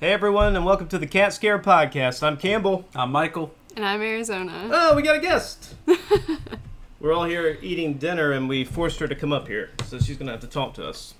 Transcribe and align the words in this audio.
Hey 0.00 0.12
everyone, 0.12 0.54
and 0.54 0.64
welcome 0.64 0.86
to 0.90 0.98
the 0.98 1.08
Cat 1.08 1.32
Scare 1.32 1.58
Podcast. 1.58 2.22
I'm 2.22 2.36
Campbell. 2.36 2.84
I'm 2.94 3.10
Michael. 3.10 3.52
And 3.74 3.84
I'm 3.84 4.00
Arizona. 4.00 4.68
Oh, 4.70 4.94
we 4.94 5.02
got 5.02 5.16
a 5.16 5.18
guest. 5.18 5.74
We're 7.00 7.12
all 7.12 7.24
here 7.24 7.58
eating 7.60 7.94
dinner, 7.94 8.30
and 8.30 8.48
we 8.48 8.62
forced 8.64 9.00
her 9.00 9.08
to 9.08 9.16
come 9.16 9.32
up 9.32 9.48
here, 9.48 9.70
so 9.86 9.98
she's 9.98 10.16
gonna 10.16 10.30
have 10.30 10.40
to 10.42 10.46
talk 10.46 10.74
to 10.74 10.86
us. 10.86 11.14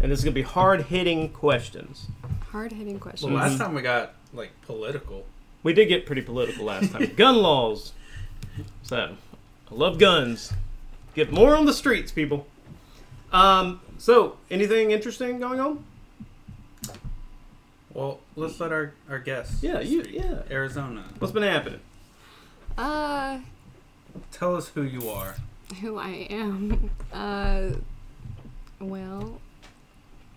And 0.00 0.10
this 0.10 0.18
is 0.18 0.24
gonna 0.24 0.34
be 0.34 0.42
hard-hitting 0.42 1.28
questions. 1.34 2.08
Hard 2.50 2.72
hitting 2.72 2.98
questions. 2.98 3.30
Well, 3.30 3.40
last 3.40 3.58
time 3.58 3.74
we 3.74 3.82
got 3.82 4.14
like 4.32 4.50
political. 4.62 5.24
We 5.62 5.72
did 5.72 5.86
get 5.86 6.04
pretty 6.04 6.22
political 6.22 6.64
last 6.64 6.90
time. 6.90 7.14
Gun 7.16 7.36
laws. 7.36 7.92
So, 8.82 9.14
I 9.70 9.74
love 9.74 9.98
guns. 9.98 10.52
Get 11.14 11.30
more 11.30 11.54
on 11.54 11.64
the 11.64 11.72
streets, 11.72 12.10
people. 12.10 12.48
Um. 13.30 13.80
So, 13.98 14.38
anything 14.50 14.90
interesting 14.90 15.38
going 15.38 15.60
on? 15.60 15.84
Well, 17.96 18.20
let's 18.36 18.60
let 18.60 18.72
our 18.72 18.92
our 19.08 19.18
guests. 19.18 19.62
Yeah, 19.62 19.80
you. 19.80 20.04
Yeah. 20.06 20.42
Arizona. 20.50 21.04
What's 21.18 21.32
been 21.32 21.42
happening? 21.42 21.80
Uh, 22.76 23.38
Tell 24.30 24.54
us 24.54 24.68
who 24.68 24.82
you 24.82 25.08
are. 25.08 25.34
who 25.80 25.96
I 25.98 26.26
am. 26.30 26.90
Uh, 27.12 27.70
well, 28.80 29.40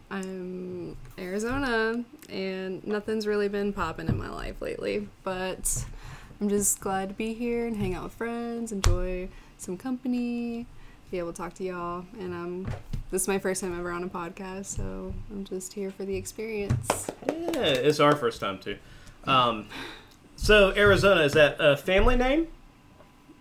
I'm 0.10 0.96
Arizona, 1.18 2.06
and 2.30 2.88
nothing's 2.88 3.28
really 3.28 3.50
been 3.50 3.74
popping 3.74 4.08
in 4.08 4.18
my 4.18 4.30
life 4.30 4.62
lately. 4.62 5.10
But 5.26 5.84
I'm 6.40 6.48
just 6.48 6.80
glad 6.80 7.10
to 7.10 7.16
be 7.16 7.34
here 7.34 7.68
and 7.68 7.76
hang 7.76 7.94
out 7.94 8.04
with 8.04 8.14
friends, 8.14 8.72
enjoy 8.72 9.28
some 9.58 9.76
company, 9.76 10.68
be 11.12 11.20
able 11.20 11.32
to 11.32 11.38
talk 11.38 11.54
to 11.56 11.64
y'all. 11.64 12.06
And 12.20 12.34
I'm 12.34 12.68
this 13.12 13.24
is 13.24 13.28
my 13.28 13.40
first 13.40 13.62
time 13.62 13.78
ever 13.78 13.92
on 13.92 14.04
a 14.04 14.08
podcast, 14.08 14.66
so 14.66 15.14
I'm 15.32 15.44
just 15.44 15.74
here 15.74 15.90
for 15.90 16.06
the 16.06 16.16
experience. 16.16 17.10
Yeah, 17.28 17.62
it's 17.62 18.00
our 18.00 18.16
first 18.16 18.40
time 18.40 18.60
too. 18.60 18.78
Um. 19.26 19.68
So 20.36 20.74
Arizona 20.76 21.22
is 21.22 21.34
that 21.34 21.58
a 21.60 21.76
family 21.76 22.16
name? 22.16 22.48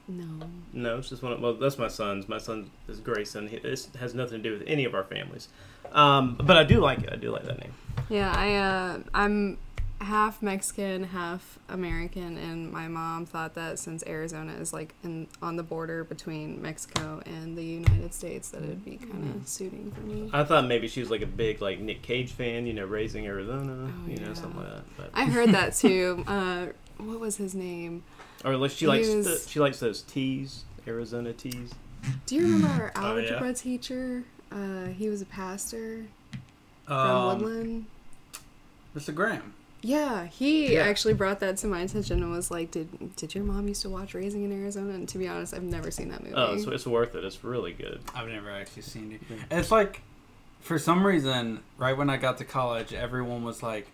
No. 0.09 0.47
No, 0.73 0.99
it's 0.99 1.11
just 1.11 1.23
one. 1.23 1.33
Of, 1.33 1.41
well, 1.41 1.55
that's 1.55 1.79
my 1.79 1.89
son's. 1.89 2.29
My 2.29 2.39
son 2.39 2.71
is 2.89 2.99
Grayson. 2.99 3.49
He, 3.49 3.57
it 3.57 3.89
has 4.01 4.15
nothing 4.15 4.43
to 4.43 4.51
do 4.51 4.59
with 4.59 4.67
any 4.67 4.85
of 4.85 4.95
our 4.95 5.05
families. 5.05 5.49
Um, 5.93 6.41
but 6.43 6.57
I 6.57 6.65
do 6.65 6.81
like 6.81 7.01
it. 7.01 7.11
I 7.13 7.17
do 7.17 7.31
like 7.31 7.45
that 7.45 7.61
name. 7.61 7.75
Yeah, 8.09 8.33
I 8.35 8.55
uh, 8.55 9.01
I'm 9.13 9.59
half 10.01 10.41
Mexican, 10.43 11.05
half 11.05 11.59
American, 11.69 12.37
and 12.39 12.71
my 12.71 12.87
mom 12.89 13.27
thought 13.27 13.55
that 13.55 13.79
since 13.79 14.05
Arizona 14.07 14.53
is 14.55 14.73
like 14.73 14.95
in 15.03 15.27
on 15.43 15.57
the 15.57 15.63
border 15.63 16.05
between 16.05 16.63
Mexico 16.63 17.21
and 17.27 17.57
the 17.59 17.65
United 17.65 18.15
States, 18.15 18.49
that 18.51 18.63
it'd 18.63 18.85
be 18.85 18.97
kind 18.97 19.35
of 19.35 19.49
suiting 19.49 19.91
for 19.93 20.01
me. 20.03 20.31
I 20.33 20.45
thought 20.45 20.67
maybe 20.67 20.89
she 20.89 21.01
was 21.01 21.11
like 21.11 21.23
a 21.23 21.27
big 21.27 21.61
like 21.61 21.81
Nick 21.81 22.03
Cage 22.03 22.33
fan. 22.33 22.67
You 22.67 22.73
know, 22.75 22.85
raising 22.85 23.27
Arizona. 23.27 23.91
Oh, 23.93 24.09
you 24.11 24.17
know, 24.19 24.35
something 24.35 24.61
like 24.61 24.71
that. 24.71 24.85
But, 24.97 25.11
I 25.15 25.25
heard 25.25 25.51
that 25.51 25.75
too. 25.77 26.23
Uh, 26.27 26.67
what 26.99 27.21
was 27.21 27.37
his 27.37 27.55
name? 27.55 28.05
or 28.45 28.57
like 28.57 28.71
she 28.71 28.85
he 28.85 28.87
likes 28.87 29.09
was- 29.09 29.27
the, 29.45 29.51
she 29.51 29.59
likes 29.59 29.81
those 29.81 30.03
teas, 30.03 30.65
Arizona 30.87 31.33
teas. 31.33 31.75
Do 32.27 32.37
you 32.37 32.43
remember 32.43 32.93
our 32.95 33.15
Oh, 33.15 33.17
yeah. 33.17 33.31
algebra 33.33 33.53
teacher? 33.55 34.23
Uh, 34.53 34.87
he 34.87 35.09
was 35.09 35.21
a 35.21 35.27
pastor 35.27 36.05
from 36.87 36.97
Um, 36.97 37.39
Woodland. 37.41 37.87
Mr. 38.97 39.15
Graham. 39.15 39.55
Yeah, 39.81 40.27
he 40.27 40.75
Yeah. 40.75 40.81
actually 40.83 41.15
brought 41.15 41.39
that 41.41 41.57
to 41.59 41.67
my 41.69 41.81
attention 41.83 42.23
and 42.23 42.33
was 42.33 42.51
like, 42.51 42.71
"Did 42.73 43.15
did 43.17 43.35
your 43.35 43.45
mom 43.45 43.69
used 43.69 43.83
to 43.83 43.89
watch 43.89 44.13
Raising 44.15 44.43
in 44.45 44.53
Arizona?" 44.53 44.93
And 44.95 45.09
to 45.09 45.19
be 45.19 45.29
honest, 45.29 45.55
I've 45.55 45.63
never 45.63 45.91
seen 45.91 46.09
that 46.09 46.23
movie. 46.23 46.35
Oh, 46.35 46.59
so 46.59 46.71
it's 46.73 46.87
worth 46.87 47.15
it. 47.15 47.25
It's 47.25 47.45
really 47.45 47.73
good. 47.73 48.01
I've 48.15 48.29
never 48.29 48.51
actually 48.51 48.83
seen 48.83 49.13
it. 49.13 49.21
Yeah. 49.31 49.59
It's 49.59 49.71
like, 49.71 50.03
for 50.61 50.79
some 50.79 51.07
reason, 51.07 51.61
right 51.79 51.97
when 51.97 52.11
I 52.11 52.17
got 52.17 52.39
to 52.39 52.45
college, 52.45 52.93
everyone 52.93 53.45
was 53.45 53.63
like, 53.63 53.87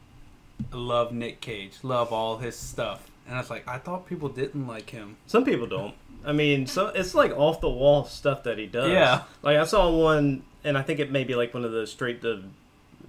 "Love 0.73 1.13
Nick 1.13 1.41
Cage, 1.43 1.75
love 1.83 2.13
all 2.13 2.39
his 2.39 2.57
stuff," 2.57 3.11
and 3.27 3.37
I 3.37 3.41
was 3.41 3.51
like, 3.51 3.69
I 3.69 3.77
thought 3.79 4.07
people 4.09 4.31
didn't 4.31 4.67
like 4.67 4.89
him. 4.91 5.17
Some 5.27 5.45
people 5.45 5.67
don't. 5.67 5.95
I 6.25 6.33
mean, 6.33 6.67
so 6.67 6.87
it's 6.87 7.15
like 7.15 7.33
off 7.33 7.61
the 7.61 7.69
wall 7.69 8.05
stuff 8.07 8.45
that 8.45 8.57
he 8.57 8.65
does. 8.67 8.91
Yeah. 8.91 9.25
Like 9.43 9.59
I 9.59 9.65
saw 9.65 9.91
one, 9.91 10.45
and 10.65 10.79
I 10.79 10.83
think 10.83 10.99
it 10.99 11.11
may 11.11 11.25
be 11.25 11.35
like 11.35 11.53
one 11.53 11.67
of 11.67 11.73
the 11.73 11.87
straight 11.87 12.23
to 12.23 12.43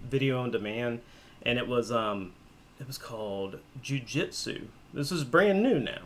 video 0.09 0.41
on 0.41 0.51
demand, 0.51 0.99
and 1.43 1.57
it 1.57 1.65
was 1.69 1.89
um, 1.93 2.33
it 2.79 2.87
was 2.87 2.97
called 2.97 3.59
Jiu 3.81 3.99
Jitsu. 3.99 4.67
This 4.93 5.11
is 5.11 5.23
brand 5.23 5.61
new 5.63 5.79
now, 5.79 6.01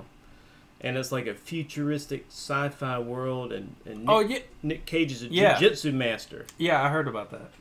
and 0.81 0.97
it's 0.97 1.11
like 1.11 1.27
a 1.27 1.33
futuristic 1.33 2.25
sci-fi 2.29 2.99
world, 2.99 3.51
and, 3.51 3.75
and 3.85 3.99
Nick, 3.99 4.09
Oh 4.09 4.19
yeah, 4.19 4.39
Nick 4.63 4.85
Cage 4.85 5.11
is 5.11 5.23
a 5.23 5.27
Yeah. 5.27 5.55
jujitsu 5.55 5.93
master. 5.93 6.45
yeah, 6.57 6.81
I 6.83 6.89
heard 6.89 7.07
about 7.07 7.31
that. 7.31 7.51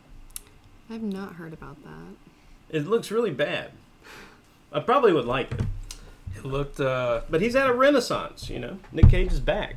I've 0.91 1.03
not 1.03 1.35
heard 1.35 1.53
about 1.53 1.83
that. 1.85 2.15
It 2.71 2.87
looks 2.87 3.11
really 3.11 3.31
bad. 3.31 3.71
I 4.73 4.81
probably 4.81 5.13
would 5.13 5.25
like 5.27 5.51
it, 5.53 5.61
It 6.37 6.45
looked. 6.45 6.81
uh 6.81 7.23
but 7.31 7.41
he's 7.41 7.57
at 7.57 7.69
a 7.69 7.73
renaissance. 7.75 8.49
You 8.51 8.59
know, 8.61 8.79
Nick 8.93 9.09
Cage 9.11 9.33
is 9.33 9.41
back. 9.41 9.77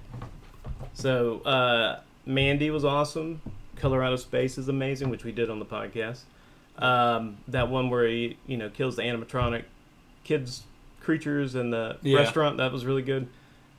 So 0.94 1.40
uh, 1.42 2.00
Mandy 2.26 2.70
was 2.70 2.84
awesome. 2.84 3.42
Color 3.78 4.04
Out 4.04 4.14
of 4.14 4.20
Space 4.20 4.58
is 4.58 4.68
amazing, 4.68 5.10
which 5.10 5.24
we 5.24 5.32
did 5.32 5.50
on 5.50 5.60
the 5.60 5.66
podcast. 5.66 6.22
Um, 6.82 7.38
that 7.48 7.70
one 7.70 7.90
where 7.90 8.08
he, 8.08 8.38
you 8.48 8.58
know, 8.58 8.70
kills 8.70 8.96
the 8.96 9.04
animatronic 9.04 9.64
kids 10.24 10.64
creatures 11.00 11.56
in 11.56 11.70
the 11.70 11.98
Yeah. 12.02 12.18
restaurant. 12.20 12.58
That 12.58 12.72
was 12.72 12.86
really 12.86 13.02
good. 13.04 13.28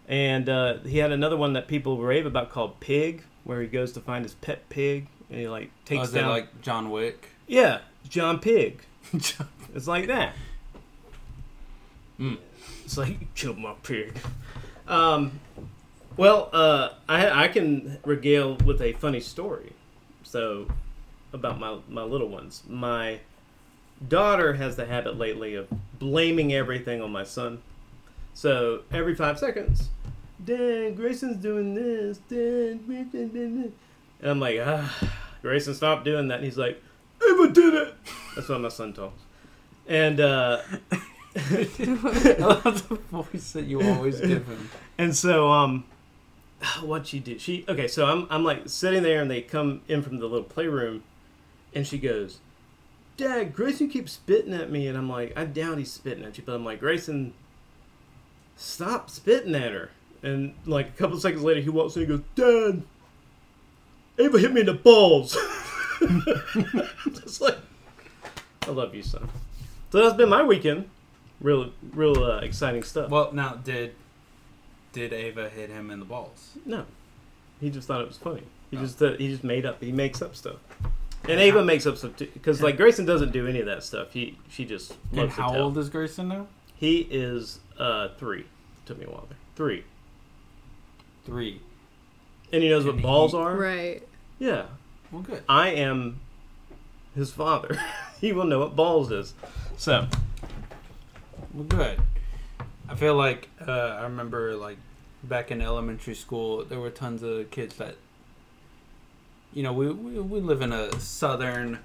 And 0.08 0.48
uh, 0.48 0.78
he 0.78 0.98
had 0.98 1.12
another 1.12 1.36
one 1.36 1.52
that 1.54 1.68
people 1.68 1.98
rave 1.98 2.26
about 2.26 2.50
called 2.50 2.78
Pig, 2.80 3.24
where 3.44 3.60
he 3.60 3.66
goes 3.68 3.92
to 3.92 4.00
find 4.00 4.24
his 4.24 4.34
pet 4.34 4.68
pig 4.68 5.06
and 5.30 5.38
he 5.40 5.48
like 5.48 5.70
Oh, 5.72 5.80
takes 5.84 6.12
it 6.12 6.14
down. 6.20 6.30
like 6.30 6.62
John 6.62 6.90
Wick? 6.90 7.28
yeah, 7.46 7.80
John 8.08 8.38
Pig. 8.38 8.80
It's 9.74 9.86
like 9.88 10.06
that. 10.08 10.34
Mm. 12.20 12.36
It's 12.84 12.98
like 12.98 13.08
you 13.20 13.26
killed 13.34 13.58
my 13.58 13.72
pig. 13.82 14.14
Um, 14.86 15.40
well, 16.16 16.50
uh, 16.52 16.90
I 17.08 17.44
I 17.44 17.48
can 17.48 17.98
regale 18.04 18.56
with 18.56 18.82
a 18.82 18.92
funny 18.92 19.20
story. 19.20 19.72
So 20.22 20.66
about 21.32 21.58
my 21.58 21.78
my 21.88 22.02
little 22.02 22.28
ones. 22.28 22.62
My 22.68 23.20
daughter 24.06 24.54
has 24.54 24.76
the 24.76 24.86
habit 24.86 25.18
lately 25.18 25.54
of 25.54 25.68
blaming 25.98 26.52
everything 26.52 27.00
on 27.00 27.12
my 27.12 27.24
son. 27.24 27.62
So 28.34 28.82
every 28.90 29.14
five 29.14 29.38
seconds, 29.38 29.90
Dad, 30.44 30.96
Grayson's 30.96 31.36
doing 31.36 31.74
this. 31.74 32.18
Dad, 32.28 32.86
Grayson 32.86 33.28
did 33.28 33.64
this. 33.64 33.72
And 34.20 34.30
I'm 34.30 34.40
like, 34.40 34.58
ah, 34.62 35.10
Grayson, 35.42 35.74
stop 35.74 36.04
doing 36.04 36.28
that. 36.28 36.36
And 36.36 36.44
he's 36.44 36.58
like, 36.58 36.82
Ava 37.22 37.48
did 37.52 37.74
it. 37.74 37.94
That's 38.34 38.48
why 38.48 38.58
my 38.58 38.68
son 38.68 38.92
talks. 38.92 39.20
And 39.86 40.20
uh, 40.20 40.62
I 41.36 42.36
love 42.38 42.88
the 42.88 42.98
voice 43.10 43.52
that 43.52 43.64
you 43.64 43.82
always 43.82 44.20
give 44.20 44.46
him. 44.46 44.70
And 44.98 45.14
so, 45.14 45.50
um, 45.50 45.84
what 46.82 47.06
she 47.06 47.18
do? 47.18 47.38
She 47.38 47.64
okay. 47.68 47.88
So 47.88 48.06
I'm 48.06 48.26
I'm 48.30 48.44
like 48.44 48.68
sitting 48.68 49.02
there, 49.02 49.20
and 49.20 49.30
they 49.30 49.42
come 49.42 49.82
in 49.88 50.02
from 50.02 50.18
the 50.18 50.26
little 50.26 50.44
playroom, 50.44 51.02
and 51.74 51.86
she 51.86 51.98
goes, 51.98 52.38
"Dad, 53.16 53.54
Grayson 53.54 53.88
keeps 53.88 54.12
spitting 54.12 54.52
at 54.54 54.70
me," 54.70 54.86
and 54.88 54.96
I'm 54.98 55.08
like, 55.08 55.32
"I 55.36 55.44
doubt 55.44 55.78
he's 55.78 55.92
spitting 55.92 56.24
at 56.24 56.36
you," 56.38 56.44
but 56.46 56.54
I'm 56.54 56.64
like, 56.64 56.80
Grayson, 56.80 57.34
stop 58.56 59.10
spitting 59.10 59.54
at 59.54 59.72
her. 59.72 59.90
And 60.22 60.54
like 60.66 60.88
a 60.88 60.92
couple 60.92 61.18
seconds 61.18 61.42
later, 61.42 61.60
he 61.60 61.68
walks 61.70 61.96
in 61.96 62.02
and 62.02 62.08
goes, 62.08 62.22
"Dad, 62.34 62.82
Ava 64.18 64.38
hit 64.38 64.52
me 64.52 64.60
in 64.60 64.66
the 64.66 64.74
balls." 64.74 65.36
Just 67.12 67.40
like, 67.40 67.56
I 68.66 68.70
love 68.70 68.94
you, 68.94 69.02
son. 69.02 69.28
So 69.90 70.02
that's 70.02 70.16
been 70.16 70.28
my 70.28 70.42
weekend. 70.42 70.88
Real, 71.40 71.70
real 71.92 72.22
uh, 72.22 72.38
exciting 72.38 72.82
stuff. 72.82 73.10
Well, 73.10 73.32
now 73.32 73.54
did 73.54 73.94
did 74.92 75.12
Ava 75.12 75.48
hit 75.48 75.70
him 75.70 75.90
in 75.90 75.98
the 75.98 76.04
balls? 76.04 76.52
No, 76.64 76.84
he 77.60 77.68
just 77.70 77.88
thought 77.88 78.00
it 78.00 78.06
was 78.08 78.16
funny. 78.18 78.42
He 78.70 78.76
Oh. 78.76 78.80
just 78.80 79.02
uh, 79.02 79.12
he 79.14 79.28
just 79.28 79.42
made 79.44 79.66
up. 79.66 79.82
He 79.82 79.90
makes 79.92 80.22
up 80.22 80.36
stuff, 80.36 80.56
and 81.28 81.40
Ava 81.40 81.64
makes 81.64 81.86
up 81.86 81.96
some 81.96 82.14
too. 82.14 82.28
Because 82.32 82.62
like 82.62 82.76
Grayson 82.76 83.04
doesn't 83.04 83.32
do 83.32 83.46
any 83.46 83.60
of 83.60 83.66
that 83.66 83.82
stuff. 83.82 84.12
He 84.12 84.38
she 84.50 84.64
just 84.64 84.96
And 85.10 85.20
loves 85.20 85.34
to 85.36 85.42
how 85.42 85.52
tell. 85.52 85.62
old 85.64 85.78
is 85.78 85.88
Grayson 85.88 86.28
now? 86.28 86.46
He 86.74 87.06
is 87.10 87.60
uh 87.78 88.08
three. 88.18 88.46
Took 88.86 88.98
me 88.98 89.04
a 89.06 89.10
while 89.10 89.26
there. 89.28 89.38
Three, 89.54 89.84
Three. 91.24 91.60
and 92.52 92.62
he 92.62 92.68
knows 92.68 92.84
And 92.84 92.94
what 92.94 93.02
balls 93.02 93.34
are. 93.34 93.54
Right. 93.54 94.02
Yeah, 94.38 94.64
Well, 95.12 95.22
good. 95.22 95.42
I 95.48 95.68
am 95.68 96.18
his 97.14 97.30
father. 97.32 97.78
he 98.20 98.32
will 98.32 98.44
know 98.46 98.58
what 98.60 98.74
balls 98.74 99.12
is. 99.12 99.34
So 99.76 100.08
Well, 101.54 101.64
good. 101.64 102.00
I 102.88 102.94
feel 102.96 103.14
like 103.14 103.48
uh, 103.66 103.70
I 103.70 104.02
remember 104.02 104.56
like 104.56 104.78
back 105.22 105.50
in 105.52 105.60
elementary 105.62 106.14
school, 106.14 106.64
there 106.64 106.80
were 106.80 106.90
tons 106.90 107.22
of 107.22 107.50
kids 107.52 107.76
that, 107.76 107.96
you 109.52 109.62
know, 109.62 109.72
we 109.72 109.90
we, 109.90 110.20
we 110.20 110.40
live 110.40 110.62
in 110.62 110.72
a 110.72 110.98
southern 111.00 111.78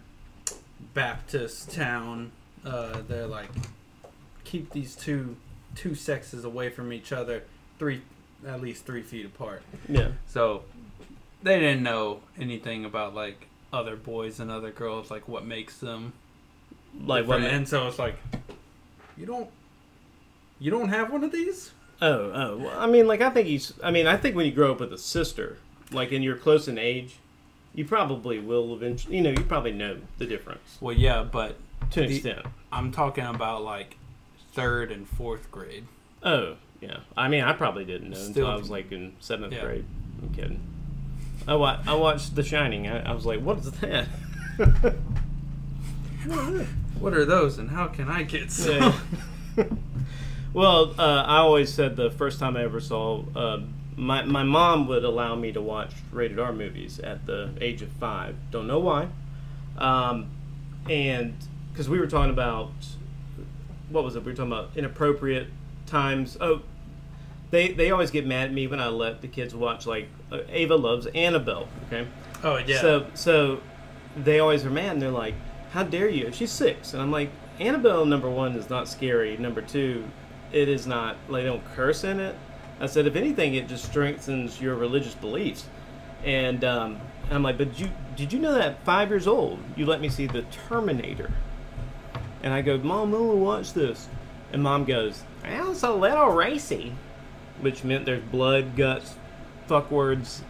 Baptist 0.94 1.72
town. 1.72 2.32
Uh, 2.66 3.02
they're 3.08 3.28
like 3.28 3.50
keep 4.44 4.72
these 4.72 4.96
two 4.96 5.36
two 5.76 5.94
sexes 5.96 6.44
away 6.46 6.70
from 6.70 6.92
each 6.94 7.12
other, 7.12 7.44
three 7.80 8.02
at 8.48 8.62
least 8.62 8.86
three 8.86 9.02
feet 9.02 9.26
apart. 9.26 9.62
yeah, 9.90 10.10
So 10.28 10.64
they 11.44 11.60
didn't 11.60 11.84
know 11.84 12.22
anything 12.40 12.86
about 12.86 13.14
like 13.16 13.48
other 13.74 13.96
boys 13.96 14.40
and 14.40 14.50
other 14.52 14.72
girls, 14.72 15.10
like 15.12 15.28
what 15.28 15.46
makes 15.46 15.78
them 15.80 16.14
like 17.06 17.28
what? 17.28 17.38
different. 17.38 17.56
And 17.56 17.68
so 17.68 17.88
it's 17.88 18.00
like 18.00 18.16
You 19.18 19.26
don't. 19.26 19.50
You 20.60 20.72
don't 20.72 20.90
have 20.90 21.12
one 21.12 21.24
of 21.24 21.32
these? 21.32 21.72
Oh, 22.02 22.32
oh. 22.34 22.58
Well, 22.58 22.80
I 22.80 22.88
mean, 22.88 23.08
like 23.08 23.22
I 23.22 23.30
think 23.30 23.48
he's. 23.48 23.74
I 23.84 23.92
mean, 23.92 24.08
I 24.08 24.18
think 24.18 24.36
when 24.36 24.46
you 24.46 24.52
grow 24.52 24.72
up 24.72 24.80
with 24.80 24.92
a 24.94 24.98
sister, 24.98 25.58
like 25.92 26.12
and 26.12 26.24
you're 26.24 26.38
close 26.38 26.68
in 26.68 26.78
age, 26.80 27.18
you 27.78 27.86
probably 27.86 28.40
will 28.40 28.74
eventually. 28.74 29.16
You 29.16 29.22
know, 29.24 29.30
you 29.30 29.44
probably 29.46 29.72
know 29.72 29.98
the 30.18 30.26
difference 30.26 30.78
Well, 30.82 30.94
yeah, 30.96 31.24
but 31.24 31.56
to 31.92 32.02
an 32.02 32.10
The- 32.10 32.16
extent. 32.16 32.46
I'm 32.74 32.92
talking 32.92 33.24
about 33.24 33.64
like 33.64 33.96
third 34.52 34.92
and 34.92 35.08
fourth 35.08 35.50
grade. 35.52 35.86
Oh, 36.24 36.56
yeah. 36.82 36.98
I 37.16 37.28
mean, 37.30 37.44
I 37.44 37.54
probably 37.54 37.86
didn't 37.86 38.10
know 38.10 38.18
until 38.18 38.32
Still- 38.34 38.48
I 38.48 38.56
was 38.56 38.70
like 38.70 38.92
in 38.92 39.14
seventh 39.22 39.54
Yeah. 39.54 39.62
grade. 39.62 39.86
I'm 40.22 40.34
kidding. 40.34 40.60
I, 41.48 41.56
wa- 41.56 41.80
I 41.88 41.94
watched 41.94 42.36
The 42.36 42.44
Shining. 42.44 42.88
I, 42.90 43.10
I 43.10 43.14
was 43.14 43.26
like, 43.26 43.40
what 43.42 43.60
is 43.60 43.72
that? 43.72 44.08
What 47.00 47.14
are 47.14 47.26
those, 47.26 47.58
and 47.58 47.70
how 47.70 47.88
can 47.88 48.10
I 48.10 48.24
get 48.24 48.52
some? 48.52 48.94
Yeah. 49.56 49.66
well, 50.54 50.94
uh, 51.00 51.24
I 51.26 51.38
always 51.38 51.72
said 51.74 51.96
the 51.96 52.10
first 52.10 52.40
time 52.40 52.58
I 52.58 52.64
ever 52.64 52.80
saw 52.80 53.24
uh, 53.36 53.60
my 53.98 54.24
my 54.24 54.44
mom 54.44 54.88
would 54.88 55.04
allow 55.04 55.36
me 55.36 55.52
to 55.52 55.62
watch 55.62 55.92
rated 56.12 56.40
R 56.40 56.54
movies 56.54 57.00
at 57.00 57.26
the 57.26 57.50
age 57.60 57.82
of 57.82 57.90
five. 57.94 58.36
Don't 58.52 58.68
know 58.68 58.80
why, 58.80 59.08
um, 59.78 60.30
and 60.90 61.36
because 61.72 61.90
we 61.90 62.00
were 62.00 62.08
talking 62.08 62.32
about 62.32 62.72
what 63.90 64.04
was 64.04 64.16
it? 64.16 64.24
We 64.24 64.32
were 64.32 64.36
talking 64.36 64.52
about 64.52 64.70
inappropriate 64.76 65.48
times. 65.88 66.38
Oh, 66.40 66.62
they 67.50 67.72
they 67.72 67.90
always 67.90 68.12
get 68.12 68.26
mad 68.26 68.50
at 68.50 68.54
me 68.54 68.68
when 68.68 68.80
I 68.80 68.88
let 68.88 69.22
the 69.22 69.28
kids 69.28 69.56
watch 69.56 69.88
like 69.88 70.08
uh, 70.32 70.42
Ava 70.50 70.76
loves 70.76 71.08
Annabelle. 71.08 71.68
Okay. 71.88 72.08
Oh 72.44 72.58
yeah. 72.58 72.80
So 72.82 73.08
so 73.16 73.62
they 74.16 74.40
always 74.40 74.64
are 74.64 74.70
mad 74.70 74.94
and 74.94 75.02
they're 75.02 75.10
like, 75.10 75.36
How 75.72 75.84
dare 75.84 76.10
you? 76.10 76.32
She's 76.32 76.52
six 76.52 76.94
and 76.94 77.02
I'm 77.02 77.12
like, 77.12 77.32
Annabelle 77.60 78.06
number 78.06 78.30
one 78.30 78.56
is 78.56 78.70
not 78.70 78.88
scary. 78.88 79.38
Number 79.38 79.62
two, 79.62 80.06
it 80.52 80.70
is 80.70 80.86
not 80.86 81.18
like 81.30 81.44
they 81.44 81.50
don't 81.50 81.66
curse 81.74 82.04
in 82.04 82.20
it. 82.20 82.36
I 82.80 82.86
said 82.86 83.08
if 83.08 83.16
anything 83.16 83.56
it 83.56 83.68
just 83.68 83.86
strengthens 83.86 84.62
your 84.62 84.76
religious 84.76 85.16
beliefs. 85.16 85.66
And 86.24 86.64
um, 86.64 87.00
I'm 87.32 87.44
like, 87.44 87.58
But 87.58 87.80
you 87.80 87.90
did 88.16 88.34
you 88.34 88.40
know 88.40 88.54
that 88.54 88.62
at 88.62 88.84
five 88.86 89.10
years 89.10 89.28
old 89.28 89.60
you 89.76 89.86
let 89.86 90.02
me 90.02 90.10
see 90.10 90.28
the 90.28 90.44
Terminator? 90.68 91.32
And 92.44 92.54
I 92.54 92.62
go, 92.62 92.78
Mom, 92.78 93.14
I 93.14 93.18
wanna 93.18 93.36
watch 93.36 93.74
this 93.74 94.08
and 94.54 94.64
mom 94.64 94.86
goes, 94.86 95.24
Well, 95.44 95.72
it's 95.72 95.84
a 95.84 95.92
little 95.92 96.30
racy 96.30 96.94
which 97.62 97.84
meant 97.84 98.06
there's 98.06 98.22
blood, 98.24 98.76
guts, 98.76 99.16
fuck 99.66 99.90
words, 99.90 100.44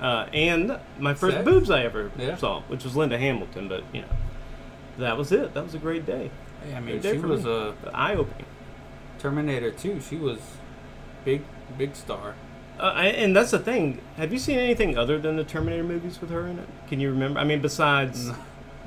uh, 0.00 0.26
and 0.32 0.78
my 0.98 1.12
first 1.12 1.36
Sex? 1.36 1.44
boobs 1.44 1.70
I 1.70 1.82
ever 1.84 2.10
Yeah. 2.18 2.36
saw, 2.36 2.62
which 2.68 2.84
was 2.84 2.96
Linda 2.96 3.18
Hamilton. 3.18 3.68
But 3.68 3.84
you 3.92 4.00
know, 4.00 4.08
that 4.98 5.18
was 5.18 5.30
it. 5.30 5.52
That 5.52 5.62
was 5.64 5.74
a 5.74 5.78
great 5.78 6.06
day. 6.06 6.30
Hey, 6.62 6.74
I 6.74 6.80
mean, 6.80 7.00
day 7.00 7.12
she 7.12 7.18
was 7.18 7.44
me. 7.44 7.50
a 7.50 7.74
eye 7.92 8.14
opening. 8.14 8.46
Terminator 9.18 9.70
2. 9.70 10.00
She 10.00 10.16
was 10.16 10.38
big, 11.24 11.42
big 11.72 11.96
star. 11.96 12.34
Uh, 12.78 12.82
I, 12.94 13.06
and 13.06 13.34
that's 13.36 13.52
the 13.52 13.58
thing. 13.58 14.00
Have 14.16 14.32
you 14.32 14.38
seen 14.38 14.58
anything 14.58 14.98
other 14.98 15.18
than 15.18 15.36
the 15.36 15.44
Terminator 15.44 15.84
movies 15.84 16.20
with 16.20 16.30
her 16.30 16.46
in 16.46 16.58
it? 16.58 16.68
Can 16.88 16.98
you 17.00 17.10
remember? 17.10 17.38
I 17.40 17.44
mean, 17.44 17.60
besides 17.62 18.30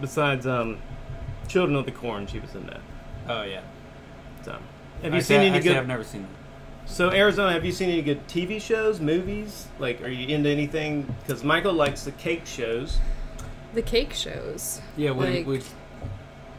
besides 0.01 0.45
um, 0.45 0.79
Children 1.47 1.77
of 1.77 1.85
the 1.85 1.91
Corn, 1.91 2.27
she 2.27 2.39
was 2.39 2.53
in 2.55 2.65
that. 2.67 2.81
Oh 3.27 3.43
yeah. 3.43 3.61
So, 4.43 4.57
have 5.03 5.13
I 5.13 5.15
you 5.17 5.21
seen 5.21 5.37
ca- 5.37 5.41
any 5.45 5.55
actually, 5.55 5.69
good? 5.69 5.77
I've 5.77 5.87
never 5.87 6.03
seen 6.03 6.21
it. 6.23 6.29
So 6.89 7.11
Arizona, 7.11 7.51
have 7.53 7.65
you 7.65 7.71
seen 7.73 7.89
any 7.89 8.01
good 8.01 8.25
TV 8.27 8.61
shows, 8.61 8.99
movies? 9.01 9.67
Like, 9.79 10.01
are 10.01 10.07
you 10.09 10.33
into 10.33 10.49
anything? 10.49 11.13
Because 11.25 11.43
Michael 11.43 11.73
likes 11.73 12.03
the 12.03 12.11
cake 12.13 12.45
shows. 12.45 12.97
The 13.73 13.81
cake 13.81 14.13
shows. 14.13 14.81
Yeah, 14.95 15.11
we, 15.11 15.25
Like- 15.27 15.47
we 15.47 15.61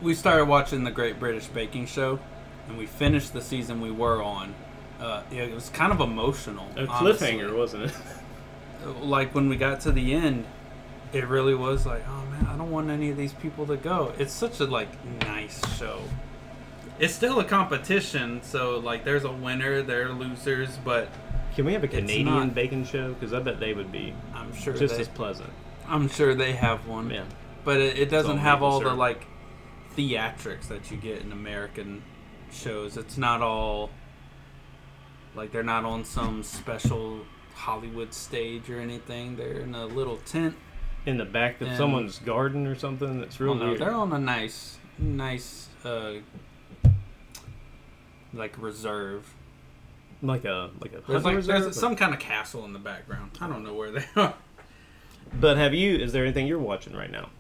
we 0.01 0.15
started 0.15 0.45
watching 0.47 0.85
the 0.85 0.91
Great 0.91 1.19
British 1.19 1.47
Baking 1.47 1.87
Show, 1.87 2.21
and 2.69 2.79
we 2.79 2.87
finished 2.87 3.33
the 3.33 3.41
season 3.43 3.81
we 3.81 3.91
were 3.91 4.23
on. 4.23 4.55
Uh, 5.01 5.23
yeah, 5.31 5.43
it 5.43 5.55
was 5.55 5.69
kind 5.71 5.93
of 5.93 6.01
emotional. 6.01 6.69
A 6.77 6.87
honestly. 6.87 7.29
cliffhanger, 7.33 7.57
wasn't 7.57 7.85
it? 7.85 7.93
Like 9.01 9.35
when 9.35 9.49
we 9.49 9.57
got 9.57 9.81
to 9.83 9.93
the 9.93 10.15
end, 10.15 10.47
it 11.13 11.27
really 11.27 11.55
was 11.55 11.85
like, 11.85 12.05
oh 12.09 12.25
man, 12.31 12.47
I 12.47 12.57
don't 12.57 12.71
want 12.71 12.91
any 12.91 13.11
of 13.11 13.17
these 13.17 13.33
people 13.33 13.67
to 13.67 13.77
go. 13.77 14.13
It's 14.19 14.33
such 14.33 14.61
a 14.61 14.65
like 14.67 14.89
nice 15.23 15.61
show. 15.77 16.01
It's 17.01 17.13
still 17.13 17.41
a 17.41 17.45
competition, 17.45 18.41
so 18.43 18.79
like 18.79 19.05
there's 19.05 19.25
a 19.25 19.33
winner, 19.33 19.83
there 19.83 20.07
are 20.07 20.13
losers, 20.13 20.79
but 20.85 21.09
Can 21.57 21.65
we 21.65 21.73
have 21.73 21.83
a 21.83 21.89
Canadian 21.89 22.25
not- 22.25 22.55
bacon 22.55 22.85
show? 22.85 23.15
Because 23.15 23.35
I 23.35 23.41
bet 23.41 23.59
they 23.59 23.75
would 23.75 23.91
be 23.91 24.15
I'm 24.33 24.55
sure 24.55 24.75
just 24.75 24.95
they, 24.95 25.01
as 25.01 25.09
pleasant. 25.09 25.51
I'm 25.89 26.09
sure 26.09 26.37
they 26.37 26.53
have 26.53 26.87
one. 26.87 27.11
Yeah. 27.11 27.25
But 27.65 27.79
it, 27.81 27.99
it 27.99 28.11
doesn't 28.11 28.39
have 28.39 28.63
all 28.63 28.79
the 28.79 28.95
like 28.95 29.27
theatrics 29.97 30.69
that 30.69 30.91
you 30.91 30.97
get 30.97 31.23
in 31.23 31.33
American 31.33 32.03
shows. 32.53 32.97
It's 32.97 33.19
not 33.19 33.43
all 33.43 33.91
like 35.35 35.53
they're 35.53 35.63
not 35.63 35.85
on 35.85 36.05
some 36.05 36.43
special 36.43 37.21
Hollywood 37.55 38.13
stage 38.15 38.69
or 38.71 38.81
anything. 38.81 39.37
They're 39.37 39.61
in 39.61 39.75
a 39.75 39.87
little 39.87 40.17
tent. 40.19 40.55
In 41.07 41.17
the 41.17 41.25
back 41.25 41.61
of 41.61 41.69
And- 41.69 41.77
someone's 41.77 42.19
garden 42.19 42.67
or 42.67 42.75
something. 42.75 43.21
That's 43.21 43.39
real 43.41 43.55
no, 43.55 43.77
they're 43.77 43.93
on 43.95 44.13
a 44.13 44.19
nice, 44.19 44.79
nice, 44.99 45.69
uh, 45.85 46.15
like 48.35 48.61
reserve. 48.61 49.35
like 50.23 50.45
a 50.45 50.71
like 50.81 50.93
a 50.93 51.01
There's 51.07 51.25
like 51.25 51.37
reserve? 51.37 51.63
there's 51.63 51.79
some 51.79 51.97
kind 51.97 52.13
of 52.13 52.21
castle 52.21 52.65
in 52.65 52.73
the 52.73 52.79
background. 52.79 53.31
I 53.41 53.49
don't 53.49 53.65
know 53.65 53.75
where 53.75 53.91
they 53.93 54.05
are. 54.17 54.35
But 55.41 55.57
have 55.57 55.75
you? 55.75 55.97
Is 55.97 56.13
there 56.13 56.25
anything 56.25 56.47
you're 56.47 56.59
watching 56.59 56.95
right 56.97 57.11
now? 57.11 57.31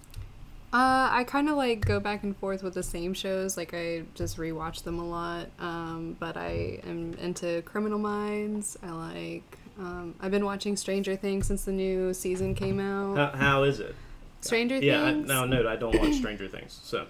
Uh, 0.70 1.08
I 1.10 1.24
kind 1.26 1.48
of 1.48 1.56
like 1.56 1.84
go 1.86 1.98
back 1.98 2.22
and 2.24 2.36
forth 2.36 2.62
with 2.62 2.74
the 2.74 2.82
same 2.82 3.14
shows. 3.14 3.56
Like 3.56 3.72
I 3.72 4.02
just 4.14 4.36
rewatch 4.36 4.82
them 4.82 4.98
a 4.98 5.04
lot. 5.08 5.46
Um, 5.58 6.16
but 6.20 6.36
I 6.36 6.80
am 6.86 7.14
into 7.14 7.62
Criminal 7.62 7.98
Minds. 7.98 8.76
I 8.82 8.90
like. 8.90 9.58
Um, 9.78 10.14
I've 10.20 10.30
been 10.32 10.44
watching 10.44 10.76
Stranger 10.76 11.16
Things 11.16 11.46
since 11.46 11.64
the 11.64 11.72
new 11.72 12.12
season 12.12 12.54
came 12.54 12.80
out. 12.80 13.16
How, 13.16 13.38
how 13.38 13.62
is 13.62 13.80
it? 13.80 13.94
Stranger 14.40 14.74
Things 14.76 14.84
Yeah. 14.86 15.04
I, 15.04 15.12
Things. 15.12 15.28
no, 15.28 15.46
no, 15.46 15.66
I 15.68 15.76
don't 15.76 15.98
watch 15.98 16.14
Stranger 16.16 16.48
Things, 16.48 16.78
so 16.82 17.06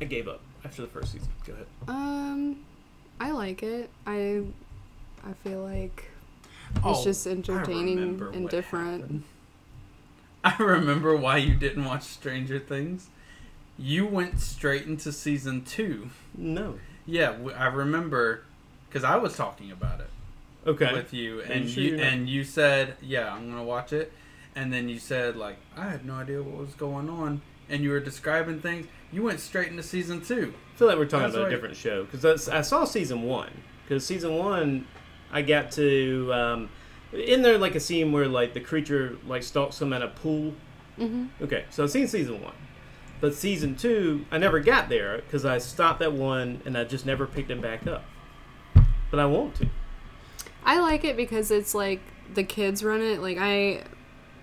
I 0.00 0.04
gave 0.04 0.26
up 0.28 0.40
after 0.64 0.82
the 0.82 0.88
first 0.88 1.12
season. 1.12 1.28
Go 1.46 1.52
ahead. 1.52 1.66
Um, 1.88 2.64
I 3.20 3.32
like 3.32 3.62
it. 3.62 3.90
I, 4.06 4.42
I 5.26 5.32
feel 5.42 5.62
like 5.62 6.04
it's 6.76 6.80
Oh, 6.84 7.04
just 7.04 7.26
entertaining 7.26 7.98
and 8.32 8.48
different. 8.48 9.00
happened. 9.02 9.22
I 10.58 10.62
remember 10.62 11.16
why 11.16 11.38
you 11.38 11.54
didn't 11.54 11.84
watch 11.84 12.02
Stranger 12.02 12.58
Things. 12.58 13.08
You 13.78 14.06
went 14.06 14.40
straight 14.40 14.86
into 14.86 15.10
season 15.12 15.64
two. 15.64 16.10
No. 16.36 16.78
Yeah, 17.06 17.34
I 17.56 17.66
remember 17.66 18.42
because 18.88 19.04
I 19.04 19.16
was 19.16 19.36
talking 19.36 19.72
about 19.72 20.00
it 20.00 20.10
Okay. 20.66 20.92
with 20.92 21.12
you, 21.12 21.40
and 21.42 21.68
sure 21.68 21.82
you 21.82 21.98
and 21.98 22.28
you 22.28 22.44
said, 22.44 22.94
"Yeah, 23.02 23.32
I'm 23.34 23.50
gonna 23.50 23.64
watch 23.64 23.92
it," 23.92 24.12
and 24.54 24.72
then 24.72 24.88
you 24.88 24.98
said, 24.98 25.36
"Like 25.36 25.56
I 25.76 25.88
had 25.88 26.04
no 26.04 26.14
idea 26.14 26.42
what 26.42 26.58
was 26.58 26.74
going 26.74 27.08
on," 27.10 27.42
and 27.68 27.82
you 27.82 27.90
were 27.90 28.00
describing 28.00 28.60
things. 28.60 28.86
You 29.12 29.22
went 29.22 29.40
straight 29.40 29.68
into 29.68 29.82
season 29.82 30.20
two. 30.22 30.54
I 30.74 30.78
feel 30.78 30.88
like 30.88 30.96
we're 30.98 31.04
talking 31.06 31.34
about 31.34 31.48
a 31.48 31.50
different 31.50 31.76
show 31.76 32.04
because 32.04 32.48
I 32.48 32.60
saw 32.62 32.84
season 32.84 33.22
one. 33.22 33.50
Because 33.84 34.06
season 34.06 34.36
one, 34.38 34.86
I 35.30 35.42
got 35.42 35.70
to 35.72 36.30
um, 36.32 36.70
in 37.14 37.42
there 37.42 37.58
like 37.58 37.74
a 37.74 37.80
scene 37.80 38.12
where 38.12 38.28
like 38.28 38.54
the 38.54 38.60
creature 38.60 39.18
like 39.26 39.42
stalks 39.42 39.80
him 39.80 39.92
at 39.92 40.02
a 40.02 40.08
pool. 40.08 40.54
hmm 40.96 41.26
Okay, 41.40 41.64
so 41.70 41.84
I've 41.84 41.90
seen 41.90 42.06
season 42.06 42.42
one, 42.42 42.54
but 43.20 43.34
season 43.34 43.76
two, 43.76 44.26
I 44.30 44.38
never 44.38 44.60
got 44.60 44.88
there 44.88 45.18
because 45.18 45.44
I 45.44 45.58
stopped 45.58 46.02
at 46.02 46.12
one 46.12 46.60
and 46.64 46.76
I 46.76 46.84
just 46.84 47.06
never 47.06 47.26
picked 47.26 47.50
it 47.50 47.60
back 47.60 47.86
up. 47.86 48.04
But 49.10 49.20
I 49.20 49.26
want 49.26 49.54
to. 49.56 49.68
I 50.64 50.80
like 50.80 51.04
it 51.04 51.16
because 51.16 51.50
it's 51.50 51.74
like 51.74 52.00
the 52.32 52.42
kids 52.42 52.82
run 52.82 53.00
it. 53.00 53.20
Like 53.20 53.38
I, 53.38 53.82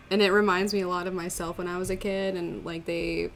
and 0.09 0.21
it 0.21 0.31
reminds 0.31 0.73
me 0.73 0.81
a 0.81 0.87
lot 0.87 1.07
of 1.07 1.13
myself 1.13 1.57
when 1.57 1.67
I 1.67 1.77
was 1.77 1.89
a 1.89 1.95
kid, 1.95 2.35
and 2.35 2.63
like 2.63 2.85
they, 2.85 3.31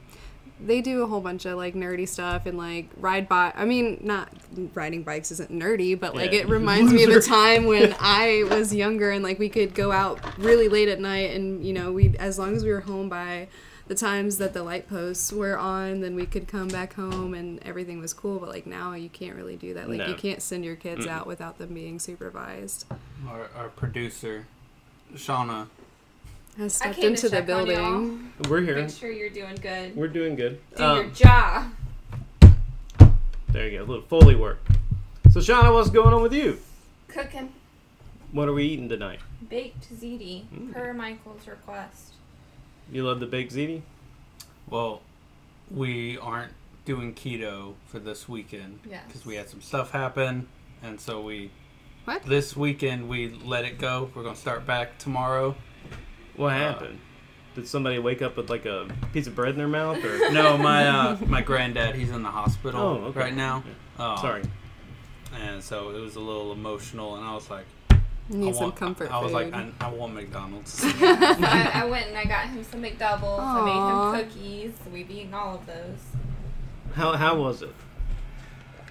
they 0.58 0.80
do 0.80 1.02
a 1.02 1.06
whole 1.06 1.20
bunch 1.20 1.44
of 1.44 1.56
like 1.56 1.74
nerdy 1.74 2.08
stuff 2.08 2.46
and 2.46 2.56
like 2.56 2.88
ride 2.96 3.28
bike. 3.28 3.52
I 3.56 3.64
mean, 3.66 4.00
not 4.02 4.28
riding 4.74 5.02
bikes 5.02 5.30
isn't 5.32 5.50
nerdy, 5.52 5.98
but 5.98 6.14
like 6.14 6.32
Yeah. 6.32 6.40
it 6.40 6.48
reminds 6.48 6.92
me 6.92 7.04
of 7.04 7.10
a 7.10 7.20
time 7.20 7.66
when 7.66 7.94
I 8.00 8.44
was 8.48 8.74
younger 8.74 9.10
and 9.10 9.22
like 9.22 9.38
we 9.38 9.48
could 9.50 9.74
go 9.74 9.92
out 9.92 10.18
really 10.38 10.68
late 10.68 10.88
at 10.88 10.98
night, 11.00 11.34
and 11.34 11.64
you 11.64 11.72
know 11.72 11.92
we 11.92 12.16
as 12.18 12.38
long 12.38 12.54
as 12.56 12.64
we 12.64 12.70
were 12.70 12.80
home 12.80 13.08
by 13.08 13.48
the 13.88 13.94
times 13.94 14.38
that 14.38 14.52
the 14.52 14.62
light 14.64 14.88
posts 14.88 15.32
were 15.32 15.56
on, 15.56 16.00
then 16.00 16.16
we 16.16 16.26
could 16.26 16.48
come 16.48 16.66
back 16.66 16.94
home 16.94 17.34
and 17.34 17.62
everything 17.62 18.00
was 18.00 18.12
cool. 18.12 18.38
But 18.40 18.48
like 18.48 18.66
now, 18.66 18.94
you 18.94 19.08
can't 19.08 19.36
really 19.36 19.54
do 19.56 19.74
that. 19.74 19.88
Like 19.88 19.98
No. 19.98 20.06
you 20.08 20.14
can't 20.14 20.42
send 20.42 20.64
your 20.64 20.74
kids 20.74 21.06
Mm-mm. 21.06 21.10
out 21.10 21.26
without 21.26 21.58
them 21.58 21.72
being 21.74 21.98
supervised. 22.00 22.84
Our, 23.28 23.48
our 23.56 23.68
producer, 23.68 24.46
Shauna. 25.14 25.68
Has 26.56 26.80
I 26.80 26.84
stepped 26.86 26.94
came 26.96 27.02
to 27.02 27.08
into 27.08 27.28
the 27.28 27.42
building. 27.42 28.32
We're 28.48 28.62
here. 28.62 28.76
Make 28.76 28.90
sure 28.90 29.10
you're 29.10 29.28
doing 29.30 29.56
good. 29.56 29.94
We're 29.94 30.08
doing 30.08 30.36
good. 30.36 30.58
Do 30.76 30.82
Um, 30.84 30.96
your 30.98 31.10
job. 31.10 31.72
there 33.48 33.68
you 33.68 33.78
go. 33.78 33.84
A 33.84 33.86
little 33.86 34.02
Foley 34.04 34.34
work. 34.34 34.58
So, 35.30 35.40
Shauna, 35.40 35.72
what's 35.72 35.90
going 35.90 36.14
on 36.14 36.22
with 36.22 36.32
you? 36.32 36.58
Cooking 37.08 37.52
What 38.32 38.48
are 38.48 38.52
we 38.52 38.64
eating 38.64 38.88
tonight? 38.88 39.20
baked 39.48 39.88
ziti 39.94 40.44
Mm. 40.52 40.72
per 40.72 40.92
Michael's 40.92 41.46
request. 41.46 42.14
You 42.90 43.04
love 43.04 43.20
the 43.20 43.26
baked 43.26 43.52
ziti? 43.54 43.82
Well, 44.68 45.02
we 45.70 46.18
aren't 46.18 46.52
doing 46.84 47.14
keto 47.14 47.74
for 47.86 47.98
this 47.98 48.28
weekend 48.28 48.80
Yes. 48.88 49.04
because 49.06 49.24
we 49.26 49.36
had 49.36 49.48
some 49.48 49.60
stuff 49.60 49.90
happen, 49.92 50.48
and 50.82 51.00
so 51.00 51.20
we 51.20 51.50
What? 52.04 52.24
this 52.24 52.56
weekend 52.56 53.08
we 53.08 53.28
let 53.44 53.64
it 53.64 53.78
go. 53.78 54.10
We're 54.14 54.22
gonna 54.22 54.36
start 54.36 54.66
back 54.66 54.98
tomorrow. 54.98 55.54
What 56.36 56.52
happened? 56.52 56.98
Did 57.54 57.66
somebody 57.66 57.98
wake 57.98 58.20
up 58.20 58.36
with 58.36 58.50
like 58.50 58.66
a 58.66 58.86
piece 59.12 59.26
of 59.26 59.34
bread 59.34 59.50
in 59.50 59.56
their 59.56 59.68
mouth, 59.68 60.04
or 60.04 60.30
No, 60.32 60.58
my 60.58 60.86
uh, 60.86 61.16
my 61.26 61.40
granddad, 61.40 61.94
he's 61.94 62.10
in 62.10 62.22
the 62.22 62.28
hospital 62.30 62.80
Oh, 62.80 62.94
okay. 63.06 63.20
right 63.20 63.34
now. 63.34 63.64
Um, 63.98 64.16
sorry? 64.18 64.42
And 65.40 65.62
so 65.62 65.90
it 65.90 66.00
was 66.00 66.16
a 66.16 66.20
little 66.20 66.52
emotional, 66.52 67.16
and 67.16 67.24
I 67.24 67.32
was 67.34 67.48
like, 67.50 67.64
need 68.28 68.48
I 68.50 68.52
some 68.52 68.62
want, 68.64 68.76
comfort 68.76 69.10
I 69.10 69.22
was 69.22 69.32
like, 69.32 69.52
I, 69.54 69.70
I 69.80 69.88
want 69.88 70.14
McDonald's. 70.14 70.72
so 70.72 70.88
I, 71.00 71.70
I 71.74 71.84
went 71.86 72.08
and 72.08 72.16
I 72.18 72.24
got 72.24 72.48
him 72.48 72.62
some 72.64 72.82
McDoubles. 72.82 73.38
Aw. 73.38 74.12
I 74.12 74.14
made 74.14 74.20
him 74.20 74.28
cookies. 74.30 74.72
We've 74.92 75.10
eaten 75.10 75.32
all 75.34 75.54
of 75.56 75.66
those. 75.66 75.98
How 76.94 77.12
how 77.14 77.36
was 77.38 77.62
it? 77.62 77.74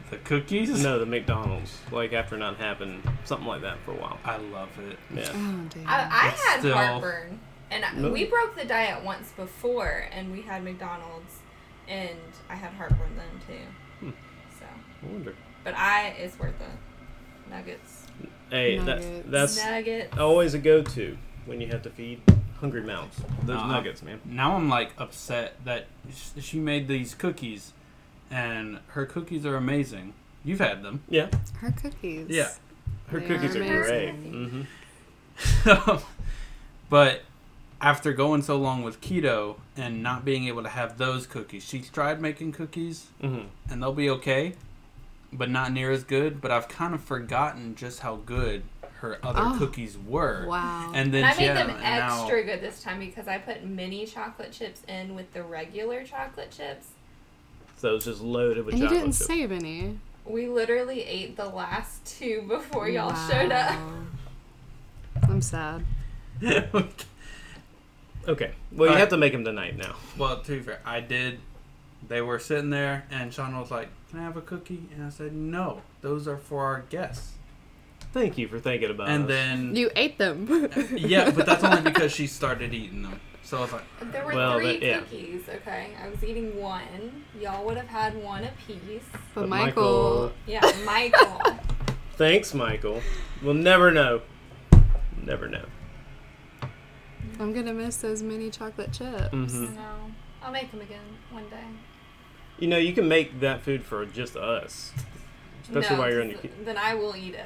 The 0.10 0.18
cookies. 0.18 0.84
No, 0.84 1.00
the 1.00 1.06
McDonald's. 1.06 1.78
Like 1.92 2.14
after 2.14 2.38
not 2.38 2.58
having 2.58 3.02
something 3.24 3.48
like 3.48 3.62
that 3.62 3.78
for 3.86 3.92
a 3.92 3.96
while. 3.96 4.20
I 4.24 4.38
love 4.38 4.70
it. 4.80 4.98
Yeah. 5.14 5.30
oh, 5.34 5.66
damn. 5.70 5.88
I, 5.88 6.08
I 6.10 6.28
had 6.30 6.60
still- 6.60 6.74
heartburn, 6.76 7.40
and 7.72 7.84
I, 7.86 7.94
No. 7.94 8.12
we 8.12 8.26
broke 8.26 8.56
the 8.56 8.66
diet 8.66 9.04
once 9.04 9.32
before, 9.32 10.08
and 10.12 10.32
we 10.32 10.42
had 10.42 10.64
McDonald's, 10.64 11.40
and 11.88 12.18
I 12.50 12.56
had 12.56 12.72
heartburn 12.74 13.16
then 13.18 13.42
too. 13.48 13.64
Hmm. 14.06 14.12
So, 14.60 14.66
I 14.66 15.12
wonder. 15.12 15.36
but 15.64 15.74
I 15.76 16.10
it's 16.20 16.38
worth 16.40 16.60
it. 16.62 17.50
Nuggets. 17.50 18.08
Hey, 18.50 18.78
that, 18.78 18.86
Nuggets. 19.02 19.24
that's 19.30 19.64
Nuggets. 19.64 20.18
always 20.18 20.54
a 20.54 20.60
go-to 20.60 21.18
when 21.46 21.62
you 21.62 21.68
have 21.68 21.82
to 21.84 21.90
feed 21.90 22.22
hungry 22.60 22.82
mouths. 22.84 23.22
Those 23.44 23.58
Uh-uh. 23.58 23.68
nuggets, 23.68 24.02
man. 24.02 24.20
Now 24.26 24.56
I'm 24.56 24.70
like 24.70 24.92
upset 24.98 25.56
that 25.66 25.86
sh- 26.12 26.42
she 26.42 26.60
made 26.60 26.88
these 26.88 27.14
cookies, 27.14 27.74
and 28.32 28.80
her 28.90 29.06
cookies 29.06 29.46
are 29.46 29.56
amazing. 29.56 30.14
You've 30.44 30.60
had 30.60 30.84
them. 30.84 31.02
Yeah, 31.10 31.30
Her 31.60 31.72
cookies. 31.72 32.28
Yeah. 32.30 32.50
her 33.08 33.20
They 33.20 33.28
cookies 33.28 33.56
are 33.56 33.64
are, 33.64 33.84
great. 33.84 34.10
amazing. 34.10 34.68
hmm 35.66 35.96
but 36.90 37.22
after 37.82 38.14
going 38.14 38.42
so 38.42 38.58
long 38.58 38.84
with 38.84 39.02
keto 39.02 39.58
and 39.76 40.02
not 40.02 40.24
being 40.24 40.48
able 40.48 40.64
to 40.64 40.70
have 40.70 40.98
those 40.98 41.28
cookies, 41.28 41.64
she's 41.66 41.90
tried 41.90 42.22
making 42.22 42.52
cookies, 42.52 43.08
hmm 43.22 43.42
and 43.70 43.82
they'll 43.82 43.94
be 43.94 44.10
okay, 44.10 44.54
but 45.34 45.50
not 45.50 45.72
near 45.72 45.92
as 45.92 46.04
good. 46.04 46.42
But 46.42 46.52
I've 46.52 46.68
kind 46.68 46.94
of 46.94 47.04
forgotten 47.04 47.76
just 47.76 48.00
how 48.02 48.16
good 48.18 48.64
her 49.00 49.18
other 49.24 49.42
Oh. 49.44 49.56
cookies 49.60 49.98
were. 49.98 50.46
Wow. 50.48 50.92
And 50.96 51.14
then 51.14 51.24
And 51.26 51.34
I 51.34 51.36
she 51.36 51.42
made 51.42 51.48
had 51.48 51.58
them 51.58 51.70
and 51.76 51.82
now- 51.82 52.22
extra 52.22 52.44
good 52.44 52.62
this 52.62 52.82
time 52.82 53.00
because 53.00 53.28
I 53.28 53.38
put 53.40 53.64
mini 53.66 54.06
chocolate 54.06 54.52
chips 54.54 54.82
in 54.88 55.16
with 55.16 55.34
the 55.34 55.44
regular 55.44 56.04
chocolate 56.06 56.52
chips. 56.52 56.88
So 57.78 57.96
it's 57.96 58.06
just 58.06 58.22
loaded 58.22 58.66
with 58.66 58.74
And 58.76 58.84
you 58.84 58.90
didn't 58.90 59.08
chips. 59.14 59.26
save 59.26 59.52
any. 59.52 60.00
We 60.28 60.48
literally 60.48 61.04
ate 61.04 61.38
the 61.38 61.46
last 61.48 62.04
two 62.04 62.42
before 62.48 62.90
y'all 62.90 63.14
showed 63.30 63.52
up. 63.52 63.80
I'm 65.30 65.40
sad. 65.42 65.86
Okay, 68.28 68.52
well 68.72 68.80
you 68.80 68.84
Alright. 68.86 69.00
have 69.02 69.10
to 69.10 69.18
make 69.18 69.34
them 69.34 69.46
tonight 69.46 69.78
now. 69.78 69.96
Well, 70.18 70.42
to 70.42 70.52
be 70.54 70.60
fair, 70.60 70.80
I 70.84 71.00
did. 71.00 71.40
They 72.08 72.22
were 72.22 72.40
sitting 72.40 72.72
there, 72.72 73.06
and 73.12 73.32
Sean 73.32 73.56
was 73.60 73.70
like, 73.70 73.90
"Can 74.10 74.20
I 74.20 74.24
have 74.24 74.36
a 74.36 74.42
cookie?" 74.42 74.84
And 74.96 75.06
I 75.06 75.10
said, 75.10 75.34
"No, 75.34 75.82
those 76.02 76.28
are 76.28 76.38
for 76.38 76.64
our 76.66 76.82
guests." 76.90 77.34
Thank 78.14 78.38
you 78.40 78.48
for 78.48 78.60
thinking 78.60 78.90
about 78.90 79.10
and 79.10 79.26
us. 79.26 79.30
then, 79.30 79.76
You 79.76 79.92
ate 79.96 80.18
them. 80.18 80.70
yeah, 80.96 81.30
but 81.30 81.46
that's 81.46 81.64
only 81.64 81.82
because 81.82 82.12
she 82.14 82.26
started 82.26 82.74
eating 82.74 83.04
them. 83.04 83.20
So 83.46 83.60
I 83.60 83.62
was 83.62 83.72
like, 83.74 83.84
There 84.12 84.26
were 84.26 84.34
Well, 84.34 84.58
three 84.58 84.74
that- 84.80 84.82
yeah. 84.82 85.00
cookies, 85.00 85.44
okay? 85.48 85.90
I 86.04 86.10
was 86.10 86.24
eating 86.24 86.60
one. 86.60 87.24
Y'all 87.40 87.64
would 87.66 87.78
have 87.78 87.88
had 87.88 88.16
one 88.22 88.44
apiece. 88.44 89.04
But 89.36 89.42
But 89.42 89.50
Michael, 89.50 90.34
Yeah, 90.48 90.62
Michael. 90.84 91.40
Thanks, 92.18 92.54
Michael. 92.56 93.02
We'll 93.44 93.54
never 93.54 93.92
know. 93.92 94.22
Never 95.24 95.48
know. 95.48 95.66
I'm 97.40 97.54
gonna 97.54 97.74
miss 97.74 97.98
those 97.98 98.24
mini 98.24 98.50
chocolate 98.50 98.94
chips. 98.94 99.30
hmm 99.32 99.76
no. 99.76 100.12
I'll 100.42 100.52
make 100.52 100.72
them 100.72 100.82
again 100.82 101.04
one 101.32 101.48
day. 101.50 101.64
You 102.60 102.68
know, 102.68 102.78
you 102.78 102.94
can 102.94 103.08
make 103.08 103.42
that 103.42 103.62
food 103.62 103.84
for 103.84 104.06
just 104.06 104.36
us, 104.38 104.92
especially 105.64 105.96
No, 105.98 106.02
while 106.02 106.10
you're 106.12 106.22
in 106.22 106.32
'cause 106.34 106.42
the. 106.42 106.50
Then 106.64 106.78
I 106.78 106.96
will 106.96 107.16
eat 107.16 107.36
it. 107.36 107.46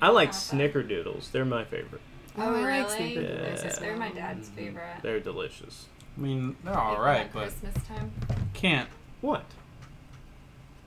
I 0.00 0.08
like 0.08 0.28
Have 0.32 0.36
snickerdoodles. 0.36 1.30
They're 1.32 1.44
my 1.44 1.64
favorite. 1.64 2.00
Oh, 2.38 2.48
Oh, 2.48 2.52
like 2.60 2.66
really? 2.66 3.14
Yeah. 3.14 3.72
They're 3.80 3.96
my 3.96 4.10
dad's 4.10 4.48
favorite. 4.48 5.02
They're 5.02 5.20
delicious. 5.20 5.86
I 6.16 6.20
mean, 6.20 6.56
they're 6.64 6.72
Get 6.74 6.82
all 6.82 6.92
them 6.94 7.02
right, 7.02 7.20
at 7.22 7.32
but 7.32 7.42
Christmas 7.48 7.74
time. 7.86 8.12
can't. 8.54 8.88
What? 9.20 9.44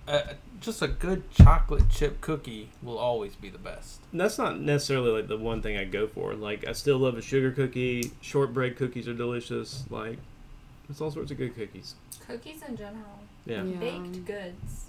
Uh, 0.07 0.21
just 0.59 0.81
a 0.81 0.87
good 0.87 1.29
chocolate 1.31 1.89
chip 1.89 2.21
cookie 2.21 2.69
will 2.81 2.97
always 2.97 3.35
be 3.35 3.49
the 3.49 3.57
best. 3.57 4.01
That's 4.11 4.37
not 4.37 4.59
necessarily 4.59 5.11
like 5.11 5.27
the 5.27 5.37
one 5.37 5.61
thing 5.61 5.77
I 5.77 5.85
go 5.85 6.07
for. 6.07 6.33
Like 6.33 6.67
I 6.67 6.73
still 6.73 6.97
love 6.97 7.17
a 7.17 7.21
sugar 7.21 7.51
cookie. 7.51 8.11
Shortbread 8.21 8.75
cookies 8.77 9.07
are 9.07 9.13
delicious. 9.13 9.83
Like 9.89 10.17
there's 10.87 10.99
all 11.01 11.11
sorts 11.11 11.31
of 11.31 11.37
good 11.37 11.55
cookies. 11.55 11.95
Cookies 12.27 12.61
in 12.67 12.75
general. 12.75 13.19
Yeah. 13.45 13.63
Yeah. 13.63 13.77
Baked 13.79 14.25
goods. 14.25 14.85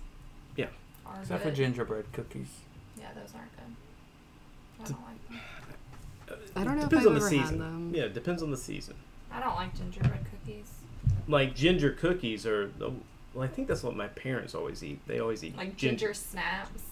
Yeah. 0.57 0.67
Are 1.07 1.21
Except 1.21 1.43
for 1.43 1.51
gingerbread 1.51 2.13
cookies. 2.13 2.49
Yeah, 2.99 3.09
those 3.15 3.33
aren't 3.35 3.51
good. 3.57 3.75
I 4.81 4.85
don't 4.89 5.03
like 5.07 5.29
them. 5.29 5.41
I 6.57 6.65
don't 6.65 6.77
know 6.77 6.83
if 6.85 6.89
depends 6.89 7.07
I've 7.07 7.13
on 7.13 7.19
the 7.19 7.27
ever 7.27 7.35
had 7.37 7.43
season. 7.45 7.59
them. 7.59 7.93
Yeah, 7.95 8.03
it 8.05 8.15
depends 8.15 8.43
on 8.43 8.51
the 8.51 8.57
season. 8.57 8.95
I 9.31 9.41
don't 9.41 9.55
like 9.55 9.75
gingerbread 9.77 10.25
cookies. 10.31 10.71
Like 11.29 11.55
ginger 11.55 11.91
cookies 11.93 12.47
are. 12.47 12.69
the- 12.79 12.93
Well, 13.35 13.45
I 13.45 13.49
think 13.49 13.69
that's 13.69 13.83
what 13.83 13.97
my 13.97 14.09
parents 14.09 14.55
always 14.55 14.83
eat. 14.85 15.01
They 15.07 15.19
always 15.21 15.43
eat 15.43 15.57
Like 15.57 15.77
ginger 15.77 16.07
ginger 16.09 16.15
snaps. 16.15 16.83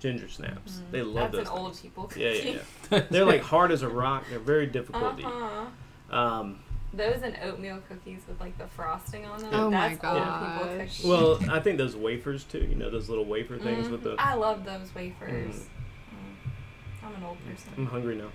ginger 0.00 0.28
snaps. 0.28 0.72
Mhm. 0.80 0.90
They 0.90 1.02
love 1.02 1.32
That's 1.32 1.48
those. 1.48 1.56
an 1.56 1.62
old 1.64 1.80
people 1.80 2.04
cookie. 2.04 2.20
Yeah, 2.22 2.30
yeah, 2.32 2.58
yeah. 2.90 3.00
They're 3.10 3.24
like 3.24 3.42
hard 3.42 3.70
as 3.70 3.82
a 3.82 3.88
rock. 3.88 4.24
They're 4.28 4.38
very 4.40 4.66
difficult 4.66 5.16
to 5.18 5.22
eat. 5.22 5.26
Uh-huh. 5.26 6.16
Um, 6.16 6.58
Those 6.92 7.22
and 7.22 7.36
oatmeal 7.42 7.80
cookies 7.88 8.22
with 8.28 8.40
like 8.40 8.56
the 8.58 8.66
frosting 8.68 9.24
on 9.26 9.40
them. 9.40 9.50
Oh 9.52 9.70
my 9.70 9.90
That's 9.96 10.04
old 10.04 10.14
people 10.22 10.66
gosh. 10.78 10.98
cookies. 10.98 11.04
well, 11.04 11.38
I 11.50 11.60
think 11.60 11.78
those 11.78 11.94
wafers 11.96 12.44
too. 12.44 12.58
You 12.68 12.74
know 12.76 12.90
those 12.90 13.08
little 13.08 13.24
wafer 13.24 13.56
things 13.58 13.88
with 13.88 14.02
the. 14.02 14.10
Mhm. 14.16 14.20
I 14.20 14.34
love 14.34 14.64
those 14.64 14.92
wafers. 14.94 15.54
Mm. 15.56 15.58
Mm. 15.60 17.06
I'm 17.06 17.14
an 17.16 17.22
old 17.24 17.38
person. 17.48 17.72
I'm 17.76 17.86
hungry 17.86 18.16
now. 18.16 18.30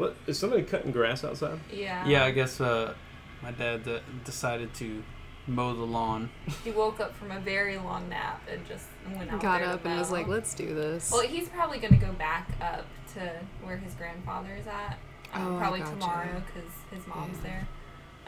What 0.00 0.16
is 0.26 0.38
somebody 0.38 0.62
cutting 0.62 0.92
grass 0.92 1.24
outside? 1.24 1.60
Yeah. 1.70 2.06
Yeah, 2.08 2.24
I 2.24 2.30
guess 2.30 2.58
uh, 2.58 2.94
my 3.42 3.50
dad 3.50 3.86
uh, 3.86 3.98
decided 4.24 4.72
to 4.76 5.02
mow 5.46 5.74
the 5.74 5.84
lawn. 5.84 6.30
He 6.64 6.70
woke 6.70 7.00
up 7.00 7.14
from 7.14 7.30
a 7.30 7.38
very 7.38 7.76
long 7.76 8.08
nap 8.08 8.40
and 8.50 8.66
just 8.66 8.86
went 9.14 9.30
out 9.30 9.42
Got 9.42 9.60
there 9.60 9.68
up 9.68 9.84
and 9.84 9.98
was 9.98 10.10
like, 10.10 10.26
"Let's 10.26 10.54
do 10.54 10.74
this." 10.74 11.10
Well, 11.12 11.20
he's 11.20 11.50
probably 11.50 11.78
going 11.80 11.92
to 11.92 12.06
go 12.06 12.12
back 12.14 12.48
up 12.62 12.86
to 13.14 13.30
where 13.62 13.76
his 13.76 13.92
grandfather 13.92 14.54
is 14.58 14.66
at. 14.66 14.98
Um, 15.34 15.54
Oh, 15.54 15.58
probably 15.58 15.80
gotcha. 15.80 15.92
tomorrow 15.92 16.42
because 16.46 16.70
his 16.90 17.06
mom's 17.06 17.36
Yeah. 17.36 17.42
there. 17.50 17.68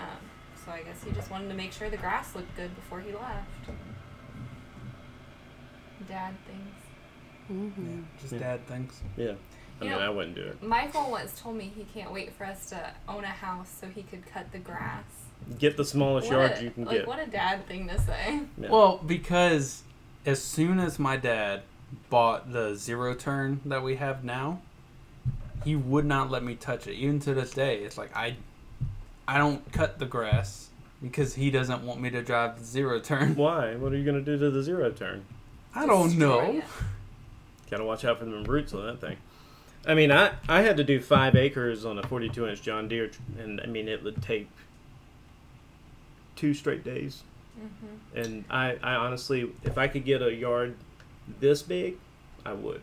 Um, 0.00 0.07
so 0.67 0.73
I 0.73 0.83
guess 0.83 1.02
he 1.02 1.11
just 1.12 1.31
wanted 1.31 1.49
to 1.49 1.55
make 1.55 1.73
sure 1.73 1.88
the 1.88 1.97
grass 1.97 2.35
looked 2.35 2.55
good 2.55 2.75
before 2.75 3.00
he 3.00 3.12
left. 3.12 3.49
Dad 6.07 6.35
things. 6.47 6.75
hmm 7.49 8.00
Just 8.21 8.35
Yeah. 8.35 8.38
dad 8.41 8.67
things. 8.67 9.00
Yeah. 9.17 9.33
I 9.81 9.85
You 9.85 9.91
mean, 9.91 9.99
know- 9.99 10.05
I 10.07 10.09
wouldn't 10.11 10.35
do 10.35 10.43
it. 10.43 10.62
Michael 10.62 11.11
once 11.11 11.38
told 11.41 11.57
me 11.57 11.73
he 11.75 11.85
can't 11.85 12.12
wait 12.12 12.33
for 12.35 12.45
us 12.45 12.69
to 12.71 12.91
own 13.09 13.25
a 13.25 13.29
house 13.29 13.69
so 13.81 13.88
he 13.88 14.02
could 14.02 14.25
cut 14.26 14.50
the 14.52 14.59
grass. 14.59 15.05
Get 15.59 15.76
the 15.76 15.85
smallest 15.85 16.29
What 16.29 16.37
yard 16.37 16.52
a- 16.59 16.62
you 16.64 16.71
can 16.71 16.85
like, 16.85 16.99
get. 16.99 17.07
What 17.09 17.19
a 17.19 17.26
dad 17.26 17.67
thing 17.67 17.88
to 17.88 17.99
say. 18.00 18.41
Yeah. 18.59 18.71
Well, 18.71 18.99
because 19.05 19.83
as 20.25 20.41
soon 20.43 20.79
as 20.79 20.99
my 21.00 21.17
dad 21.17 21.62
bought 22.11 22.52
the 22.52 22.75
zero 22.76 23.14
turn 23.14 23.61
that 23.64 23.83
we 23.83 23.97
have 23.97 24.23
now, 24.25 24.61
he 25.64 25.75
would 25.76 26.05
not 26.05 26.31
let 26.31 26.43
me 26.45 26.55
touch 26.55 26.87
it. 26.87 26.95
Even 26.95 27.19
to 27.21 27.35
this 27.35 27.50
day, 27.52 27.79
it's 27.79 27.99
like 27.99 28.14
I, 28.17 28.37
I 29.26 29.38
don't 29.38 29.71
cut 29.73 29.99
the 29.99 30.07
grass 30.07 30.69
because 31.02 31.35
he 31.35 31.50
doesn't 31.50 31.83
want 31.85 32.00
me 32.00 32.11
to 32.11 32.23
drive 32.23 32.59
the 32.61 32.64
zero 32.64 33.00
turn. 33.00 33.35
Why? 33.37 33.75
What 33.75 33.93
are 33.93 33.97
you 33.97 34.05
gonna 34.05 34.21
do 34.21 34.38
to 34.38 34.50
the 34.50 34.62
zero 34.62 34.91
turn? 34.93 35.25
I 35.75 35.87
don't 35.87 36.09
Destroy 36.11 36.52
know. 36.52 36.62
Gotta 37.71 37.85
watch 37.85 38.05
out 38.05 38.19
for 38.21 38.26
them 38.26 38.45
roots 38.45 38.73
on 38.75 38.87
that 38.87 39.00
thing. 39.00 39.17
I 39.87 39.95
mean, 39.95 40.12
I 40.12 40.33
I 40.49 40.62
had 40.62 40.77
to 40.77 40.85
do 40.85 41.01
five 41.01 41.35
acres 41.35 41.85
on 41.85 41.99
a 41.99 42.03
42 42.07 42.47
inch 42.47 42.62
John 42.62 42.89
Deere, 42.89 43.11
and 43.39 43.61
I 43.61 43.67
mean 43.67 43.89
it 43.89 44.03
would 44.05 44.23
take 44.23 44.49
two 46.37 46.55
straight 46.55 46.85
days. 46.85 47.23
Mhm. 47.59 47.99
And 48.25 48.45
I 48.51 48.77
I 48.83 48.95
honestly, 48.95 49.51
if 49.65 49.77
I 49.79 49.89
could 49.89 50.05
get 50.05 50.23
a 50.23 50.33
yard 50.33 50.77
this 51.41 51.62
big, 51.62 51.97
I 52.45 52.53
would 52.53 52.83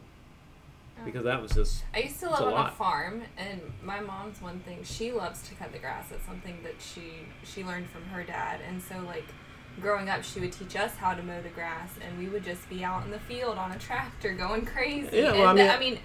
because 1.06 1.24
that 1.24 1.42
was 1.42 1.54
just 1.54 1.86
I 1.96 2.00
used 2.00 2.20
to 2.20 2.30
live 2.30 2.42
a 2.42 2.44
on 2.46 2.52
a 2.52 2.56
lot. 2.56 2.78
farm, 2.78 3.24
and 3.38 3.62
my 3.82 4.02
mom's 4.02 4.42
one 4.42 4.60
thing. 4.60 4.84
She 4.84 5.12
loves 5.14 5.42
to 5.48 5.56
cut 5.56 5.72
the 5.72 5.80
grass. 5.80 6.12
It's 6.12 6.26
something 6.26 6.62
that 6.64 6.76
she 6.80 7.14
she 7.44 7.64
learned 7.64 7.90
from 7.90 8.04
her 8.06 8.24
dad, 8.24 8.60
and 8.68 8.82
so 8.82 9.00
like 9.06 9.26
growing 9.80 10.10
up, 10.10 10.24
she 10.24 10.42
would 10.42 10.52
teach 10.52 10.76
us 10.76 10.96
how 10.98 11.14
to 11.14 11.24
mow 11.24 11.42
the 11.42 11.50
grass, 11.50 11.92
and 12.06 12.18
we 12.20 12.28
would 12.28 12.44
just 12.44 12.68
be 12.70 12.84
out 12.84 13.06
in 13.06 13.12
the 13.12 13.20
field 13.20 13.58
on 13.58 13.72
a 13.72 13.80
tractor 13.80 14.34
going 14.34 14.66
crazy. 14.66 15.18
Yeah, 15.18 15.32
well, 15.32 15.48
I 15.48 15.50
and 15.52 15.60
mean- 15.60 15.70
I 15.70 15.80
mean, 15.80 16.00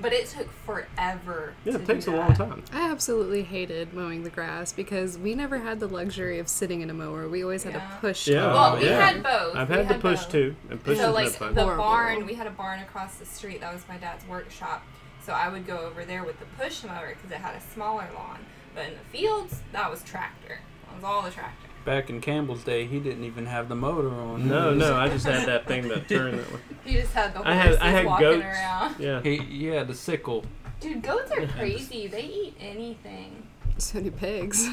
but 0.00 0.12
it 0.12 0.26
took 0.26 0.50
forever. 0.64 1.54
Yeah, 1.64 1.72
to 1.74 1.78
it 1.82 1.86
takes 1.86 2.04
do 2.04 2.14
a 2.14 2.16
long 2.16 2.34
time. 2.34 2.62
I 2.72 2.90
absolutely 2.90 3.42
hated 3.42 3.92
mowing 3.92 4.22
the 4.24 4.30
grass 4.30 4.72
because 4.72 5.18
we 5.18 5.34
never 5.34 5.58
had 5.58 5.80
the 5.80 5.88
luxury 5.88 6.38
of 6.38 6.48
sitting 6.48 6.80
in 6.80 6.90
a 6.90 6.94
mower. 6.94 7.28
We 7.28 7.42
always 7.42 7.62
had 7.64 7.74
Yeah. 7.74 7.80
to 7.80 7.96
push. 8.00 8.28
Yeah. 8.28 8.40
mow. 8.46 8.52
Well, 8.52 8.76
we 8.78 8.86
yeah. 8.86 9.08
had 9.10 9.22
both. 9.22 9.56
I've 9.56 9.68
We 9.70 9.76
had 9.76 9.88
to 9.88 9.94
push 9.98 10.22
both. 10.24 10.32
too, 10.32 10.56
and 10.70 10.82
push 10.82 10.98
so 10.98 11.08
is 11.10 11.14
like 11.14 11.40
not 11.40 11.54
the 11.54 11.62
Horrible. 11.62 11.84
barn, 11.84 12.26
we 12.26 12.34
had 12.34 12.46
a 12.46 12.50
barn 12.50 12.80
across 12.80 13.16
the 13.16 13.26
street. 13.26 13.60
That 13.60 13.72
was 13.72 13.82
my 13.88 13.96
dad's 13.96 14.26
workshop. 14.26 14.82
So 15.24 15.32
I 15.32 15.48
would 15.48 15.66
go 15.66 15.78
over 15.78 16.04
there 16.04 16.24
with 16.24 16.38
the 16.40 16.46
push 16.58 16.84
mower 16.84 17.08
because 17.14 17.30
it 17.30 17.36
had 17.38 17.54
a 17.54 17.60
smaller 17.74 18.08
lawn. 18.14 18.38
But 18.74 18.86
in 18.86 18.92
the 18.92 19.18
fields, 19.18 19.60
that 19.72 19.90
was 19.90 20.02
tractor. 20.02 20.60
That 20.86 20.94
was 20.94 21.04
all 21.04 21.22
the 21.22 21.30
tractor. 21.30 21.67
Back 21.88 22.10
in 22.10 22.20
Campbell's 22.20 22.64
day, 22.64 22.84
he 22.86 23.00
didn't 23.00 23.24
even 23.24 23.46
have 23.46 23.70
the 23.70 23.74
motor 23.74 24.10
on. 24.10 24.46
No, 24.46 24.74
no, 24.74 24.94
I 24.94 25.08
just 25.08 25.24
had 25.24 25.48
that 25.48 25.66
thing 25.66 25.88
that 25.88 26.06
turned 26.06 26.38
that 26.38 26.52
way. 26.52 26.60
He 26.84 26.92
just 26.96 27.14
had 27.14 27.32
the 27.32 27.48
I 27.48 27.54
had 27.54 27.76
I 27.76 27.88
had 27.88 28.04
walking 28.04 28.26
goats. 28.26 28.44
around. 28.44 28.96
Yeah. 28.98 29.22
He, 29.22 29.38
he 29.38 29.64
had 29.68 29.88
the 29.88 29.94
sickle. 29.94 30.44
Dude, 30.80 31.02
goats 31.02 31.32
are 31.32 31.46
crazy. 31.46 32.06
They 32.06 32.24
eat 32.24 32.56
anything. 32.60 33.46
So 33.78 34.02
do 34.02 34.10
pigs. 34.10 34.68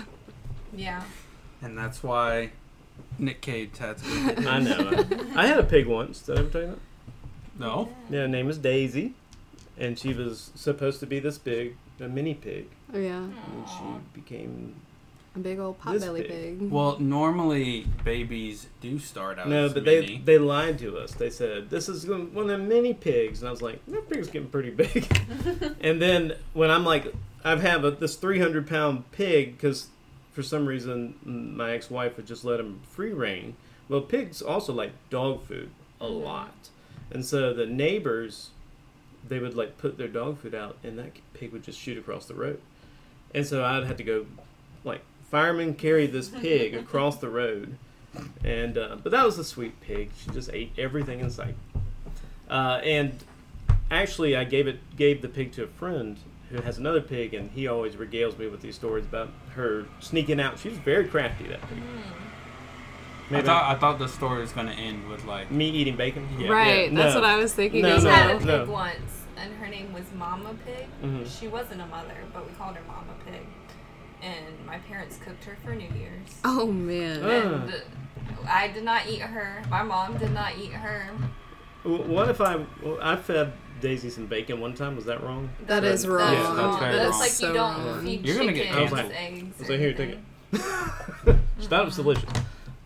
Yeah. 0.74 1.04
And 1.62 1.78
that's 1.78 2.04
why 2.04 2.52
Nick 3.18 3.40
Cage 3.40 3.78
had 3.78 3.98
to. 4.00 4.50
I 4.50 4.60
know. 4.60 5.06
I 5.38 5.48
had 5.48 5.58
a 5.58 5.64
pig 5.64 5.88
once. 5.88 6.22
Did 6.22 6.36
I 6.38 6.40
ever 6.42 6.50
tell 6.50 6.62
you 6.64 6.68
that? 6.68 6.80
No. 7.58 7.90
Yeah, 8.10 8.20
her 8.24 8.28
name 8.28 8.50
is 8.50 8.58
Daisy, 8.58 9.14
and 9.78 9.98
she 9.98 10.12
was 10.12 10.52
supposed 10.54 11.00
to 11.00 11.06
be 11.06 11.20
this 11.20 11.38
big, 11.38 11.78
a 12.02 12.10
mini 12.10 12.34
pig, 12.34 12.68
Oh 12.94 13.00
yeah, 13.00 13.20
and 13.24 13.34
Aw. 13.66 13.68
she 13.68 14.20
became 14.20 14.76
a 15.36 15.40
big 15.40 15.60
old 15.60 15.76
This 15.86 16.04
potbelly 16.04 16.28
big. 16.28 16.60
pig. 16.60 16.72
Well, 16.72 17.00
normally 17.00 17.86
babies 18.04 18.68
do 18.82 18.98
start 19.00 19.38
out 19.40 19.48
no, 19.50 19.66
as 19.66 19.74
but 19.74 19.86
they 19.86 20.02
mini. 20.02 20.22
they 20.24 20.38
lied 20.38 20.80
to 20.80 20.98
us. 20.98 21.14
They 21.14 21.30
said 21.30 21.70
this 21.70 21.90
is 21.90 22.06
one 22.08 22.38
of 22.38 22.48
the 22.48 22.58
mini 22.58 22.94
pigs, 22.94 23.42
and 23.42 23.48
I 23.48 23.52
was 23.52 23.62
like, 23.62 23.86
that 23.88 24.10
pig's 24.10 24.28
getting 24.30 24.50
pretty 24.50 24.70
big. 24.72 25.06
and 25.82 26.02
then 26.02 26.34
when 26.54 26.72
I'm 26.72 26.86
like, 26.86 27.14
I've 27.44 27.62
have 27.62 27.84
a, 27.84 27.92
this 27.92 28.16
300 28.16 28.68
pound 28.68 29.12
pig 29.12 29.58
because 29.58 29.88
for 30.32 30.44
some 30.44 30.66
reason 30.66 31.16
my 31.24 31.72
ex 31.72 31.90
wife 31.90 32.18
would 32.18 32.26
just 32.28 32.44
let 32.46 32.60
him 32.60 32.82
free 32.90 33.14
reign. 33.14 33.56
Well, 33.90 34.02
pigs 34.02 34.42
also 34.42 34.74
like 34.74 34.92
dog 35.10 35.44
food 35.44 35.70
a 36.02 36.06
Mhm. 36.06 36.24
lot, 36.24 36.70
and 37.12 37.26
so 37.26 37.54
the 37.54 37.66
neighbors 37.66 38.50
they 39.28 39.40
would 39.40 39.56
like 39.56 39.78
put 39.80 39.98
their 39.98 40.08
dog 40.08 40.38
food 40.40 40.54
out, 40.56 40.78
and 40.84 40.98
that 41.00 41.12
pig 41.34 41.52
would 41.52 41.64
just 41.64 41.80
shoot 41.80 41.98
across 41.98 42.26
the 42.26 42.36
road. 42.36 42.60
And 43.34 43.46
so 43.46 43.66
I'd 43.66 43.84
have 43.86 43.98
to 43.98 44.04
go, 44.04 44.26
like 44.84 45.02
firemen 45.30 45.74
carried 45.76 46.12
this 46.12 46.30
pig 46.30 46.76
across 46.76 47.18
the 47.18 47.30
road, 47.30 47.78
and 48.44 48.78
uh, 48.78 48.98
but 49.02 49.12
that 49.12 49.26
was 49.26 49.38
a 49.38 49.44
sweet 49.44 49.80
pig. 49.82 50.12
She 50.18 50.30
just 50.32 50.50
ate 50.54 50.72
everything 50.78 51.20
in 51.20 51.30
sight. 51.30 51.56
Uh, 52.50 52.80
and 52.84 53.12
actually, 53.92 54.36
I 54.36 54.44
gave 54.44 54.68
it 54.68 54.80
gave 54.96 55.22
the 55.22 55.28
pig 55.30 55.52
to 55.54 55.64
a 55.64 55.68
friend 55.68 56.18
who 56.52 56.62
has 56.62 56.78
another 56.78 57.02
pig, 57.02 57.34
and 57.34 57.50
he 57.52 57.68
always 57.68 57.96
regales 57.96 58.38
me 58.38 58.48
with 58.48 58.62
these 58.62 58.76
stories 58.76 59.06
about 59.06 59.30
her 59.56 59.86
sneaking 60.00 60.40
out. 60.40 60.60
She 60.60 60.70
was 60.70 60.78
very 60.78 61.08
crafty. 61.08 61.48
That 61.48 61.62
pig. 61.70 61.80
Mm. 61.80 63.38
I 63.38 63.42
thought 63.42 63.76
I 63.76 63.80
thought 63.80 63.98
the 63.98 64.08
story 64.08 64.42
was 64.42 64.52
gonna 64.52 64.72
end 64.74 65.10
with 65.10 65.26
like 65.26 65.50
me 65.50 65.68
eating 65.70 65.96
bacon. 65.98 66.28
Yeah. 66.40 66.50
right, 66.52 66.92
Yeah, 66.92 66.98
that's 67.02 67.16
no. 67.16 67.22
what 67.22 67.30
I 67.30 67.38
was 67.38 67.54
thinking 67.54 67.82
No, 67.82 67.90
We 67.90 67.96
as 67.96 68.04
no, 68.04 68.10
had 68.12 68.28
well. 68.28 68.36
a 68.36 68.40
pig 68.40 68.68
no. 68.68 68.72
once, 68.72 69.24
and 69.36 69.52
her 69.56 69.68
name 69.68 69.92
was 69.94 70.04
Mama 70.16 70.54
Pig. 70.64 70.86
Mhm. 71.04 71.40
She 71.40 71.48
wasn't 71.48 71.82
a 71.82 71.88
mother, 71.88 72.14
but 72.32 72.48
we 72.48 72.54
called 72.54 72.76
her 72.76 72.84
Mama 72.88 73.14
Pig. 73.26 73.42
And 74.26 74.66
my 74.66 74.78
parents 74.80 75.20
cooked 75.24 75.44
her 75.46 75.56
for 75.64 75.76
New 75.76 75.88
Year's. 75.98 76.30
Oh 76.44 76.66
man. 76.66 77.24
And 77.24 77.74
I 78.48 78.68
did 78.70 78.84
not 78.84 79.08
eat 79.08 79.22
her. 79.22 79.62
My 79.70 79.84
mom 79.84 80.18
did 80.18 80.32
not 80.32 80.58
eat 80.58 80.72
her. 80.74 81.08
What 81.84 82.30
if 82.30 82.42
I 82.42 82.66
well, 82.84 82.98
I 83.02 83.16
fed 83.16 83.54
Daisy 83.82 84.10
some 84.10 84.26
bacon 84.26 84.60
one 84.60 84.74
time? 84.74 84.96
Was 84.96 85.06
that 85.06 85.22
wrong? 85.24 85.50
That 85.68 85.84
is 85.84 86.02
That's 86.02 86.12
wrong. 86.12 86.34
Yeah, 86.34 86.54
that's 86.56 86.80
very 86.80 86.96
That's 86.96 87.10
wrong. 87.12 87.20
like 87.20 87.30
So 87.30 87.48
you 87.48 87.54
don't 87.54 87.86
wrong. 87.86 88.04
feed 88.04 88.26
You're 88.26 88.38
gonna 88.38 88.54
get 88.54 88.68
chickens 88.72 88.90
canceled. 88.90 89.12
eggs. 89.12 89.56
I 89.58 89.60
was 89.62 89.70
like, 89.70 89.80
here, 89.80 89.94
take 89.94 90.10
it. 90.10 91.36
She 91.60 91.68
thought 91.68 91.82
it 91.84 91.86
was 91.86 91.96
delicious. 91.96 92.30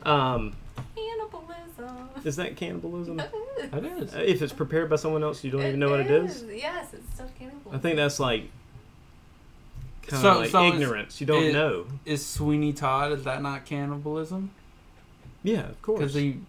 Um, 0.04 0.56
Cannibalism. 0.96 2.10
is 2.24 2.36
that 2.36 2.56
cannibalism? 2.56 3.18
that 3.72 3.84
is. 3.84 4.14
Uh, 4.14 4.20
if 4.20 4.42
it's 4.42 4.54
prepared 4.54 4.90
by 4.90 4.96
someone 4.96 5.24
else, 5.24 5.44
you 5.44 5.50
don't 5.52 5.62
even 5.64 5.80
know 5.80 5.90
what 5.90 6.02
it 6.02 6.12
is. 6.12 6.44
Yes, 6.48 6.94
it's 6.94 7.14
still 7.16 7.30
cannibalism. 7.38 7.74
I 7.74 7.80
think 7.80 7.96
that's 7.96 8.20
like 8.20 8.44
kind 10.10 10.26
of 10.26 10.34
So- 10.34 10.40
like 10.40 10.50
so 10.50 10.64
it's- 10.66 10.82
ignorance. 10.82 11.22
You 11.22 11.28
don't 11.28 11.44
it- 11.46 11.54
know. 11.54 11.86
Is 12.06 12.26
Sweeney 12.26 12.74
Todd 12.74 13.12
is 13.14 13.24
that 13.24 13.42
not 13.42 13.66
cannibalism? 13.66 14.52
Yeah, 15.44 15.70
of 15.70 15.82
course. 15.82 16.00
Because 16.00 16.14
he 16.16 16.32
'Cause 16.34 16.42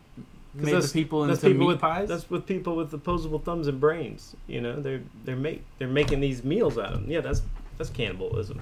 made 0.55 0.65
that's- 0.67 0.93
the 0.93 1.01
people 1.03 1.25
that's 1.27 1.39
into 1.45 1.55
people 1.55 1.67
meat 1.69 1.73
with 1.75 1.81
pies. 1.81 2.09
that's 2.09 2.29
with 2.29 2.47
people 2.47 2.75
with 2.77 2.93
opposable 2.93 3.39
thumbs 3.39 3.67
and 3.69 3.79
brains. 3.81 4.35
You 4.49 4.61
know, 4.61 4.81
they're 4.81 5.03
they're 5.25 5.37
make 5.37 5.63
they're 5.79 5.87
making 5.89 6.21
these 6.21 6.43
meals 6.43 6.77
out 6.77 6.93
of 6.93 7.01
them. 7.03 7.11
Yeah, 7.11 7.21
that's 7.21 7.43
that's 7.79 7.91
cannibalism. 7.91 8.61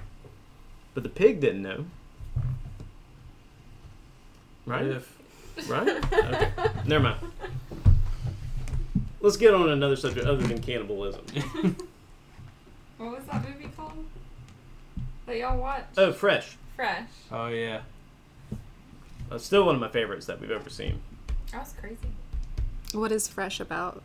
But 0.95 1.03
the 1.03 1.09
pig 1.09 1.41
didn't 1.41 1.63
know, 1.63 1.85
right? 4.67 4.87
If- 4.87 5.15
Right? 5.69 5.89
Okay. 5.89 6.53
Never 6.87 7.03
mind. 7.03 7.19
Let's 9.21 9.37
get 9.37 9.55
on 9.55 9.69
another 9.71 9.97
subject 9.97 10.25
other 10.25 10.47
than 10.47 10.61
cannibalism. 10.61 11.23
What 12.99 13.13
was 13.17 13.25
that 13.27 13.49
movie 13.49 13.71
called? 13.77 14.05
That 15.29 15.37
y'all 15.37 15.59
watched? 15.59 15.99
Oh, 15.99 16.11
Fresh. 16.13 16.57
Fresh. 16.75 17.09
oh 17.31 17.49
yeah. 17.49 17.83
Uh, 19.31 19.37
still 19.37 19.67
one 19.67 19.75
of 19.75 19.81
my 19.81 19.89
favorites 19.89 20.25
that 20.27 20.41
we've 20.41 20.51
ever 20.51 20.71
seen. 20.71 21.03
That 21.53 21.61
was 21.61 21.75
crazy. 21.79 21.99
What 22.95 23.13
is 23.13 23.29
fresh 23.29 23.61
about? 23.61 24.03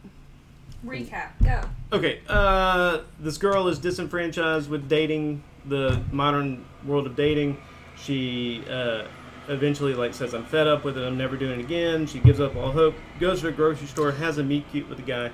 Recap. 0.86 1.30
Go. 1.42 1.62
Okay, 1.94 2.20
uh, 2.28 3.00
this 3.22 3.38
girl 3.38 3.70
is 3.70 3.80
disenfranchised 3.80 4.70
with 4.70 4.90
dating, 4.90 5.42
the 5.66 6.02
modern 6.12 6.66
world 6.86 7.06
of 7.08 7.16
dating. 7.16 7.58
She 7.96 8.66
uh, 8.70 9.06
eventually 9.48 9.94
like 9.94 10.14
says, 10.14 10.34
"I'm 10.34 10.44
fed 10.46 10.68
up 10.68 10.84
with 10.84 10.98
it. 10.98 11.06
I'm 11.08 11.18
never 11.18 11.38
doing 11.38 11.58
it 11.58 11.64
again." 11.64 12.06
She 12.06 12.20
gives 12.20 12.42
up 12.42 12.54
all 12.58 12.72
hope. 12.72 12.96
Goes 13.22 13.40
to 13.42 13.48
a 13.48 13.52
grocery 13.54 13.88
store, 13.88 14.12
has 14.12 14.40
a 14.40 14.44
meet 14.44 14.70
cute 14.72 14.90
with 14.90 15.00
a 15.00 15.04
guy, 15.04 15.32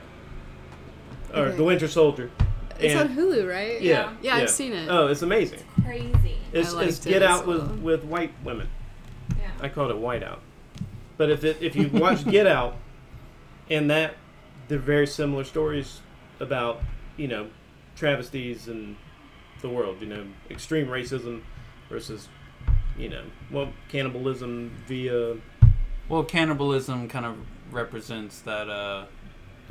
or 1.34 1.46
Okay. 1.48 1.58
the 1.58 1.64
Winter 1.64 1.88
Soldier. 1.88 2.30
It's 2.80 2.94
And- 2.94 3.10
on 3.10 3.16
Hulu, 3.16 3.50
right? 3.50 3.82
Yeah, 3.82 4.14
Yeah, 4.22 4.36
I've 4.36 4.50
seen 4.50 4.74
it. 4.74 4.88
Oh, 4.90 5.08
it's 5.08 5.22
amazing. 5.22 5.60
Crazy. 5.84 6.38
It's, 6.54 6.74
liked 6.74 6.90
it's 6.90 7.06
it 7.06 7.10
Get 7.10 7.22
as 7.24 7.30
Out 7.30 7.48
well. 7.48 7.60
with 7.60 7.80
with 7.80 8.04
white 8.06 8.34
women. 8.44 8.70
Yeah. 9.38 9.52
I 9.62 9.70
called 9.70 9.92
it 9.92 9.98
White 9.98 10.24
Out. 10.24 10.42
But 11.18 11.30
if 11.30 11.44
it, 11.44 11.58
if 11.62 11.76
you 11.76 11.90
watch 11.90 12.26
Get 12.26 12.48
Out, 12.58 12.78
and 13.70 13.90
that 13.92 14.16
they're 14.68 14.80
very 14.80 15.06
similar 15.08 15.44
stories 15.44 16.02
about 16.40 16.82
you 17.18 17.28
know 17.28 17.50
travesties 17.96 18.68
and 18.68 18.96
the 19.62 19.70
world. 19.70 19.98
You 20.02 20.08
know, 20.08 20.26
extreme 20.50 20.88
racism 20.88 21.42
versus 21.90 22.30
you 22.98 23.10
know 23.10 23.24
well 23.52 23.74
cannibalism 23.90 24.72
via 24.88 25.36
Well, 26.08 26.24
cannibalism 26.24 27.08
kind 27.10 27.26
of 27.26 27.36
represents 27.72 28.40
that 28.42 28.70
uh, 28.70 29.06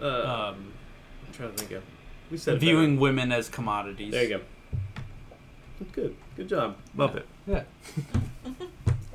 uh, 0.00 0.04
um, 0.52 0.72
I'm 1.26 1.32
trying 1.32 1.50
to 1.52 1.56
think 1.56 1.70
of 1.72 1.82
we 2.30 2.36
said 2.36 2.54
it 2.56 2.60
viewing 2.60 2.98
women 2.98 3.32
as 3.32 3.48
commodities. 3.48 4.12
There 4.12 4.22
you 4.22 4.28
go. 4.28 4.40
That's 5.80 5.90
Good, 5.92 6.16
good 6.36 6.48
job. 6.48 6.76
Bump 6.94 7.16
it. 7.16 7.26
Yeah. 7.46 7.62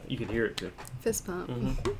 You 0.06 0.18
can 0.18 0.28
hear 0.28 0.46
it 0.46 0.58
too. 0.58 0.72
Fist 1.00 1.26
pump. 1.26 1.50
Mhm. 1.50 1.96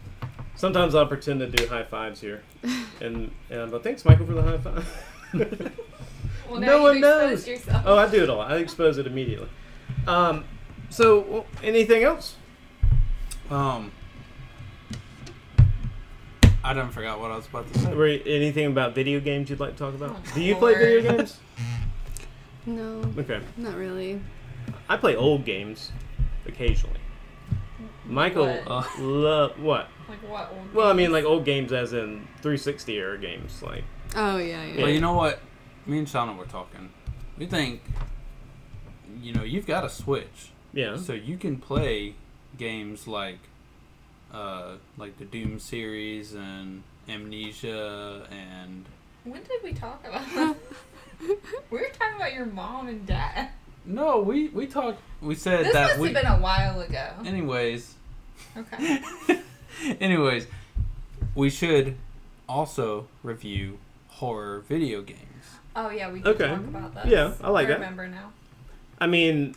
Sometimes 0.56 0.94
I'll 0.94 1.08
pretend 1.08 1.40
to 1.40 1.48
do 1.50 1.66
high 1.68 1.84
fives 1.86 2.20
here, 2.22 2.44
and 3.02 3.32
and 3.50 3.60
I'm 3.62 3.72
like, 3.72 3.82
thanks, 3.82 4.04
Michael, 4.06 4.28
for 4.28 4.34
the 4.34 4.42
high 4.44 4.58
five. 4.58 5.08
Well, 6.50 6.60
No 6.60 6.82
one 6.84 7.00
knows. 7.00 7.48
Yourself. 7.48 7.84
oh, 7.88 7.98
I 7.98 8.08
do 8.12 8.22
it 8.22 8.30
all. 8.30 8.42
I 8.42 8.58
expose 8.58 8.98
it 8.98 9.08
immediately. 9.08 9.48
Um, 10.06 10.44
so 10.90 11.22
well, 11.22 11.46
anything 11.64 12.04
else? 12.04 12.36
Um, 13.50 13.92
I 16.64 16.74
don't 16.74 16.92
forgot 16.92 17.20
what 17.20 17.32
I 17.32 17.36
was 17.36 17.48
about 17.48 17.72
to 17.74 17.80
say. 17.80 17.92
Or 17.92 18.06
anything 18.06 18.68
about 18.68 18.96
video 18.96 19.20
games 19.20 19.50
you'd 19.50 19.60
like 19.60 19.74
to 19.74 19.78
talk 19.78 19.94
about? 19.94 20.16
Oh, 20.16 20.36
do 20.36 20.42
you 20.42 20.56
play 20.56 20.76
video 20.76 21.18
games? 21.18 21.40
No, 22.66 23.02
Okay, 23.18 23.42
not 23.58 23.76
really. 23.76 24.22
I 24.88 24.96
play 24.96 25.18
old 25.18 25.44
games 25.44 25.92
occasionally. 26.46 27.00
Michael, 28.06 28.48
What? 28.48 28.68
Uh, 28.68 28.84
lo- 29.00 29.54
what? 29.58 29.90
Like 30.08 30.20
what? 30.30 30.50
Old 30.54 30.74
Well, 30.74 30.88
I 30.90 30.94
mean, 30.94 31.12
like 31.12 31.26
old 31.26 31.44
games, 31.44 31.74
as 31.74 31.92
in 31.92 32.26
360 32.42 32.96
era 32.98 33.18
games, 33.18 33.62
like 33.62 33.84
Oh 34.16 34.38
yeah, 34.38 34.64
yeah. 34.66 34.82
Well, 34.82 34.90
you 34.90 35.02
know 35.02 35.12
what? 35.14 35.40
Me 35.86 35.98
and 35.98 36.08
Shauna 36.08 36.38
were 36.38 36.46
talking. 36.46 36.90
We 37.38 37.46
think, 37.48 37.82
you 39.22 39.34
know, 39.34 39.44
you've 39.44 39.66
got 39.68 39.84
a 39.84 39.90
Switch, 39.90 40.52
yeah. 40.72 40.96
so 40.96 41.12
you 41.12 41.36
can 41.38 41.58
play 41.58 42.16
games 42.58 43.08
like, 43.08 43.40
uh, 44.34 44.74
like 44.98 45.18
the 45.18 45.26
Doom 45.26 45.60
series 45.60 46.34
and 46.34 46.84
Amnesia 47.10 48.28
and 48.32 48.86
When 49.24 49.42
did 49.44 49.64
we 49.64 49.74
talk 49.74 50.04
about 50.08 50.26
that? 50.36 50.56
we 51.72 51.78
were 51.78 51.90
talking 51.98 52.16
about 52.18 52.34
your 52.34 52.46
mom 52.46 52.88
and 52.88 53.06
dad. 53.06 53.50
no, 53.86 54.20
we 54.20 54.50
we 54.50 54.66
talked. 54.68 55.00
We 55.22 55.36
said 55.36 55.66
This 55.68 55.74
that 55.74 55.88
must 55.90 56.00
we. 56.00 56.08
have 56.14 56.16
been 56.24 56.32
a 56.32 56.38
while 56.40 56.82
ago. 56.82 57.10
Anyways, 57.26 57.94
Okay. 58.58 59.02
anyways, 60.00 60.48
we 61.36 61.50
should 61.50 61.96
also 62.50 63.08
review 63.24 63.78
horror 64.10 64.60
video 64.68 65.02
games. 65.02 65.20
Oh 65.76 65.90
yeah, 65.90 66.12
we 66.12 66.20
can 66.22 66.32
Okay. 66.32 66.48
talk 66.48 66.58
about 66.60 66.94
that. 66.96 67.08
Yeah, 67.08 67.34
I 67.42 67.50
like 67.50 67.68
that. 67.68 67.76
remember 67.76 68.08
now. 68.08 68.32
I 69.00 69.08
mean, 69.08 69.56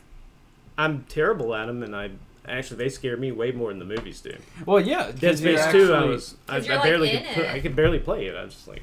I'm 0.78 1.04
terrible 1.04 1.54
at 1.54 1.66
them, 1.66 1.82
and 1.82 1.94
I 1.94 2.10
actually 2.48 2.78
they 2.78 2.88
scare 2.88 3.16
me 3.16 3.32
way 3.32 3.50
more 3.52 3.68
than 3.70 3.78
the 3.78 3.84
movies 3.84 4.20
do. 4.20 4.34
Well, 4.64 4.80
yeah, 4.80 5.10
Dead 5.12 5.38
you're 5.40 5.56
Space 5.58 5.72
Two, 5.72 5.92
I 5.94 6.04
was 6.04 6.36
I, 6.48 6.56
'Cause 6.58 6.68
you're, 6.68 6.78
I 6.78 6.82
barely 6.82 7.10
in 7.10 7.24
could 7.24 7.34
put. 7.34 7.46
I 7.46 7.60
could 7.60 7.76
barely 7.76 7.98
play 7.98 8.26
it. 8.26 8.34
I 8.36 8.44
was 8.44 8.54
just 8.54 8.68
like, 8.68 8.82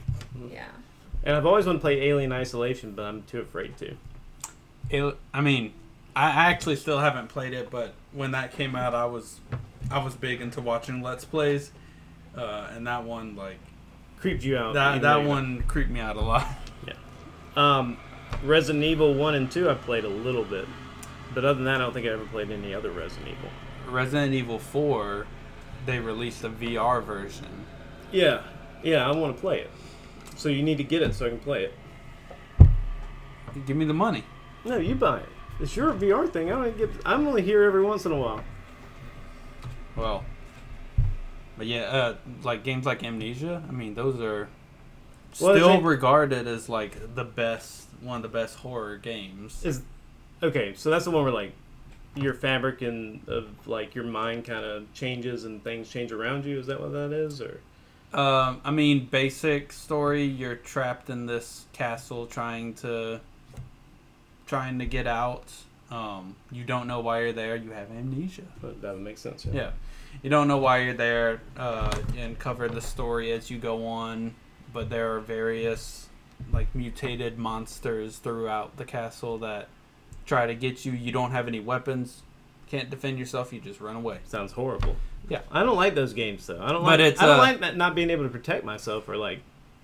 Yeah. 0.51 0.65
and 1.23 1.35
I've 1.35 1.45
always 1.45 1.65
wanted 1.65 1.79
to 1.79 1.81
play 1.81 2.01
Alien 2.09 2.31
Isolation, 2.31 2.91
but 2.91 3.03
I'm 3.05 3.23
too 3.23 3.39
afraid 3.41 3.77
to. 3.77 3.95
It, 4.89 5.15
I 5.33 5.41
mean, 5.41 5.73
I 6.15 6.25
I 6.27 6.45
actually 6.51 6.75
still 6.75 6.99
haven't 6.99 7.29
played 7.29 7.53
it, 7.53 7.69
but 7.71 7.93
when 8.11 8.31
that 8.31 8.51
came 8.53 8.75
out, 8.75 8.93
I 8.93 9.05
was 9.05 9.39
I 9.91 10.03
was 10.03 10.15
big 10.15 10.41
into 10.41 10.61
watching 10.61 11.01
Let's 11.01 11.25
Plays, 11.25 11.71
uh, 12.37 12.67
and 12.75 12.85
that 12.87 13.03
one 13.03 13.35
like 13.35 13.57
Creeped 14.19 14.43
you 14.43 14.57
out. 14.57 14.73
that 14.75 15.01
that 15.01 15.13
though 15.15 15.21
you- 15.21 15.27
one 15.27 15.63
creeped 15.67 15.89
me 15.91 15.99
out 15.99 16.15
a 16.15 16.21
lot. 16.21 16.47
Yeah. 16.87 16.93
Um, 17.55 17.97
Resident 18.43 18.83
Evil 18.83 19.13
One 19.13 19.35
and 19.35 19.49
Two, 19.51 19.69
I 19.69 19.73
played 19.75 20.03
a 20.05 20.09
little 20.09 20.43
bit, 20.43 20.65
but 21.33 21.45
other 21.45 21.55
than 21.55 21.65
that, 21.65 21.75
I 21.75 21.79
don't 21.79 21.93
think 21.93 22.05
I 22.05 22.09
ever 22.09 22.25
played 22.25 22.51
any 22.51 22.73
other 22.73 22.91
Resident 22.91 23.29
Evil. 23.29 23.49
Resident 23.89 24.33
Evil 24.33 24.59
Four, 24.59 25.27
they 25.85 25.99
released 25.99 26.43
a 26.43 26.49
VR 26.49 27.03
version. 27.03 27.65
Yeah, 28.11 28.43
yeah, 28.83 29.07
I 29.07 29.15
want 29.15 29.35
to 29.35 29.41
play 29.41 29.59
it. 29.61 29.71
So 30.35 30.49
you 30.49 30.63
need 30.63 30.77
to 30.77 30.83
get 30.83 31.01
it 31.01 31.15
so 31.15 31.25
I 31.25 31.29
can 31.29 31.39
play 31.39 31.65
it. 31.65 31.73
Give 33.65 33.77
me 33.77 33.85
the 33.85 33.93
money. 33.93 34.23
No, 34.65 34.77
you 34.77 34.95
buy 34.95 35.19
it. 35.19 35.29
It's 35.59 35.75
your 35.75 35.93
VR 35.93 36.31
thing. 36.31 36.51
I 36.51 36.55
don't 36.63 36.77
get. 36.77 36.89
I'm 37.05 37.27
only 37.27 37.41
here 37.43 37.63
every 37.63 37.83
once 37.83 38.05
in 38.05 38.11
a 38.11 38.17
while. 38.17 38.43
Well, 39.95 40.23
but 41.57 41.67
yeah, 41.67 41.83
uh, 41.83 42.15
like 42.43 42.63
games 42.63 42.85
like 42.85 43.03
Amnesia. 43.03 43.63
I 43.67 43.71
mean, 43.71 43.93
those 43.93 44.19
are 44.19 44.49
Well, 45.39 45.55
still 45.55 45.81
regarded 45.81 46.47
as 46.47 46.67
like 46.67 47.13
the 47.13 47.23
best, 47.23 47.87
one 48.01 48.17
of 48.17 48.21
the 48.23 48.29
best 48.29 48.57
horror 48.57 48.97
games. 48.97 49.63
Is 49.63 49.83
okay. 50.43 50.73
So 50.75 50.89
that's 50.89 51.05
the 51.05 51.11
one 51.11 51.23
where 51.23 51.33
like 51.33 51.53
your 52.15 52.33
fabric 52.33 52.81
and 52.81 53.27
of 53.27 53.67
like 53.67 53.95
your 53.95 54.03
mind 54.03 54.45
kind 54.45 54.63
of 54.63 54.91
changes 54.93 55.45
and 55.45 55.63
things 55.63 55.89
change 55.89 56.11
around 56.11 56.45
you. 56.45 56.59
Is 56.59 56.67
that 56.67 56.79
what 56.79 56.91
that 56.93 57.11
is? 57.11 57.41
Or 57.41 57.59
Um, 58.13 58.61
I 58.63 58.71
mean, 58.71 59.07
basic 59.07 59.71
story. 59.73 60.23
You're 60.23 60.55
trapped 60.55 61.09
in 61.09 61.25
this 61.25 61.65
castle, 61.73 62.27
trying 62.27 62.75
to 62.75 63.19
trying 64.45 64.79
to 64.79 64.85
get 64.85 65.07
out. 65.07 65.45
Um, 65.89 66.35
you 66.51 66.63
don't 66.63 66.87
know 66.87 66.99
why 66.99 67.21
you're 67.21 67.33
there. 67.33 67.55
You 67.55 67.71
have 67.71 67.89
amnesia. 67.91 68.43
but 68.61 68.81
that 68.81 68.93
would 68.93 69.03
make 69.03 69.17
sense. 69.17 69.45
Yeah, 69.51 69.71
you 70.21 70.29
don't 70.29 70.47
know 70.47 70.57
why 70.57 70.79
you're 70.79 70.93
there, 70.93 71.41
uh, 71.57 71.95
and 72.17 72.37
cover 72.37 72.67
the 72.67 72.81
story 72.81 73.31
as 73.31 73.49
you 73.49 73.57
go 73.57 73.85
on. 73.87 74.35
But 74.71 74.89
there 74.89 75.15
are 75.15 75.19
various 75.19 76.09
like 76.51 76.73
mutated 76.75 77.37
monsters 77.37 78.17
throughout 78.17 78.77
the 78.77 78.85
castle 78.85 79.37
that 79.39 79.67
try 80.25 80.45
to 80.47 80.55
get 80.55 80.85
you. 80.85 80.91
You 80.91 81.11
don't 81.11 81.31
have 81.31 81.47
any 81.47 81.59
weapons, 81.59 82.21
can't 82.69 82.89
defend 82.89 83.19
yourself. 83.19 83.51
You 83.53 83.59
just 83.59 83.79
run 83.81 83.95
away. 83.95 84.19
Sounds 84.25 84.51
horrible. 84.53 84.95
Yeah. 85.29 85.39
I 85.51 85.63
don't 85.63 85.77
like 85.77 85.95
those 85.95 86.13
games 86.13 86.45
though. 86.47 86.61
I 86.61 86.71
don't 86.71 86.83
But 86.83 86.99
like. 86.99 87.11
it's, 87.13 87.21
I 87.21 87.25
don't 87.27 87.35
uh, 87.39 87.43
like 87.43 87.59
that 87.61 87.77
not 87.77 87.95
being 87.95 88.09
able 88.09 88.23
to 88.23 88.29
protect 88.29 88.63
myself 88.65 89.07
or 89.07 89.15
like, 89.17 89.39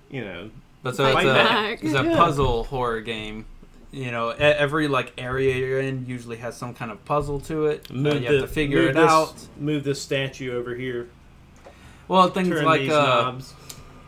you 0.10 0.24
know. 0.24 0.50
But 0.84 0.96
so 0.96 1.06
it's 1.08 1.26
a, 1.26 1.72
it's 1.74 1.94
a 1.94 2.04
Yeah. 2.04 2.16
puzzle 2.16 2.64
horror 2.66 3.02
game. 3.02 3.46
You 3.92 4.12
know, 4.12 4.32
e- 4.32 4.36
every 4.38 4.88
like 4.88 5.14
area 5.18 5.56
you're 5.58 5.80
in 5.82 6.06
usually 6.06 6.38
has 6.38 6.56
some 6.56 6.74
kind 6.76 6.92
of 6.92 7.04
puzzle 7.06 7.40
to 7.42 7.66
it. 7.68 7.88
Uh, 7.90 7.94
Move 7.96 8.22
you 8.22 8.32
have 8.34 8.42
to 8.42 8.48
figure 8.48 8.82
it 8.84 8.94
this- 8.96 9.10
out. 9.10 9.34
Move 9.58 9.84
this 9.84 10.02
statue 10.02 10.54
over 10.56 10.76
here. 10.76 11.08
Well, 12.08 12.30
things 12.30 12.50
Turn 12.50 12.66
like 12.66 12.82
these 12.82 12.92
uh, 12.92 13.06
knobs. 13.06 13.54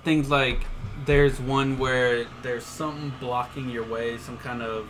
things 0.03 0.29
like 0.29 0.59
there's 1.05 1.39
one 1.39 1.77
where 1.79 2.25
there's 2.43 2.63
something 2.65 3.11
blocking 3.19 3.69
your 3.69 3.83
way, 3.85 4.17
some 4.17 4.37
kind 4.37 4.61
of 4.61 4.87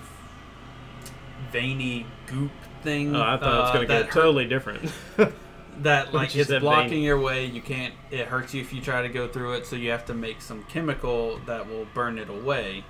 veiny 1.52 2.06
goop 2.28 2.52
thing. 2.84 3.16
Oh, 3.16 3.22
I 3.22 3.38
thought 3.38 3.54
it 3.54 3.60
was 3.60 3.70
uh, 3.70 3.74
going 3.74 3.88
to 3.88 3.94
that 3.94 4.06
get 4.06 4.14
hurt- 4.14 4.22
totally 4.22 4.46
different. 4.46 4.92
that 5.82 6.14
like 6.14 6.36
you 6.36 6.42
it's 6.42 6.50
blocking 6.60 6.90
veiny. 6.90 7.06
your 7.06 7.20
way. 7.20 7.46
You 7.46 7.62
can't. 7.62 7.94
It 8.12 8.28
hurts 8.28 8.54
you 8.54 8.62
if 8.62 8.74
you 8.74 8.82
try 8.82 9.02
to 9.02 9.10
go 9.10 9.28
through 9.28 9.54
it. 9.54 9.66
So 9.66 9.76
you 9.76 9.90
have 9.92 10.06
to 10.06 10.14
make 10.14 10.42
some 10.42 10.64
chemical 10.66 11.40
that 11.46 11.68
will 11.68 11.88
burn 11.94 12.18
it 12.20 12.30
away. 12.30 12.84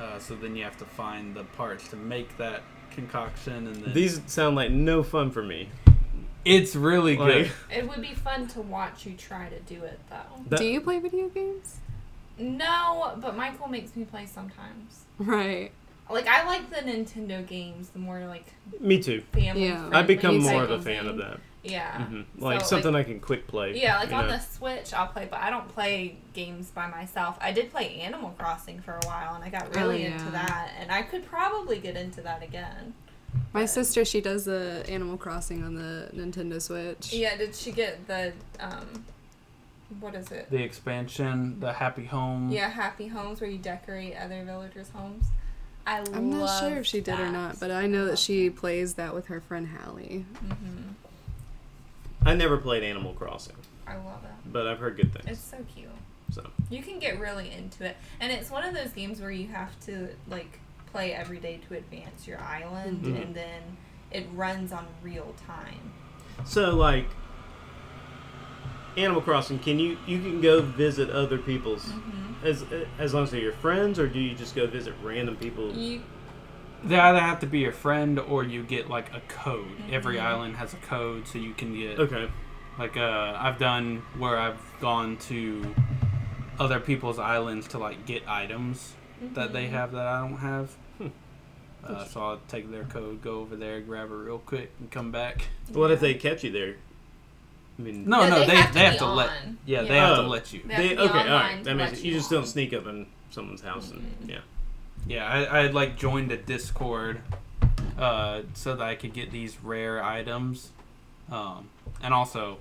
Uh, 0.00 0.18
so 0.18 0.34
then 0.34 0.56
you 0.56 0.64
have 0.64 0.76
to 0.78 0.84
find 0.84 1.34
the 1.36 1.44
parts 1.44 1.86
to 1.88 1.96
make 1.96 2.36
that 2.36 2.62
concoction, 2.90 3.66
and 3.68 3.76
then 3.76 3.92
These 3.94 4.20
sound 4.26 4.56
like 4.56 4.70
no 4.72 5.02
fun 5.04 5.30
for 5.30 5.42
me. 5.42 5.68
it's 6.44 6.74
really 6.74 7.14
good. 7.16 7.50
It 7.72 7.88
would 7.88 8.00
be 8.02 8.12
fun 8.14 8.48
to 8.48 8.60
watch 8.60 9.06
you 9.06 9.14
try 9.14 9.48
to 9.48 9.60
do 9.60 9.82
it 9.84 9.98
though. 10.10 10.16
that- 10.48 10.58
Do 10.58 10.64
you 10.64 10.80
play 10.80 10.98
video 10.98 11.28
games? 11.28 11.76
No, 12.38 13.16
but 13.20 13.36
Michael 13.36 13.68
makes 13.68 13.94
me 13.94 14.04
play 14.04 14.26
sometimes. 14.26 15.04
Right. 15.18 15.70
Like 16.10 16.26
I 16.26 16.44
like 16.44 16.70
the 16.70 16.76
Nintendo 16.76 17.46
games, 17.46 17.88
the 17.90 17.98
more 17.98 18.26
like 18.26 18.44
me 18.80 19.02
too. 19.02 19.22
family. 19.32 19.66
Yeah. 19.68 19.88
I've 19.92 20.06
become 20.06 20.38
more 20.40 20.62
of 20.64 20.70
a 20.70 20.80
fan 20.82 21.06
of 21.06 21.16
that. 21.18 21.40
Yeah. 21.62 22.04
hmm 22.04 22.22
Like 22.38 22.60
So, 22.60 22.66
something 22.66 22.94
I 22.94 23.02
can 23.04 23.20
quick 23.20 23.46
play. 23.46 23.80
Yeah, 23.80 23.98
like 23.98 24.10
you 24.10 24.16
on 24.16 24.26
know? 24.26 24.32
the 24.32 24.38
Switch, 24.38 24.92
I'll 24.92 25.06
play, 25.06 25.26
but 25.30 25.40
I 25.40 25.48
don't 25.48 25.66
play 25.68 26.16
games 26.34 26.70
by 26.70 26.86
myself. 26.88 27.38
I 27.40 27.52
did 27.52 27.70
play 27.70 28.00
Animal 28.00 28.34
Crossing 28.38 28.80
for 28.80 28.92
a 28.92 29.06
while, 29.06 29.34
and 29.34 29.42
I 29.42 29.48
got 29.48 29.74
really 29.74 30.04
Oh, 30.04 30.10
into 30.12 30.24
yeah. 30.26 30.30
that, 30.32 30.72
and 30.78 30.92
I 30.92 31.00
could 31.02 31.24
probably 31.24 31.78
get 31.78 31.96
into 31.96 32.20
that 32.20 32.42
again. 32.42 32.92
My 33.54 33.64
sister, 33.64 34.04
she 34.04 34.20
does 34.20 34.44
the 34.44 34.84
Animal 34.88 35.16
Crossing 35.16 35.64
on 35.64 35.74
the 35.74 36.10
Nintendo 36.14 36.60
Switch. 36.60 37.14
Yeah, 37.14 37.34
did 37.36 37.54
she 37.54 37.72
get 37.72 38.06
the 38.06 38.34
um, 38.60 39.04
what 40.00 40.14
is 40.14 40.30
it? 40.32 40.50
The 40.50 40.62
expansion, 40.62 41.60
the 41.60 41.72
Happy 41.72 42.04
Home. 42.04 42.50
Yeah, 42.50 42.68
Happy 42.68 43.08
Homes 43.08 43.40
where 43.40 43.48
you 43.48 43.58
decorate 43.58 44.14
other 44.16 44.44
villagers' 44.44 44.90
homes. 44.90 45.24
I 45.86 45.98
I'm 45.98 46.30
not 46.30 46.60
sure 46.60 46.78
if 46.78 46.86
she 46.86 47.00
did 47.00 47.18
or 47.20 47.30
not, 47.30 47.60
but 47.60 47.70
I 47.70 47.86
know 47.86 48.06
that 48.06 48.18
she 48.18 48.48
plays 48.50 48.94
that 48.94 49.14
with 49.14 49.26
her 49.26 49.40
friend 49.40 49.68
Hallie. 49.68 50.24
hmm 50.40 50.92
I 52.26 52.34
never 52.34 52.56
played 52.56 52.82
Animal 52.82 53.12
Crossing, 53.12 53.56
I 53.86 53.96
love 53.96 54.24
it. 54.24 54.52
but 54.52 54.66
I've 54.66 54.78
heard 54.78 54.96
good 54.96 55.12
things. 55.12 55.26
It's 55.28 55.40
so 55.44 55.58
cute. 55.74 55.88
So 56.32 56.42
You 56.70 56.82
can 56.82 56.98
get 56.98 57.20
really 57.20 57.50
into 57.52 57.84
it, 57.84 57.96
and 58.18 58.32
it's 58.32 58.50
one 58.50 58.64
of 58.64 58.74
those 58.74 58.90
games 58.92 59.20
where 59.20 59.30
you 59.30 59.46
have 59.48 59.78
to 59.86 60.08
like 60.28 60.58
play 60.90 61.12
every 61.12 61.38
day 61.38 61.60
to 61.68 61.74
advance 61.76 62.26
your 62.26 62.40
island, 62.40 63.04
Mhm. 63.04 63.22
and 63.22 63.34
then 63.34 63.62
it 64.10 64.26
runs 64.32 64.72
on 64.72 64.86
real 65.02 65.34
time. 65.46 65.92
So 66.46 66.74
like 66.74 67.06
Animal 68.96 69.22
Crossing, 69.22 69.58
can 69.58 69.78
you 69.78 69.96
you 70.06 70.20
can 70.20 70.40
go 70.40 70.60
visit 70.62 71.10
other 71.10 71.38
people's 71.38 71.84
Mm-hmm. 71.84 72.46
as 72.46 72.64
as 72.98 73.14
long 73.14 73.24
as 73.24 73.30
they're 73.32 73.40
your 73.40 73.52
friends, 73.52 73.98
or 73.98 74.06
do 74.06 74.18
you 74.20 74.34
just 74.34 74.54
go 74.54 74.66
visit 74.66 74.94
random 75.02 75.36
people? 75.36 75.72
You 75.72 76.02
They 76.84 76.98
either 76.98 77.18
have 77.20 77.40
to 77.40 77.46
be 77.46 77.60
your 77.60 77.72
friend 77.72 78.18
or 78.18 78.44
you 78.44 78.62
get 78.62 78.88
like 78.90 79.12
a 79.14 79.20
code. 79.28 79.72
Every 79.90 80.16
Mhm. 80.16 80.22
island 80.22 80.56
has 80.56 80.74
a 80.74 80.76
code, 80.78 81.26
so 81.26 81.38
you 81.38 81.54
can 81.54 81.74
get 81.74 81.98
Okay, 81.98 82.28
like 82.78 82.96
uh, 82.96 83.36
I've 83.38 83.58
done 83.58 84.02
where 84.18 84.38
I've 84.38 84.60
gone 84.80 85.16
to 85.28 85.74
other 86.60 86.78
people's 86.80 87.18
islands 87.18 87.66
to 87.68 87.78
like 87.78 88.04
get 88.06 88.22
items 88.28 88.94
that 89.34 89.52
they 89.52 89.66
Mhm. 89.66 89.70
have 89.70 89.92
that 89.92 90.06
I 90.06 90.20
don't 90.20 90.36
have. 90.38 90.70
Hmm. 90.98 91.08
Uh, 91.84 92.04
so 92.04 92.20
I'll 92.22 92.40
take 92.48 92.70
their 92.70 92.84
code, 92.84 93.22
go 93.22 93.40
over 93.40 93.56
there, 93.56 93.80
grab 93.80 94.10
it 94.10 94.14
real 94.14 94.38
quick, 94.38 94.70
and 94.78 94.90
come 94.90 95.10
back. 95.10 95.48
what 95.72 95.90
if 95.90 96.00
they 96.00 96.14
catch 96.14 96.44
you 96.44 96.50
there? 96.52 96.76
I 97.78 97.82
mean, 97.82 98.08
No, 98.08 98.22
Yeah, 98.22 98.28
no, 98.28 98.38
they 98.40 98.46
they 98.46 98.54
have 98.56 98.68
to 98.68 98.74
they 98.74 98.84
have 98.84 98.98
to 98.98 99.06
let 99.06 99.30
on. 99.30 99.58
yeah, 99.66 99.82
they 99.82 99.88
Yeah. 99.94 100.06
have 100.08 100.16
to 100.18 100.22
Oh. 100.22 100.28
let 100.28 100.52
you. 100.52 100.60
They 100.64 100.76
they 100.76 100.88
to 100.94 101.00
okay, 101.02 101.08
all 101.10 101.14
right. 101.14 101.26
online 101.28 101.54
right. 101.56 101.64
That 101.64 101.74
makes 101.76 102.02
you, 102.02 102.12
you 102.12 102.18
just 102.18 102.30
don't 102.30 102.46
sneak 102.46 102.72
up 102.72 102.86
in 102.86 103.06
someone's 103.30 103.62
house 103.62 103.90
and 103.90 104.00
Mhm. 104.02 104.28
yeah. 104.30 104.38
Yeah, 105.06 105.26
I, 105.28 105.58
I 105.58 105.62
had 105.64 105.74
like 105.74 105.98
joined 105.98 106.30
a 106.32 106.36
Discord 106.36 107.20
uh, 107.98 108.42
so 108.54 108.74
that 108.76 108.84
I 108.86 108.94
could 108.94 109.12
get 109.12 109.30
these 109.30 109.58
rare 109.62 110.02
items, 110.02 110.70
um, 111.30 111.68
and 112.02 112.14
also 112.14 112.58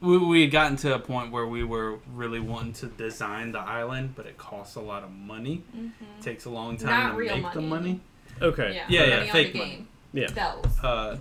we 0.00 0.16
we 0.18 0.40
had 0.42 0.50
gotten 0.50 0.76
to 0.78 0.94
a 0.94 0.98
point 0.98 1.30
where 1.32 1.46
we 1.46 1.62
were 1.64 1.98
really 2.14 2.40
wanting 2.40 2.72
to 2.74 2.86
design 2.86 3.52
the 3.52 3.58
island, 3.60 4.14
but 4.16 4.26
it 4.26 4.38
costs 4.38 4.76
a 4.76 4.80
lot 4.80 5.02
of 5.02 5.10
money. 5.12 5.62
Mhm. 5.76 5.90
It 6.18 6.22
takes 6.22 6.46
a 6.46 6.50
long 6.50 6.76
time 6.78 6.88
Not 7.08 7.10
to 7.12 7.16
real 7.18 7.36
make 7.36 7.52
the 7.52 7.60
money. 7.60 7.68
money. 7.92 8.00
Okay, 8.40 8.74
Yeah, 8.74 8.86
Yeah, 8.88 9.00
yeah, 9.04 9.16
money 9.16 9.28
on 9.28 9.32
fake 9.32 9.54
money. 9.54 9.86
Yeah. 10.12 10.30
Bells. 10.32 10.78
Uh, 10.82 11.16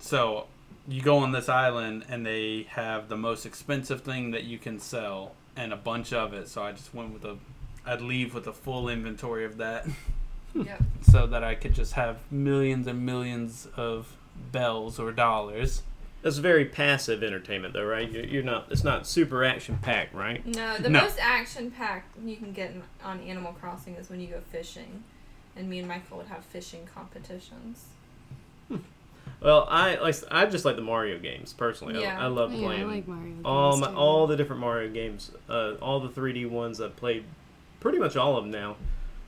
so 0.00 0.46
you 0.88 1.02
go 1.02 1.18
on 1.18 1.32
this 1.32 1.48
island 1.48 2.04
and 2.08 2.24
they 2.24 2.66
have 2.70 3.08
the 3.08 3.16
most 3.16 3.44
expensive 3.44 4.00
thing 4.02 4.30
that 4.30 4.44
you 4.44 4.58
can 4.58 4.78
sell 4.78 5.34
and 5.56 5.72
a 5.72 5.76
bunch 5.76 6.12
of 6.12 6.32
it. 6.32 6.48
So 6.48 6.62
I 6.62 6.72
just 6.72 6.94
went 6.94 7.12
with 7.12 7.24
a. 7.24 7.36
I'd 7.84 8.00
leave 8.00 8.34
with 8.34 8.46
a 8.46 8.52
full 8.52 8.88
inventory 8.88 9.44
of 9.44 9.58
that. 9.58 9.86
Hmm. 10.54 10.62
yep. 10.62 10.82
so 11.02 11.26
that 11.26 11.44
I 11.44 11.54
could 11.54 11.74
just 11.74 11.92
have 11.92 12.20
millions 12.30 12.86
and 12.86 13.04
millions 13.04 13.68
of 13.76 14.16
bells 14.50 14.98
or 14.98 15.12
dollars. 15.12 15.82
That's 16.22 16.38
very 16.38 16.64
passive 16.64 17.22
entertainment, 17.22 17.74
though, 17.74 17.84
right? 17.84 18.10
You're, 18.10 18.24
you're 18.24 18.42
not. 18.42 18.66
It's 18.70 18.82
not 18.82 19.06
super 19.06 19.44
action 19.44 19.78
packed, 19.82 20.14
right? 20.14 20.44
No, 20.46 20.78
the 20.78 20.88
No. 20.88 21.02
most 21.02 21.18
action 21.20 21.70
packed 21.70 22.16
you 22.24 22.36
can 22.36 22.52
get 22.52 22.72
on 23.04 23.20
Animal 23.20 23.52
Crossing 23.52 23.94
is 23.96 24.08
when 24.08 24.20
you 24.20 24.28
go 24.28 24.40
fishing, 24.50 25.04
and 25.54 25.68
me 25.68 25.78
and 25.80 25.86
Michael 25.86 26.16
would 26.16 26.26
have 26.28 26.44
fishing 26.46 26.88
competitions. 26.94 27.84
Well, 29.40 29.66
I 29.68 29.96
like. 29.96 30.16
I 30.30 30.46
just 30.46 30.64
like 30.64 30.76
the 30.76 30.82
Mario 30.82 31.18
games 31.18 31.52
personally. 31.52 32.00
Yeah. 32.00 32.18
I, 32.20 32.24
I 32.24 32.26
love 32.28 32.52
Yeah, 32.52 32.58
I 32.60 32.62
playing 32.64 32.88
like 32.88 33.08
Mario. 33.08 33.34
all 33.44 33.70
games, 33.72 33.80
my, 33.82 33.88
too. 33.90 33.96
all 33.96 34.26
the 34.26 34.36
different 34.36 34.60
Mario 34.60 34.90
games. 34.90 35.30
Uh, 35.48 35.74
all 35.80 36.00
the 36.00 36.08
3D 36.08 36.48
ones 36.50 36.80
I've 36.80 36.96
played, 36.96 37.24
pretty 37.80 37.98
much 37.98 38.16
all 38.16 38.36
of 38.36 38.44
them 38.44 38.50
now. 38.50 38.76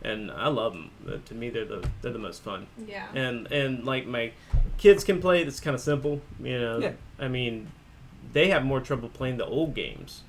and 0.03 0.31
I 0.31 0.49
love 0.49 0.73
them. 0.73 0.91
To 1.27 1.35
me, 1.35 1.51
they're 1.51 1.65
the 1.65 1.89
they're 2.03 2.13
the 2.13 2.19
most 2.19 2.43
fun. 2.43 2.67
Yeah. 2.87 3.07
And 3.15 3.51
and 3.53 3.85
like 3.85 4.07
my 4.07 4.33
kids 4.79 5.05
can 5.05 5.21
play. 5.21 5.43
It's 5.43 5.61
kind 5.61 5.75
of 5.75 5.81
simple, 5.81 6.21
you 6.43 6.59
know. 6.59 6.79
Yeah. 6.79 6.93
I 7.19 7.29
mean, 7.29 7.69
they 8.33 8.49
have 8.49 8.65
more 8.65 8.81
trouble 8.81 9.09
playing 9.09 9.37
the 9.37 9.45
old 9.47 9.75
games, 9.75 10.23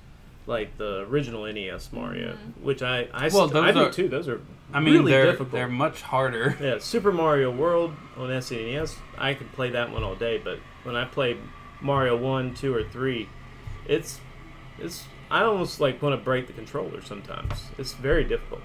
like 0.52 0.76
the 0.78 1.00
original 1.08 1.44
NES 1.46 1.90
Mario, 1.92 2.32
Mhm. 2.34 2.62
which 2.62 2.82
I 2.82 3.08
I, 3.12 3.28
Well, 3.32 3.48
st- 3.48 3.56
I 3.64 3.72
those 3.72 3.74
do 3.74 3.88
are- 3.88 3.92
too. 3.92 4.08
Those 4.08 4.28
are 4.28 4.40
I 4.74 4.80
mean, 4.80 4.94
really 4.94 5.12
they're 5.12 5.24
difficult. 5.26 5.50
they're 5.52 5.68
much 5.68 6.02
harder. 6.02 6.56
Yeah, 6.60 6.78
Super 6.78 7.10
Mario 7.12 7.50
World 7.50 7.92
on 8.16 8.28
SNES, 8.30 8.96
I 9.18 9.34
could 9.34 9.50
play 9.52 9.70
that 9.70 9.90
one 9.90 10.02
all 10.04 10.14
day. 10.14 10.40
But 10.42 10.58
when 10.84 10.94
I 10.96 11.04
play 11.04 11.36
Mario 11.80 12.16
one, 12.16 12.54
two, 12.54 12.72
or 12.74 12.84
three, 12.84 13.28
it's 13.86 14.20
it's 14.78 15.04
I 15.30 15.42
almost 15.42 15.80
like 15.80 16.00
want 16.02 16.12
to 16.18 16.22
break 16.22 16.46
the 16.46 16.52
controller 16.52 17.00
sometimes. 17.02 17.70
It's 17.78 17.94
very 17.94 18.24
difficult. 18.24 18.60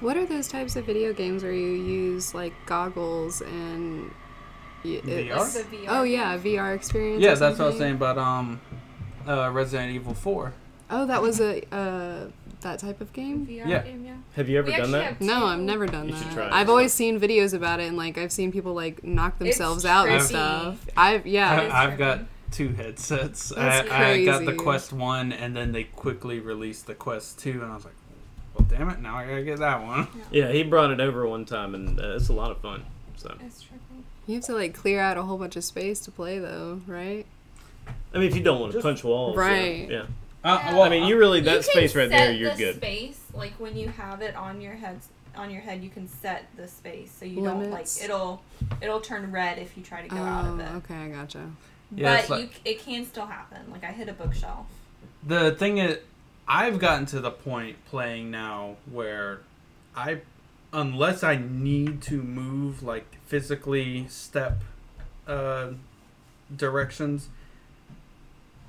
What 0.00 0.16
are 0.16 0.24
those 0.26 0.48
types 0.48 0.76
of 0.76 0.84
video 0.86 1.12
games 1.12 1.42
where 1.42 1.52
you 1.52 1.70
use 1.70 2.34
like 2.34 2.52
goggles 2.66 3.40
and 3.42 4.10
VR? 4.84 5.02
it's- 5.04 5.56
Like 5.56 5.70
the 5.70 5.76
VR 5.76 5.86
Oh 5.88 6.02
yeah. 6.04 6.38
VR 6.38 6.74
experience. 6.74 7.22
Yeah, 7.22 7.34
that's 7.34 7.58
what 7.58 7.64
I 7.64 7.68
was 7.68 7.78
saying 7.78 7.96
about 7.96 8.16
um, 8.16 8.60
uh, 9.26 9.50
Resident 9.50 9.92
Evil 9.94 10.14
Four. 10.14 10.52
Oh, 10.90 11.06
that 11.06 11.20
was 11.22 11.40
a 11.40 11.62
uh, 11.74 12.26
that 12.62 12.78
type 12.78 13.00
of 13.00 13.12
game. 13.12 13.46
VR 13.46 13.66
Yeah. 13.68 13.82
game, 13.82 14.04
yeah. 14.04 14.14
Have 14.36 14.48
you 14.48 14.58
ever 14.58 14.66
We 14.66 14.72
done 14.72 14.80
actually 14.80 14.92
that? 14.92 15.04
have 15.04 15.20
No, 15.20 15.40
two- 15.40 15.44
I've 15.46 15.58
never 15.60 15.86
done 15.86 16.06
You 16.08 16.14
that. 16.14 16.22
should 16.22 16.32
try 16.32 16.46
it. 16.46 16.52
I've 16.52 16.68
always 16.70 16.92
seen 16.92 17.20
videos 17.20 17.54
about 17.54 17.80
it, 17.80 17.88
and 17.88 17.96
like 17.96 18.18
I've 18.18 18.32
seen 18.32 18.50
people 18.52 18.74
like 18.74 19.04
knock 19.04 19.38
themselves 19.38 19.84
out 19.84 20.08
and 20.08 20.20
trippy. 20.20 20.26
stuff. 20.26 20.86
I've 20.96 21.26
yeah. 21.26 21.56
That 21.56 21.64
is 21.66 21.72
I, 21.72 21.84
I've 21.84 21.98
got 21.98 22.18
trippy. 22.20 22.26
two 22.52 22.68
headsets. 22.70 23.48
That's 23.50 23.90
I, 23.90 24.10
I 24.12 24.24
got 24.24 24.38
the 24.40 24.46
crazy. 24.46 24.58
Quest 24.58 24.92
One, 24.92 25.32
and 25.32 25.54
then 25.56 25.72
they 25.72 25.84
quickly 25.84 26.40
released 26.40 26.86
the 26.86 26.94
Quest 26.94 27.38
Two, 27.38 27.60
and 27.62 27.70
I 27.70 27.74
was 27.74 27.84
like, 27.84 27.94
"Well, 28.54 28.66
damn 28.68 28.88
it! 28.90 29.00
Now 29.00 29.16
I 29.16 29.26
gotta 29.26 29.42
get 29.44 29.58
that 29.58 29.82
one." 29.84 30.08
Yeah, 30.32 30.50
he 30.50 30.62
brought 30.62 30.90
it 30.90 31.00
over 31.00 31.26
one 31.28 31.44
time, 31.44 31.74
and 31.74 32.00
uh, 32.00 32.16
it's 32.16 32.28
a 32.28 32.32
lot 32.32 32.50
of 32.50 32.58
fun. 32.60 32.84
So 33.16 33.36
It's 33.44 33.62
trippy. 33.64 34.02
You 34.26 34.34
have 34.36 34.44
to 34.44 34.54
like 34.54 34.74
clear 34.74 35.00
out 35.00 35.16
a 35.16 35.22
whole 35.22 35.38
bunch 35.38 35.56
of 35.56 35.64
space 35.64 36.00
to 36.00 36.10
play 36.10 36.38
though, 36.38 36.80
right? 36.86 37.24
I 38.14 38.18
mean, 38.18 38.28
if 38.28 38.34
you 38.36 38.42
don't 38.42 38.58
want 38.60 38.72
to 38.72 38.78
Just- 38.78 38.84
punch 38.84 39.04
walls, 39.04 39.36
yeah, 39.36 39.42
Right. 39.42 39.90
Yeah. 39.90 40.02
Uh, 40.44 40.58
Yeah. 40.62 40.72
well, 40.74 40.82
I 40.82 40.88
mean, 40.88 41.04
you 41.08 41.18
really 41.18 41.40
that 41.40 41.56
You 41.56 41.62
space 41.62 41.94
right 41.96 42.08
there, 42.08 42.32
you're 42.32 42.52
the 42.52 42.56
good. 42.56 42.76
Space 42.76 43.20
like 43.34 43.52
when 43.58 43.76
you 43.76 43.88
have 43.88 44.22
it 44.22 44.34
on 44.36 44.60
your 44.60 44.74
head, 44.74 45.00
on 45.36 45.50
your 45.50 45.60
head, 45.60 45.82
you 45.82 45.90
can 45.90 46.06
set 46.08 46.46
the 46.56 46.68
space 46.68 47.10
so 47.10 47.24
you 47.24 47.42
don't 47.42 47.70
like 47.70 47.86
it'll 48.02 48.42
it'll 48.80 49.00
turn 49.00 49.30
red 49.32 49.58
if 49.58 49.76
you 49.76 49.82
try 49.82 50.02
to 50.02 50.08
go 50.08 50.16
oh, 50.16 50.20
out 50.22 50.46
of 50.46 50.60
it. 50.60 50.70
okay, 50.76 50.94
I 50.94 51.08
gotcha. 51.08 51.50
Yeah, 51.94 52.20
but 52.20 52.30
like- 52.30 52.40
you, 52.40 52.72
it 52.72 52.78
can 52.80 53.04
still 53.06 53.26
happen. 53.26 53.58
Like 53.70 53.84
I 53.84 53.92
hit 53.92 54.08
a 54.08 54.12
bookshelf. 54.12 54.66
the 55.26 55.52
thing 55.52 55.78
is, 55.78 55.98
I've 56.46 56.78
gotten 56.78 57.06
to 57.06 57.20
the 57.20 57.30
point 57.30 57.76
playing 57.86 58.30
now 58.30 58.76
where 58.90 59.40
I, 59.94 60.20
unless 60.72 61.22
I 61.22 61.36
need 61.36 62.00
to 62.02 62.22
move 62.22 62.82
like 62.82 63.16
physically 63.26 64.06
step 64.08 64.62
uh, 65.26 65.72
directions, 66.54 67.28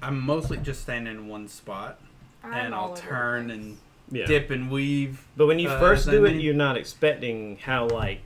I'm 0.01 0.19
mostly 0.19 0.57
just 0.57 0.81
standing 0.81 1.13
in 1.15 1.27
one 1.27 1.47
spot 1.47 1.99
I'm 2.43 2.53
and 2.53 2.75
I'll 2.75 2.93
turn 2.95 3.51
and 3.51 3.77
Yeah. 4.11 4.25
dip 4.25 4.49
and 4.49 4.71
weave. 4.71 5.25
But 5.37 5.47
when 5.47 5.59
you 5.59 5.69
Uh, 5.69 5.79
first 5.79 6.09
do 6.09 6.25
it, 6.25 6.35
you're 6.41 6.53
not 6.53 6.77
expecting 6.77 7.57
how 7.57 7.87
like 7.87 8.21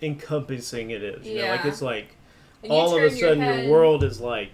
encompassing 0.00 0.90
it 0.90 1.02
is. 1.02 1.26
You 1.26 1.42
know, 1.42 1.48
like 1.50 1.64
it's 1.64 1.82
like 1.82 2.16
all 2.68 2.96
of 2.96 3.02
a 3.02 3.08
turn 3.10 3.18
sudden 3.18 3.40
head, 3.40 3.64
your 3.64 3.72
world 3.72 4.04
is 4.04 4.20
like 4.20 4.50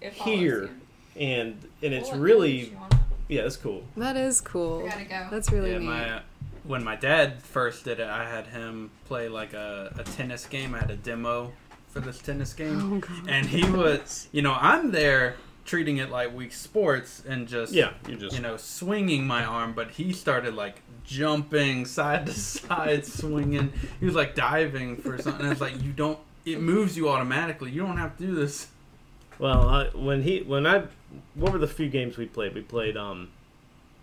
here. 0.00 0.64
you. 0.64 0.70
and 1.16 1.56
and 1.82 1.94
it's 1.94 2.10
Well, 2.10 2.20
really 2.20 2.56
moves 2.58 2.70
you 2.70 2.76
on 2.78 2.92
it. 2.92 2.98
yeah, 3.28 3.42
it's 3.42 3.56
cool. 3.56 3.84
That 3.96 4.16
is 4.16 4.40
cool. 4.40 4.84
I 4.86 4.88
gotta 4.88 5.04
go. 5.04 5.26
That's 5.30 5.50
really 5.52 5.72
yeah, 5.72 5.78
neat. 5.78 5.86
my 5.86 6.10
uh, 6.16 6.20
when 6.64 6.82
my 6.84 6.96
dad 6.96 7.42
first 7.42 7.84
did 7.84 8.00
it, 8.00 8.08
I 8.08 8.28
had 8.28 8.46
him 8.48 8.90
play 9.06 9.28
like 9.28 9.52
a, 9.52 9.92
a 9.98 10.04
tennis 10.04 10.46
game. 10.46 10.74
I 10.74 10.78
had 10.80 10.90
a 10.90 10.96
demo 10.96 11.52
for 11.90 12.00
this 12.00 12.18
tennis 12.18 12.52
game, 12.54 12.94
oh 12.94 12.98
god. 12.98 13.28
and 13.28 13.46
he 13.46 13.62
was, 13.70 14.28
you 14.32 14.42
know, 14.42 14.54
I'm 14.58 14.90
there 14.90 15.36
treating 15.64 15.96
it 15.98 16.10
like 16.10 16.34
Wii 16.36 16.52
Sports 16.52 17.22
and 17.26 17.48
just, 17.48 17.72
Yeah, 17.72 17.92
you 18.08 18.16
just 18.16 18.36
you 18.36 18.42
know, 18.42 18.56
swinging 18.56 19.26
my 19.26 19.44
arm, 19.44 19.72
but 19.72 19.92
he 19.92 20.12
started 20.12 20.54
like 20.54 20.82
jumping 21.04 21.86
side 21.86 22.26
to 22.26 22.32
side, 22.38 23.06
swinging. 23.06 23.72
He 24.00 24.06
was 24.06 24.14
like 24.14 24.34
diving 24.34 24.96
for 24.96 25.16
something. 25.20 25.46
It's 25.46 25.60
like 25.60 25.80
you 25.82 25.92
don't. 25.92 26.18
It 26.44 26.60
moves 26.60 26.96
you 26.96 27.08
automatically. 27.08 27.70
You 27.70 27.82
don't 27.82 27.96
have 27.96 28.16
to 28.18 28.26
do 28.26 28.34
this. 28.34 28.68
Well, 29.38 29.68
I, 29.68 29.84
when 29.94 30.22
he 30.22 30.40
when 30.42 30.66
I 30.66 30.84
what 31.34 31.52
were 31.52 31.58
the 31.58 31.66
few 31.66 31.88
games 31.88 32.16
we 32.18 32.26
played? 32.26 32.54
We 32.54 32.60
played 32.60 32.96
um, 32.96 33.30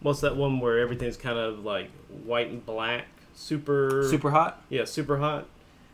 what's 0.02 0.22
that 0.22 0.36
one 0.36 0.60
where 0.60 0.80
everything's 0.80 1.18
kind 1.18 1.38
of 1.38 1.64
like 1.64 1.90
white 2.26 2.50
and 2.50 2.66
black, 2.66 3.06
super 3.36 4.04
Superhot. 4.04 4.56
yeah, 4.70 4.82
Superhot, 4.82 5.46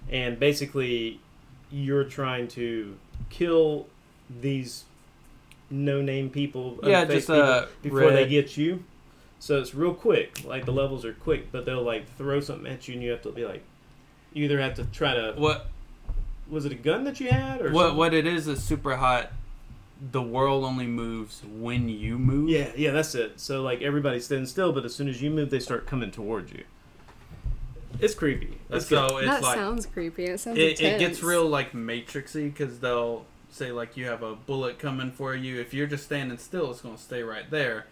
and 0.10 0.40
basically 0.40 1.20
you're 1.70 2.06
trying 2.06 2.48
to 2.48 2.98
kill 3.30 3.88
these 4.42 4.86
no 5.70 6.02
name 6.02 6.30
people, 6.30 6.80
Yeah, 6.84 7.02
unfaced 7.02 7.28
just, 7.28 7.30
uh, 7.30 7.66
people 7.84 8.00
before 8.00 8.12
they 8.12 8.28
get 8.28 8.58
you. 8.58 8.84
So 9.40 9.60
it's 9.60 9.76
real 9.76 9.94
quick. 9.94 10.44
Like 10.46 10.66
the 10.66 10.72
levels 10.72 11.06
are 11.06 11.14
quick, 11.14 11.52
but 11.52 11.66
they'll 11.66 11.84
like 11.84 12.08
throw 12.18 12.40
something 12.40 12.72
at 12.72 12.88
you, 12.88 12.96
and 12.96 13.04
you 13.04 13.12
have 13.12 13.22
to 13.24 13.32
be 13.32 13.46
like, 13.46 13.64
you 14.34 14.46
either 14.46 14.60
have 14.60 14.76
to 14.76 14.86
try 14.86 15.14
to. 15.14 15.34
What 15.38 15.68
Was 16.50 16.66
it 16.66 16.72
a 16.72 16.76
gun 16.76 17.04
that 17.04 17.20
you 17.20 17.30
had, 17.30 17.62
or 17.62 17.72
what 17.72 17.82
something? 17.84 17.98
what 17.98 18.14
it 18.14 18.26
is 18.26 18.48
is 18.48 18.60
Superhot. 18.60 19.28
The 20.12 20.22
world 20.22 20.64
only 20.64 20.86
moves 20.86 21.42
when 21.44 21.90
you 21.90 22.20
move. 22.20 22.50
Yeah, 22.50 22.70
yeah, 22.76 22.92
that's 22.92 23.16
it. 23.16 23.40
So 23.40 23.64
like 23.64 23.82
everybody's 23.82 24.26
standing 24.26 24.46
still, 24.46 24.72
but 24.72 24.86
as 24.86 24.94
soon 24.94 25.08
as 25.08 25.22
you 25.24 25.32
move, 25.32 25.50
they 25.50 25.60
start 25.60 25.88
coming 25.88 26.12
towards 26.12 26.52
you. 26.52 26.64
It's 28.00 28.14
creepy. 28.14 28.60
It's 28.70 28.88
so 28.88 29.10
good. 29.10 29.24
it's 29.24 29.28
that 29.32 29.42
like 29.42 29.56
sounds 29.56 29.86
creepy. 29.88 30.26
It 30.26 30.40
sounds 30.40 30.58
it, 30.60 30.80
it 30.80 31.00
gets 31.00 31.24
real 31.24 31.48
like 31.48 31.72
matrixy 31.74 32.54
because 32.54 32.80
they'll 32.80 33.26
say 33.50 33.72
like 33.72 33.98
you 33.98 34.06
have 34.06 34.24
a 34.24 34.36
bullet 34.36 34.80
coming 34.80 35.12
for 35.12 35.36
you. 35.36 35.60
If 35.60 35.74
you're 35.74 35.88
just 35.88 36.04
standing 36.06 36.38
still, 36.38 36.72
it's 36.72 36.82
gonna 36.82 36.98
stay 36.98 37.24
right 37.24 37.50
there, 37.50 37.88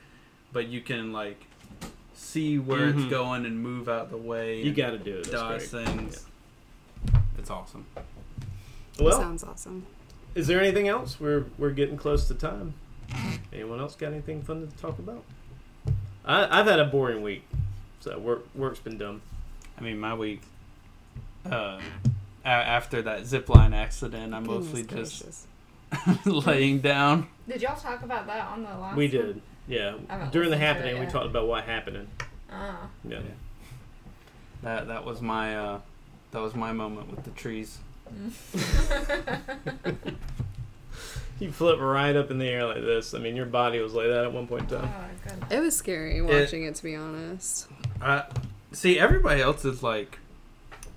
but 0.54 0.68
you 0.68 0.82
can 0.82 1.12
like 1.14 1.46
see 2.14 2.58
where 2.58 2.92
Mhm. 2.92 2.96
it's 3.04 3.10
going 3.10 3.46
and 3.46 3.60
move 3.62 3.90
out 3.90 4.10
the 4.10 4.18
way. 4.18 4.62
You 4.62 4.74
got 4.74 4.92
to 4.92 4.98
do 4.98 5.18
it. 5.18 5.32
Dodge 5.32 5.70
great. 5.70 5.86
things. 5.86 6.26
It's 7.38 7.50
awesome. 7.50 7.86
Well, 9.00 9.20
sounds 9.20 9.44
awesome. 9.44 9.86
is 10.36 10.48
there 10.48 10.60
anything 10.62 10.88
else? 10.88 11.20
We're 11.20 11.46
we're 11.58 11.72
getting 11.72 11.98
close 11.98 12.28
to 12.30 12.34
time. 12.34 12.74
Anyone 13.54 13.80
else 13.80 13.96
got 13.96 14.12
anything 14.14 14.42
fun 14.42 14.66
to 14.68 14.78
talk 14.78 14.98
about? 15.00 15.24
I, 16.26 16.60
I've 16.60 16.66
had 16.66 16.80
a 16.80 16.86
boring 16.86 17.22
week, 17.22 17.44
so 18.00 18.18
work 18.18 18.46
work's 18.56 18.80
been 18.80 18.98
dumb. 18.98 19.22
I 19.78 19.82
mean, 19.82 20.00
my 20.00 20.14
week 20.14 20.42
uh, 21.46 21.80
a- 21.80 21.82
after 22.52 23.02
that 23.04 23.26
zip 23.26 23.50
line 23.50 23.74
accident, 23.74 24.34
I'm 24.34 24.46
Goodness 24.46 24.74
mostly 24.74 24.84
just 24.84 25.48
laying 26.26 26.80
down. 26.80 27.28
Did 27.48 27.62
y'all 27.62 27.76
talk 27.76 28.04
about 28.04 28.28
that 28.28 28.48
on 28.48 28.64
the 28.64 28.70
last? 28.70 28.96
We 28.96 29.06
one? 29.06 29.12
did, 29.12 29.42
yeah. 29.68 29.96
During 30.32 30.50
the 30.50 30.58
happening, 30.58 31.00
we 31.00 31.06
talked 31.06 31.28
about 31.28 31.48
what 31.48 31.64
happened. 31.64 32.08
Ah. 32.52 32.88
Yeah. 33.04 33.18
yeah. 33.18 33.22
That 34.64 34.88
that 34.88 35.06
was 35.06 35.22
my 35.22 35.58
uh, 35.58 35.80
that 36.32 36.42
was 36.42 36.56
my 36.56 36.72
moment 36.72 37.12
with 37.12 37.24
the 37.24 37.32
trees. 37.32 37.80
You 41.40 41.52
flip 41.52 41.80
right 41.80 42.16
up 42.16 42.32
in 42.32 42.38
the 42.38 42.48
air 42.48 42.66
like 42.66 42.82
this. 42.82 43.14
I 43.14 43.20
mean, 43.20 43.36
your 43.36 43.46
body 43.46 43.80
was 43.80 43.94
like 43.94 44.08
that 44.08 44.24
at 44.24 44.32
one 44.32 44.48
point 44.48 44.72
in 44.72 44.78
oh, 44.78 44.82
time. 44.82 45.10
good. 45.24 45.58
It 45.58 45.60
was 45.60 45.76
scary 45.76 46.22
watching 46.22 46.64
it, 46.64 46.76
to 46.76 46.84
be 46.84 46.96
honest. 46.96 47.68
Uh, 48.02 48.24
see, 48.72 48.98
everybody 48.98 49.42
else 49.42 49.66
is 49.66 49.84
like, 49.84 50.18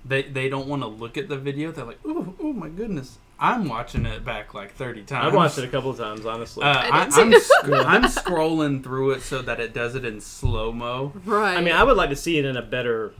they 0.09 0.23
they 0.23 0.49
don't 0.49 0.67
want 0.67 0.81
to 0.81 0.87
look 0.87 1.17
at 1.17 1.29
the 1.29 1.37
video. 1.37 1.71
They're 1.71 1.85
like, 1.85 2.05
ooh, 2.05 2.35
oh 2.41 2.51
my 2.51 2.67
goodness. 2.67 3.17
I'm 3.41 3.69
watching 3.69 4.05
it 4.05 4.25
back 4.25 4.53
like 4.53 4.73
30 4.73 5.03
times. 5.03 5.27
I've 5.27 5.33
watched 5.33 5.57
it 5.57 5.63
a 5.63 5.69
couple 5.69 5.91
of 5.91 5.97
times, 5.97 6.25
honestly. 6.25 6.61
Uh, 6.65 6.73
I 6.73 7.03
I 7.03 7.05
did 7.05 7.33
am 7.35 7.39
sc- 7.39 7.63
I'm 7.71 8.03
scrolling 8.03 8.83
through 8.83 9.11
it 9.11 9.21
so 9.21 9.41
that 9.41 9.61
it 9.61 9.73
does 9.73 9.95
it 9.95 10.03
in 10.03 10.19
slow 10.19 10.73
mo. 10.73 11.13
Right. 11.23 11.55
I 11.55 11.61
mean, 11.61 11.73
I 11.73 11.85
would 11.85 11.95
like 11.95 12.09
to 12.09 12.17
see 12.17 12.37
it 12.37 12.43
in 12.43 12.57
a 12.57 12.61
better, 12.61 13.13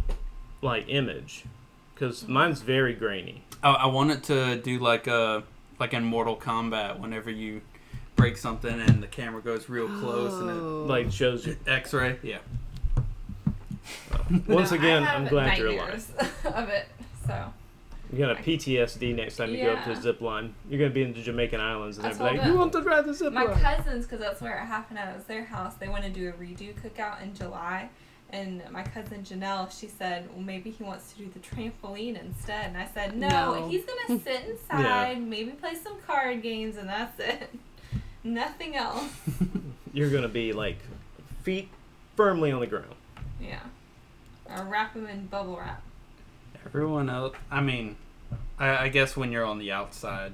like, 0.62 0.89
image, 0.89 1.45
because 1.93 2.28
mine's 2.28 2.60
very 2.62 2.93
grainy. 2.93 3.43
I, 3.63 3.71
I 3.71 3.86
want 3.86 4.12
it 4.12 4.23
to 4.23 4.58
do 4.58 4.78
like 4.80 5.08
a 5.08 5.43
like 5.80 5.93
in 5.93 6.04
Mortal 6.04 6.36
Kombat 6.36 6.99
whenever 6.99 7.32
you 7.32 7.62
break 8.17 8.36
something 8.36 8.82
and 8.82 9.02
the 9.02 9.08
camera 9.08 9.41
goes 9.41 9.69
real 9.69 9.88
close 9.88 10.34
and 10.34 10.49
it 10.49 10.54
Like, 10.91 11.10
shows 11.13 11.45
you. 11.47 11.56
X-ray. 11.65 12.17
Yeah. 12.23 12.39
Once 14.47 14.71
No, 14.71 14.78
again, 14.78 15.04
I 15.04 15.06
have 15.12 15.21
I'm 15.21 15.28
glad 15.28 15.58
you're 15.58 15.67
alive. 15.69 16.34
nightmares 16.60 16.86
of 16.86 16.98
it. 17.00 17.26
So 17.28 17.54
You're 18.12 18.28
gonna 18.28 18.39
PTSD 18.39 19.15
next 19.15 19.38
time 19.38 19.52
you 19.54 19.63
go 19.63 19.74
up 19.74 19.84
to 19.84 19.91
a 19.91 19.93
Yeah. 19.93 20.02
zip 20.02 20.22
line. 20.22 20.54
You're 20.69 20.80
gonna 20.80 20.93
be 20.93 21.04
in 21.04 21.13
the 21.13 21.22
Jamaican 21.22 21.60
Islands 21.62 21.98
and 21.98 22.06
they'll 22.06 22.17
be 22.17 22.24
like, 22.24 22.36
told 22.38 22.48
"You 22.48 22.58
want 22.58 22.72
to 22.74 22.82
ride 22.82 23.06
the 23.06 23.13
zip 23.13 23.34
my 23.34 23.43
line?" 23.43 23.60
cousins, 23.62 24.06
because 24.06 24.19
that's 24.19 24.41
where 24.41 24.58
it 24.58 24.65
happened 24.65 24.98
at, 25.00 25.10
it 25.10 25.15
was 25.15 25.26
their 25.26 25.45
house. 25.45 25.76
They 25.76 25.88
want 25.88 26.04
to 26.06 26.10
do 26.10 26.30
a 26.30 26.32
redo 26.34 26.74
cookout 26.74 27.22
in 27.22 27.36
July, 27.36 27.89
and 28.32 28.63
my 28.72 28.82
cousin 28.84 29.24
Janelle, 29.24 29.69
she 29.78 29.88
said, 29.88 30.28
well, 30.32 30.41
maybe 30.41 30.72
he 30.72 30.84
wants 30.84 31.12
to 31.13 31.19
do 31.19 31.30
the 31.32 31.39
trampoline 31.39 32.19
instead. 32.19 32.67
And 32.67 32.78
I 32.78 32.88
said, 32.88 33.15
no, 33.15 33.28
No. 33.30 33.67
he's 33.69 33.84
gonna 33.86 34.19
sit 34.24 34.43
inside, 34.50 35.22
maybe 35.22 35.52
play 35.52 35.76
some 35.76 36.00
card 36.08 36.41
games, 36.41 36.78
and 36.78 36.89
that's 36.89 37.19
it. 37.19 37.50
Nothing 38.24 38.76
else. 38.76 39.04
You're 39.93 40.10
gonna 40.10 40.28
be 40.28 40.52
like 40.54 40.78
feet 41.43 41.69
firmly 42.15 42.52
on 42.52 42.60
the 42.60 42.67
ground. 42.67 42.95
Yeah. 43.39 43.60
or 44.50 44.65
wrap 44.65 44.95
them 44.95 45.06
in 45.08 45.28
bubble 45.28 45.58
wrap. 45.58 45.82
Everyone 46.65 47.10
else, 47.10 47.36
I 47.50 47.62
mean, 47.62 47.95
I, 48.60 48.86
I 48.86 48.89
guess 48.89 49.15
when 49.17 49.32
you're 49.32 49.45
on 49.45 49.60
the 49.60 49.72
outside 49.72 50.34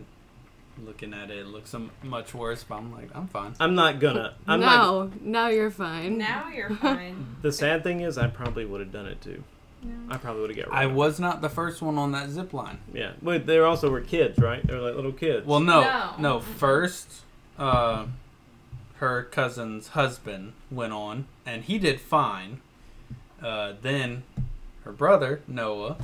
looking 0.84 1.14
at 1.14 1.30
it, 1.32 1.38
it 1.40 1.48
looks 1.48 1.74
m- 1.74 1.92
much 2.04 2.34
worse. 2.34 2.64
But 2.64 2.76
I'm 2.76 2.92
like, 2.94 3.10
I'm 3.16 3.28
fine. 3.28 3.54
I'm 3.60 3.76
not 3.76 4.00
gonna. 4.00 4.34
I'm 4.48 4.60
not. 4.60 4.78
no, 4.78 5.12
now 5.22 5.48
you're 5.48 5.72
fine. 5.72 6.18
Now 6.18 6.50
you're 6.50 6.76
fine. 6.76 7.26
The 7.42 7.52
sad 7.52 7.84
thing 7.84 8.02
is, 8.02 8.18
I 8.18 8.28
probably 8.28 8.66
would 8.66 8.82
have 8.82 8.92
done 8.92 9.06
it 9.06 9.22
too. 9.22 9.44
No. 9.84 10.14
I 10.14 10.18
probably 10.18 10.42
would 10.42 10.58
have 10.58 10.66
got. 10.66 10.74
I 10.76 10.82
rid 10.82 10.86
of 10.88 10.92
it. 10.92 10.96
was 10.96 11.20
not 11.20 11.42
the 11.42 11.50
first 11.50 11.82
one 11.82 11.98
on 11.98 12.12
that 12.14 12.30
zip 12.30 12.54
line. 12.54 12.80
Yeah, 12.94 13.12
but 13.22 13.46
they 13.46 13.60
also 13.60 13.90
were 13.92 14.02
kids, 14.02 14.40
right? 14.40 14.66
They 14.66 14.74
were 14.74 14.82
like 14.82 14.96
little 14.96 15.12
kids. 15.14 15.46
Well, 15.46 15.60
no, 15.60 15.82
No. 15.82 16.14
no. 16.18 16.40
First, 16.40 17.22
uh, 17.60 18.08
her 18.96 19.24
cousin's 19.24 19.90
husband 19.90 20.54
went 20.72 20.92
on, 20.92 21.28
and 21.46 21.64
he 21.66 21.78
did 21.78 22.02
fine. 22.02 22.62
Uh, 23.42 23.74
then, 23.82 24.24
her 24.86 24.92
brother 24.92 25.42
Noah, 25.48 25.98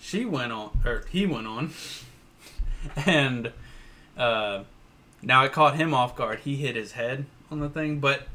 she 0.00 0.24
went 0.24 0.52
on, 0.52 0.70
or 0.84 1.04
he 1.10 1.26
went 1.26 1.46
on, 1.46 1.70
and 2.96 3.52
uh, 4.16 4.64
now 5.22 5.42
I 5.42 5.48
caught 5.48 5.76
him 5.76 5.92
off 5.94 6.16
guard. 6.16 6.40
He 6.40 6.56
hit 6.56 6.76
his 6.76 6.92
head 6.92 7.26
on 7.50 7.60
the 7.60 7.68
thing, 7.68 8.00
but 8.00 8.26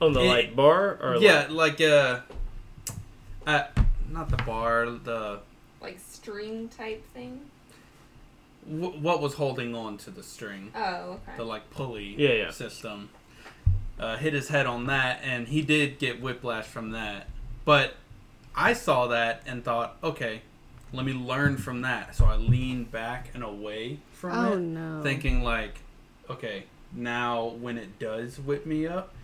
on 0.00 0.12
the 0.12 0.20
it- 0.20 0.28
like 0.28 0.56
bar 0.56 0.98
or 1.02 1.16
yeah, 1.16 1.46
like 1.50 1.80
uh, 1.80 2.20
uh, 3.46 3.64
not 4.10 4.28
the 4.30 4.36
bar, 4.38 4.86
the 4.90 5.40
like 5.80 5.98
string 6.00 6.68
type 6.68 7.04
thing. 7.12 7.40
w- 8.70 8.98
what 9.00 9.20
was 9.20 9.34
holding 9.34 9.74
on 9.74 9.96
to 9.98 10.10
the 10.10 10.22
string. 10.22 10.70
Oh, 10.74 11.18
okay. 11.28 11.36
the 11.36 11.44
like 11.44 11.68
pulley 11.70 12.14
Yeah, 12.16 12.32
yeah. 12.34 12.50
system. 12.50 13.08
Uh, 13.98 14.16
hit 14.16 14.32
his 14.32 14.48
head 14.48 14.66
on 14.66 14.86
that, 14.86 15.20
and 15.22 15.46
he 15.48 15.62
did 15.62 15.98
get 15.98 16.20
whiplash 16.20 16.64
from 16.64 16.90
that. 16.90 17.28
But 17.64 17.94
I 18.56 18.72
saw 18.72 19.06
that 19.08 19.42
and 19.46 19.64
thought, 19.64 19.96
okay, 20.02 20.42
let 20.92 21.04
me 21.06 21.12
learn 21.12 21.56
from 21.56 21.82
that. 21.82 22.14
So 22.14 22.24
I 22.26 22.36
leaned 22.36 22.90
back 22.90 23.30
and 23.34 23.42
away 23.42 23.98
from 24.12 24.32
Oh 24.32 24.52
it, 24.54 24.60
no. 24.60 25.02
thinking 25.02 25.42
like, 25.42 25.78
okay, 26.28 26.64
now 26.94 27.46
when 27.60 27.78
it 27.78 27.98
does 27.98 28.38
whip 28.38 28.66
me 28.66 28.86
up, 28.86 29.14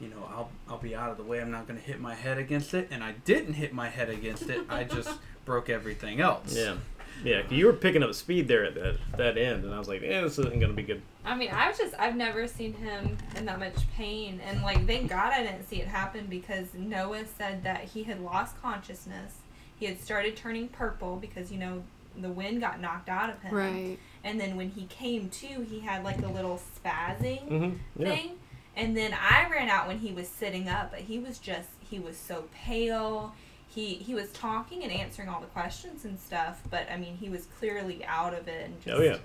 you 0.00 0.08
know, 0.08 0.26
I'll 0.30 0.50
I'll 0.68 0.78
be 0.78 0.94
out 0.94 1.10
of 1.10 1.16
the 1.18 1.22
way. 1.22 1.40
I'm 1.40 1.50
not 1.50 1.66
going 1.68 1.78
to 1.78 1.84
hit 1.84 2.00
my 2.00 2.14
head 2.14 2.38
against 2.38 2.72
it, 2.72 2.88
and 2.90 3.04
I 3.04 3.12
didn't 3.24 3.54
hit 3.54 3.74
my 3.74 3.88
head 3.88 4.08
against 4.08 4.48
it. 4.48 4.62
I 4.70 4.84
just 4.84 5.10
broke 5.44 5.68
everything 5.68 6.20
else. 6.22 6.56
Yeah, 6.56 6.76
yeah. 7.22 7.42
You 7.50 7.66
were 7.66 7.74
picking 7.74 8.02
up 8.02 8.14
speed 8.14 8.48
there 8.48 8.64
at 8.64 8.74
that 8.76 8.96
that 9.18 9.36
end, 9.36 9.64
and 9.64 9.74
I 9.74 9.78
was 9.78 9.88
like, 9.88 10.00
"Yeah, 10.00 10.22
this 10.22 10.38
isn't 10.38 10.58
gonna 10.58 10.72
be 10.72 10.84
good." 10.84 11.02
I 11.22 11.34
mean, 11.36 11.50
I've 11.50 11.76
just 11.76 11.94
I've 11.98 12.16
never 12.16 12.46
seen 12.48 12.72
him 12.72 13.18
in 13.36 13.44
that 13.44 13.58
much 13.58 13.74
pain, 13.94 14.40
and 14.46 14.62
like 14.62 14.86
thank 14.86 15.10
God 15.10 15.34
I 15.34 15.42
didn't 15.42 15.68
see 15.68 15.82
it 15.82 15.86
happen 15.88 16.28
because 16.30 16.72
Noah 16.72 17.24
said 17.36 17.62
that 17.64 17.84
he 17.84 18.04
had 18.04 18.20
lost 18.22 18.58
consciousness. 18.62 19.34
He 19.80 19.86
had 19.86 20.00
started 20.00 20.36
turning 20.36 20.68
purple 20.68 21.16
because 21.16 21.50
you 21.50 21.58
know 21.58 21.82
the 22.16 22.28
wind 22.28 22.60
got 22.60 22.80
knocked 22.80 23.08
out 23.08 23.30
of 23.30 23.40
him, 23.42 23.54
Right. 23.54 23.98
and 24.22 24.38
then 24.38 24.56
when 24.56 24.70
he 24.70 24.84
came 24.86 25.28
to, 25.30 25.46
he 25.62 25.80
had 25.80 26.04
like 26.04 26.22
a 26.22 26.28
little 26.28 26.60
spazzing 26.76 27.48
Mm-hmm. 27.48 28.02
Yeah. 28.02 28.08
thing, 28.14 28.30
and 28.76 28.96
then 28.96 29.12
I 29.18 29.48
ran 29.50 29.68
out 29.70 29.88
when 29.88 29.98
he 29.98 30.12
was 30.12 30.28
sitting 30.28 30.68
up, 30.68 30.90
but 30.90 31.00
he 31.00 31.18
was 31.18 31.38
just 31.38 31.70
he 31.80 31.98
was 31.98 32.16
so 32.16 32.44
pale. 32.54 33.34
He 33.68 33.94
he 33.94 34.14
was 34.14 34.30
talking 34.32 34.82
and 34.82 34.92
answering 34.92 35.28
all 35.28 35.40
the 35.40 35.46
questions 35.46 36.04
and 36.04 36.18
stuff, 36.20 36.60
but 36.70 36.86
I 36.92 36.96
mean 36.98 37.16
he 37.16 37.28
was 37.30 37.46
clearly 37.58 38.04
out 38.04 38.34
of 38.34 38.48
it 38.48 38.66
and 38.66 38.80
just 38.82 38.96
Oh 38.98 39.02
yeah. 39.02 39.16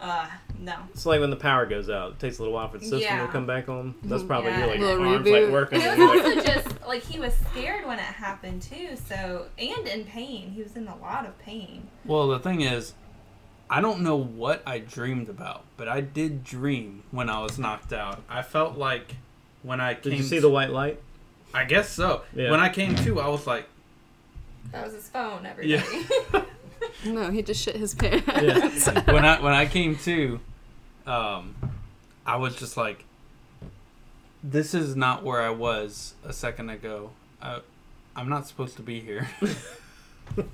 uh 0.00 0.26
no. 0.58 0.74
It's 0.94 1.06
like 1.06 1.20
when 1.20 1.30
the 1.30 1.36
power 1.36 1.66
goes 1.66 1.88
out. 1.90 2.12
It 2.12 2.18
takes 2.18 2.38
a 2.38 2.42
little 2.42 2.54
while 2.54 2.68
for 2.68 2.78
the 2.78 2.84
system 2.84 3.00
Yeah. 3.02 3.26
to 3.26 3.32
come 3.32 3.46
back 3.46 3.68
on. 3.68 3.94
That's 4.02 4.22
Mhm. 4.22 4.26
probably 4.26 4.50
Yeah. 4.50 4.58
your 4.58 4.68
like 4.68 4.80
arms 4.80 5.26
reboot. 5.28 5.42
like 5.44 5.52
working. 5.52 5.80
It 5.82 5.98
was 5.98 6.24
also 6.24 6.40
just 6.40 6.73
like 6.86 7.02
he 7.02 7.18
was 7.18 7.34
scared 7.50 7.86
when 7.86 7.98
it 7.98 8.02
happened 8.04 8.62
too, 8.62 8.96
so 9.08 9.46
and 9.58 9.86
in 9.88 10.04
pain. 10.04 10.50
He 10.50 10.62
was 10.62 10.76
in 10.76 10.86
a 10.88 10.96
lot 10.96 11.26
of 11.26 11.38
pain. 11.38 11.88
Well, 12.04 12.28
the 12.28 12.38
thing 12.38 12.60
is, 12.60 12.94
I 13.70 13.80
don't 13.80 14.00
know 14.00 14.16
what 14.16 14.62
I 14.66 14.78
dreamed 14.78 15.28
about, 15.28 15.64
but 15.76 15.88
I 15.88 16.00
did 16.00 16.44
dream 16.44 17.02
when 17.10 17.28
I 17.30 17.40
was 17.42 17.58
knocked 17.58 17.92
out. 17.92 18.22
I 18.28 18.42
felt 18.42 18.76
like 18.76 19.16
when 19.62 19.80
I 19.80 19.94
came. 19.94 20.12
Did 20.12 20.18
you 20.18 20.22
see 20.24 20.36
to- 20.36 20.42
the 20.42 20.50
white 20.50 20.70
light? 20.70 21.00
I 21.52 21.64
guess 21.64 21.88
so. 21.88 22.22
Yeah. 22.34 22.50
When 22.50 22.58
I 22.60 22.68
came 22.68 22.96
to, 22.96 23.20
I 23.20 23.28
was 23.28 23.46
like, 23.46 23.66
That 24.72 24.84
was 24.84 24.94
his 24.94 25.08
phone, 25.08 25.46
everybody. 25.46 25.84
No, 27.06 27.30
he 27.30 27.42
just 27.42 27.62
shit 27.62 27.76
his 27.76 27.94
pants. 27.94 28.26
Yeah. 28.86 29.12
when 29.12 29.24
I 29.24 29.40
when 29.40 29.52
I 29.52 29.66
came 29.66 29.96
to, 29.98 30.40
um, 31.06 31.54
I 32.26 32.36
was 32.36 32.56
just 32.56 32.76
like, 32.76 33.04
this 34.46 34.74
is 34.74 34.94
not 34.94 35.24
where 35.24 35.40
I 35.40 35.50
was 35.50 36.14
a 36.24 36.32
second 36.32 36.68
ago. 36.70 37.10
I, 37.42 37.60
I'm 38.14 38.28
not 38.28 38.46
supposed 38.46 38.76
to 38.76 38.82
be 38.82 39.00
here. 39.00 39.26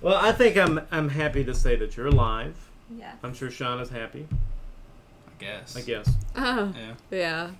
Well, 0.00 0.14
I 0.14 0.30
think 0.30 0.56
I'm 0.56 0.80
I'm 0.92 1.08
happy 1.08 1.42
to 1.44 1.52
say 1.54 1.74
that 1.76 1.96
you're 1.96 2.06
alive. 2.06 2.54
yeah. 2.96 3.14
I'm 3.24 3.34
sure 3.34 3.50
Sean 3.50 3.80
is 3.80 3.88
happy. 3.90 4.28
I 4.30 5.42
guess. 5.44 5.76
I 5.76 5.80
guess. 5.80 6.08
Oh, 6.36 6.72
Yeah. 7.10 7.50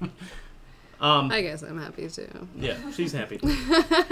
yeah. 0.00 0.08
Um. 1.00 1.30
I 1.30 1.42
guess 1.42 1.62
I'm 1.62 1.78
happy 1.80 2.08
too. 2.08 2.28
Yeah, 2.56 2.76
she's 2.92 3.12
happy. 3.12 3.38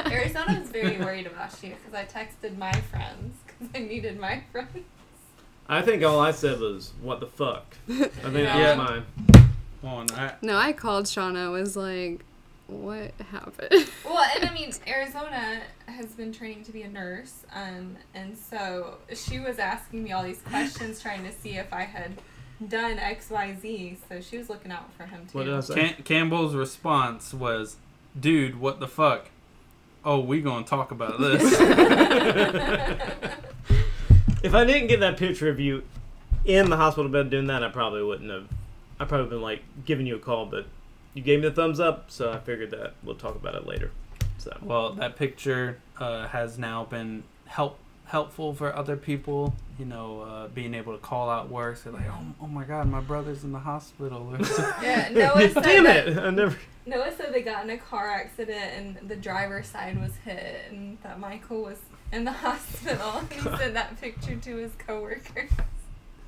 Arizona 0.09 0.59
was 0.61 0.69
very 0.71 0.99
worried 0.99 1.27
about 1.27 1.51
you 1.63 1.75
because 1.75 1.95
I 1.95 2.05
texted 2.05 2.57
my 2.59 2.71
friends 2.73 3.37
because 3.47 3.69
I 3.75 3.81
needed 3.87 4.21
my 4.21 4.43
friends. 4.53 4.85
I 5.69 5.83
think 5.83 6.05
all 6.05 6.21
I 6.21 6.31
said 6.31 6.61
was, 6.61 6.93
"What 7.03 7.19
the 7.19 7.27
fuck." 7.27 7.77
I 7.89 7.93
think 7.95 8.33
that 8.35 8.79
was 8.79 8.89
mine. 8.89 9.46
Well, 9.83 10.01
and 10.01 10.11
I, 10.13 10.35
No, 10.43 10.57
I 10.57 10.73
called 10.73 11.07
Shauna. 11.07 11.51
Was 11.53 11.77
like, 11.77 12.25
what 12.67 13.13
happened? 13.31 13.89
Well, 14.05 14.25
and 14.37 14.49
I 14.49 14.55
mean, 14.55 14.73
Arizona 14.87 15.61
has 15.87 16.07
been 16.15 16.33
training 16.33 16.65
to 16.65 16.73
be 16.73 16.83
a 16.83 16.89
nurse, 16.89 17.45
um, 17.55 17.97
and 18.15 18.37
so 18.39 18.99
she 19.15 19.41
was 19.41 19.59
asking 19.59 20.05
me 20.05 20.13
all 20.13 20.23
these 20.23 20.41
questions, 20.41 21.03
trying 21.03 21.23
to 21.25 21.33
see 21.33 21.57
if 21.57 21.73
I 21.73 21.83
had 21.83 22.13
done 22.67 22.99
X, 22.99 23.29
Y, 23.31 23.57
Z. 23.61 23.99
So 24.09 24.21
she 24.21 24.39
was 24.39 24.49
looking 24.49 24.73
out 24.73 24.93
for 24.95 25.05
him 25.05 25.27
too. 25.27 25.37
What 25.39 25.45
did 25.45 25.55
I 25.55 25.61
say? 25.61 25.75
Cam- 25.75 26.03
Campbell's 26.05 26.55
response 26.55 27.35
was, 27.35 27.77
"Dude, 28.19 28.59
what 28.59 28.81
the 28.81 28.89
fuck? 28.89 29.29
Oh, 30.05 30.21
we 30.21 30.41
gonna 30.41 30.65
talk 30.65 30.93
about 30.93 31.19
this." 31.21 31.43
If 34.43 34.55
I 34.55 34.65
didn't 34.65 34.87
get 34.87 35.01
that 35.01 35.17
picture 35.17 35.49
of 35.49 35.59
you 35.59 35.83
in 36.45 36.71
the 36.71 36.77
hospital 36.77 37.11
bed 37.11 37.31
doing 37.31 37.49
that, 37.49 37.65
I 37.65 37.69
probably 37.69 38.03
wouldn't 38.05 38.31
have. 38.31 38.47
I 38.99 39.05
probably 39.05 39.29
been 39.29 39.43
like 39.43 39.63
giving 39.85 40.07
you 40.07 40.17
a 40.17 40.19
call, 40.19 40.47
but 40.47 40.67
you 41.15 41.23
gave 41.23 41.41
me 41.41 41.49
the 41.49 41.55
thumbs 41.55 41.81
up, 41.81 42.11
so 42.11 42.33
I 42.33 42.39
figured 42.39 42.71
that 42.71 42.95
we'll 43.03 43.17
talk 43.17 43.37
about 43.37 43.55
it 43.55 43.67
later. 43.67 43.91
So 44.39 44.57
well, 44.63 44.93
that 44.95 45.17
picture 45.17 45.79
uh, 45.99 46.29
has 46.29 46.59
now 46.59 46.85
been 46.85 47.25
help 47.47 47.79
helpful 48.07 48.55
for 48.55 48.75
other 48.75 48.97
people. 48.97 49.55
You 49.79 49.85
know, 49.85 50.21
uh, 50.23 50.49
being 50.49 50.73
able 50.75 50.93
to 50.95 50.99
call 50.99 51.29
out 51.29 51.51
work. 51.51 51.77
Say 51.77 51.91
like, 51.91 52.07
"Oh, 52.09 52.35
oh 52.43 52.47
my 52.47 52.65
God, 52.65 52.89
my 52.89 53.01
brother's 53.01 53.45
in 53.45 53.53
the 53.53 53.59
hospital." 53.59 54.35
or 54.35 54.45
something. 54.45 54.85
yeah, 54.85 55.09
Noah 55.11 55.51
said 55.51 55.63
damn 55.63 55.85
that, 55.85 56.09
it! 56.09 56.19
I 56.19 56.31
never. 56.31 56.57
Noah 56.87 57.13
said 57.17 57.35
they 57.35 57.43
got 57.43 57.65
in 57.65 57.71
a 57.71 57.79
car 57.79 58.09
accident 58.09 58.73
and 58.77 59.09
the 59.09 59.17
driver's 59.17 59.67
side 59.67 60.01
was 60.01 60.13
hit, 60.25 60.67
and 60.71 60.99
that 61.03 61.19
Michael 61.19 61.63
was 61.63 61.79
in 62.13 62.25
the 62.25 62.33
hospital. 62.47 63.23
He 63.31 63.41
sent 63.59 63.75
that 63.75 64.01
picture 64.01 64.37
to 64.37 64.57
his 64.57 64.73
coworkers. 64.79 65.51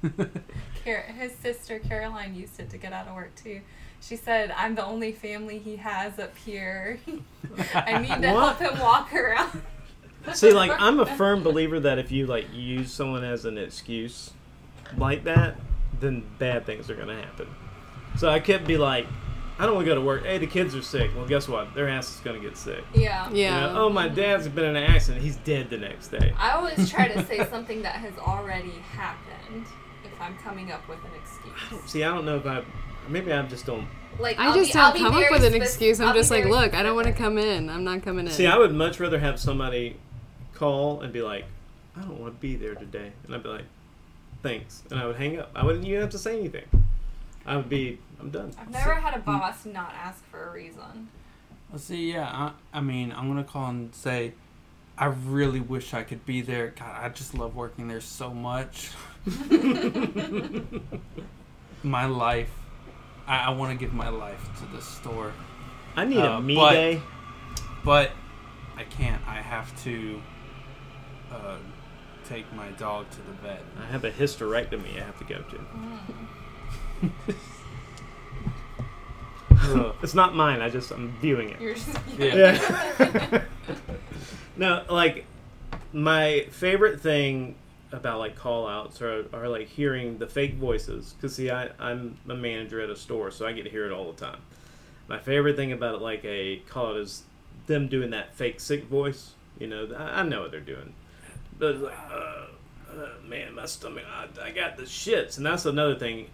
Car- 0.84 1.02
his 1.18 1.32
sister 1.36 1.78
Caroline 1.78 2.34
used 2.34 2.58
it 2.60 2.70
to 2.70 2.78
get 2.78 2.92
out 2.92 3.08
of 3.08 3.14
work 3.14 3.34
too. 3.34 3.60
She 4.00 4.16
said, 4.16 4.52
"I'm 4.56 4.74
the 4.74 4.84
only 4.84 5.12
family 5.12 5.58
he 5.58 5.76
has 5.76 6.18
up 6.18 6.36
here. 6.36 7.00
I 7.74 7.98
need 7.98 8.22
to 8.22 8.32
What? 8.32 8.56
help 8.56 8.72
him 8.72 8.80
walk 8.80 9.12
around." 9.14 9.62
See, 10.34 10.52
like 10.52 10.70
I'm 10.78 11.00
a 11.00 11.06
firm 11.06 11.42
believer 11.42 11.80
that 11.80 11.98
if 11.98 12.10
you 12.12 12.26
like 12.26 12.46
use 12.52 12.92
someone 12.92 13.24
as 13.24 13.44
an 13.44 13.58
excuse 13.58 14.32
like 14.96 15.24
that, 15.24 15.56
then 16.00 16.24
bad 16.38 16.64
things 16.66 16.90
are 16.90 16.94
gonna 16.96 17.20
happen. 17.20 17.48
So 18.16 18.28
I 18.28 18.40
could 18.40 18.66
be 18.66 18.76
like, 18.76 19.06
I 19.58 19.66
don't 19.66 19.74
want 19.74 19.86
to 19.86 19.90
go 19.90 19.94
to 19.96 20.00
work. 20.00 20.24
Hey, 20.24 20.38
the 20.38 20.46
kids 20.46 20.74
are 20.76 20.82
sick. 20.82 21.10
Well, 21.16 21.26
guess 21.26 21.48
what? 21.48 21.74
Their 21.74 21.88
ass 21.88 22.14
is 22.14 22.20
gonna 22.20 22.38
get 22.40 22.56
sick. 22.56 22.84
Yeah. 22.94 23.28
You 23.30 23.36
Yeah. 23.42 23.60
know, 23.72 23.86
oh, 23.86 23.90
my 23.90 24.08
dad's 24.08 24.46
been 24.48 24.64
in 24.64 24.76
an 24.76 24.84
accident. 24.84 25.22
He's 25.24 25.36
dead 25.36 25.70
the 25.70 25.78
next 25.78 26.08
day. 26.08 26.32
I 26.38 26.50
always 26.52 26.88
try 26.90 27.08
to 27.08 27.24
say 27.26 27.44
something 27.48 27.82
that 27.82 27.94
has 27.96 28.16
already 28.18 28.74
happened 28.92 29.66
if 30.04 30.20
I'm 30.20 30.36
coming 30.38 30.72
up 30.72 30.86
with 30.88 30.98
an 30.98 31.10
excuse. 31.20 31.90
See, 31.90 32.04
I 32.04 32.14
don't 32.14 32.24
know 32.24 32.36
if 32.36 32.46
I. 32.46 32.62
Maybe 33.08 33.32
I 33.32 33.42
just 33.46 33.66
don't. 33.66 33.86
Like 34.18 34.38
I 34.38 34.46
I'll 34.48 34.54
just 34.54 34.72
be- 34.72 34.78
don't 34.78 34.92
be 34.94 34.98
come 35.00 35.14
up 35.14 35.30
with 35.30 35.44
an 35.44 35.54
excuse. 35.54 36.00
I'm 36.00 36.08
I'll 36.08 36.14
just 36.14 36.30
like, 36.30 36.44
very 36.44 36.54
look, 36.54 36.74
I 36.74 36.82
don't 36.82 36.94
want 36.94 37.06
to 37.06 37.12
come 37.12 37.38
in. 37.38 37.70
I'm 37.70 37.84
not 37.84 38.02
coming 38.02 38.26
in. 38.26 38.32
See, 38.32 38.46
I 38.46 38.56
would 38.56 38.74
much 38.74 39.00
rather 39.00 39.18
have 39.18 39.38
somebody 39.38 39.96
call 40.54 41.00
and 41.00 41.12
be 41.12 41.22
like, 41.22 41.44
I 41.96 42.02
don't 42.02 42.20
want 42.20 42.34
to 42.34 42.40
be 42.40 42.56
there 42.56 42.74
today, 42.74 43.12
and 43.24 43.34
I'd 43.34 43.42
be 43.42 43.48
like, 43.48 43.64
thanks, 44.42 44.82
and 44.90 44.98
I 45.00 45.06
would 45.06 45.16
hang 45.16 45.38
up. 45.38 45.50
I 45.54 45.64
wouldn't 45.64 45.84
even 45.86 46.00
have 46.00 46.10
to 46.10 46.18
say 46.18 46.38
anything. 46.38 46.64
I 47.46 47.56
would 47.56 47.68
be, 47.68 47.98
I'm 48.20 48.30
done. 48.30 48.52
I've 48.60 48.70
never 48.70 48.94
had 48.94 49.14
a 49.14 49.20
boss 49.20 49.64
not 49.64 49.94
ask 49.94 50.22
for 50.30 50.48
a 50.48 50.52
reason. 50.52 51.08
Well, 51.70 51.78
see, 51.78 52.12
yeah, 52.12 52.28
I, 52.30 52.78
I 52.78 52.80
mean, 52.80 53.12
I'm 53.12 53.28
gonna 53.28 53.44
call 53.44 53.70
and 53.70 53.94
say, 53.94 54.34
I 54.96 55.06
really 55.06 55.60
wish 55.60 55.94
I 55.94 56.02
could 56.02 56.26
be 56.26 56.40
there. 56.40 56.74
God, 56.76 56.96
I 57.00 57.08
just 57.08 57.34
love 57.34 57.54
working 57.54 57.88
there 57.88 58.00
so 58.00 58.34
much. 58.34 58.90
my 61.82 62.06
life, 62.06 62.50
I, 63.26 63.46
I 63.46 63.50
want 63.50 63.72
to 63.72 63.78
give 63.84 63.94
my 63.94 64.08
life 64.08 64.42
to 64.60 64.66
the 64.76 64.82
store. 64.82 65.32
I 65.96 66.04
need 66.04 66.18
Uh, 66.18 66.38
a 66.38 66.40
me 66.40 66.54
but- 66.56 66.72
day. 66.72 67.00
but 67.84 68.10
I 68.76 68.84
can't. 68.84 69.20
I 69.26 69.36
have 69.40 69.74
to 69.84 70.20
uh, 71.32 71.56
take 72.28 72.52
my 72.54 72.68
dog 72.70 73.10
to 73.10 73.16
the 73.18 73.32
vet. 73.42 73.62
I 73.82 73.86
have 73.86 74.04
a 74.04 74.10
hysterectomy 74.10 74.96
I 75.00 75.04
have 75.04 75.18
to 75.18 75.24
go 75.24 75.42
to. 75.42 75.60
Ugh. 77.30 77.34
It's 80.02 80.14
not 80.14 80.34
mine. 80.34 80.60
I 80.62 80.70
just 80.70 80.90
I'm 80.92 81.12
viewing 81.20 81.50
it. 81.50 81.60
You're 81.60 81.74
just 81.74 81.88
Yeah. 82.16 82.58
Yeah. 83.00 83.42
no, 84.56 84.84
like 84.88 85.26
my 85.92 86.46
favorite 86.50 87.00
thing 87.00 87.56
about 87.92 88.18
like 88.18 88.36
call 88.36 88.66
outs 88.66 89.00
are, 89.00 89.24
are 89.32 89.48
like 89.48 89.68
hearing 89.68 90.18
the 90.18 90.26
fake 90.26 90.54
voices. 90.54 91.14
Cause 91.20 91.34
see, 91.34 91.50
I, 91.50 91.70
I'm 91.78 92.16
a 92.28 92.34
manager 92.34 92.80
at 92.80 92.90
a 92.90 92.96
store, 92.96 93.30
so 93.30 93.46
I 93.46 93.52
get 93.52 93.64
to 93.64 93.70
hear 93.70 93.86
it 93.86 93.92
all 93.92 94.12
the 94.12 94.24
time. 94.24 94.40
My 95.08 95.18
favorite 95.18 95.56
thing 95.56 95.72
about 95.72 95.96
it, 95.96 96.02
like 96.02 96.24
a 96.24 96.62
call 96.68 96.88
out 96.88 96.96
is 96.96 97.22
them 97.66 97.88
doing 97.88 98.10
that 98.10 98.34
fake 98.34 98.60
sick 98.60 98.84
voice. 98.84 99.32
You 99.58 99.66
know, 99.68 99.88
I, 99.96 100.20
I 100.20 100.22
know 100.22 100.42
what 100.42 100.50
they're 100.50 100.60
doing, 100.60 100.92
but 101.58 101.74
it's 101.74 101.82
like, 101.82 101.98
uh, 102.10 102.46
uh, 102.90 103.08
man, 103.26 103.54
my 103.54 103.66
stomach, 103.66 104.04
I, 104.06 104.26
I 104.42 104.50
got 104.50 104.76
the 104.76 104.84
shits, 104.84 105.36
and 105.36 105.46
that's 105.46 105.66
another 105.66 105.94
thing. 105.94 106.28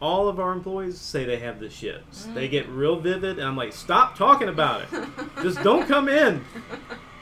All 0.00 0.28
of 0.28 0.40
our 0.40 0.52
employees 0.52 0.98
say 0.98 1.24
they 1.24 1.38
have 1.38 1.60
the 1.60 1.66
shits. 1.66 2.32
They 2.34 2.48
get 2.48 2.68
real 2.68 2.98
vivid, 2.98 3.38
and 3.38 3.46
I'm 3.46 3.56
like, 3.56 3.72
stop 3.72 4.16
talking 4.16 4.48
about 4.48 4.82
it. 4.82 4.88
Just 5.42 5.62
don't 5.62 5.86
come 5.86 6.08
in. 6.08 6.44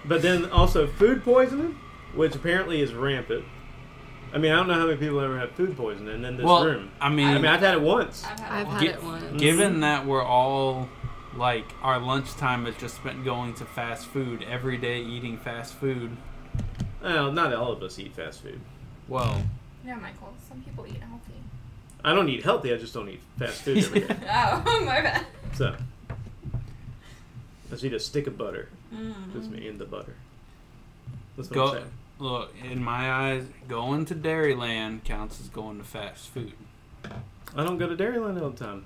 But 0.02 0.22
then 0.22 0.46
also 0.50 0.86
food 0.86 1.22
poisoning, 1.22 1.78
which 2.14 2.34
apparently 2.34 2.80
is 2.80 2.92
rampant. 2.92 3.44
I 4.32 4.38
mean, 4.38 4.52
I 4.52 4.56
don't 4.56 4.68
know 4.68 4.74
how 4.74 4.86
many 4.86 4.96
people 4.96 5.20
ever 5.20 5.38
have 5.38 5.52
food 5.52 5.76
poisoning 5.76 6.24
in 6.24 6.36
this 6.36 6.46
well, 6.46 6.64
room. 6.64 6.90
I 7.00 7.08
mean, 7.08 7.26
I 7.26 7.34
mean, 7.34 7.46
I've 7.46 7.60
had 7.60 7.74
it 7.74 7.80
once. 7.80 8.24
I've 8.24 8.38
had, 8.38 8.66
I've 8.66 8.68
had 8.68 8.82
it 8.84 9.02
once. 9.02 9.40
given 9.40 9.80
that 9.80 10.06
we're 10.06 10.22
all 10.24 10.88
like 11.36 11.66
our 11.82 11.98
lunchtime 11.98 12.66
is 12.66 12.76
just 12.76 12.96
spent 12.96 13.24
going 13.24 13.54
to 13.54 13.64
fast 13.64 14.06
food 14.06 14.44
every 14.48 14.76
day, 14.76 15.00
eating 15.00 15.36
fast 15.36 15.74
food. 15.74 16.16
Well, 17.02 17.32
not 17.32 17.52
all 17.54 17.72
of 17.72 17.82
us 17.82 17.98
eat 17.98 18.14
fast 18.14 18.42
food. 18.42 18.60
Well, 19.08 19.42
Yeah, 19.84 19.96
Michael. 19.96 20.34
Some 20.48 20.62
people 20.62 20.86
eat 20.86 21.00
healthy. 21.00 21.32
I 22.04 22.14
don't 22.14 22.28
eat 22.28 22.44
healthy. 22.44 22.72
I 22.72 22.76
just 22.76 22.94
don't 22.94 23.08
eat 23.08 23.20
fast 23.38 23.62
food 23.62 23.78
every 23.78 24.00
day. 24.00 24.16
Oh, 24.30 24.82
my 24.86 25.00
bad. 25.00 25.26
So, 25.54 25.74
I 25.74 27.70
just 27.70 27.84
eat 27.84 27.92
a 27.94 28.00
stick 28.00 28.26
of 28.26 28.38
butter. 28.38 28.68
Mm. 28.94 29.32
Just 29.32 29.50
me 29.50 29.66
and 29.68 29.78
the 29.78 29.84
butter. 29.86 30.14
That's 31.36 31.48
what 31.50 31.54
go 31.54 31.66
I'm 31.66 31.74
saying. 31.74 31.90
Look 32.20 32.54
in 32.62 32.82
my 32.82 33.10
eyes. 33.10 33.46
Going 33.68 34.04
to 34.06 34.14
Dairyland 34.14 35.04
counts 35.04 35.40
as 35.40 35.48
going 35.48 35.78
to 35.78 35.84
fast 35.84 36.28
food. 36.28 36.52
I 37.56 37.64
don't 37.64 37.78
go 37.78 37.88
to 37.88 37.96
Dairyland 37.96 38.40
all 38.40 38.50
the 38.50 38.64
time. 38.64 38.84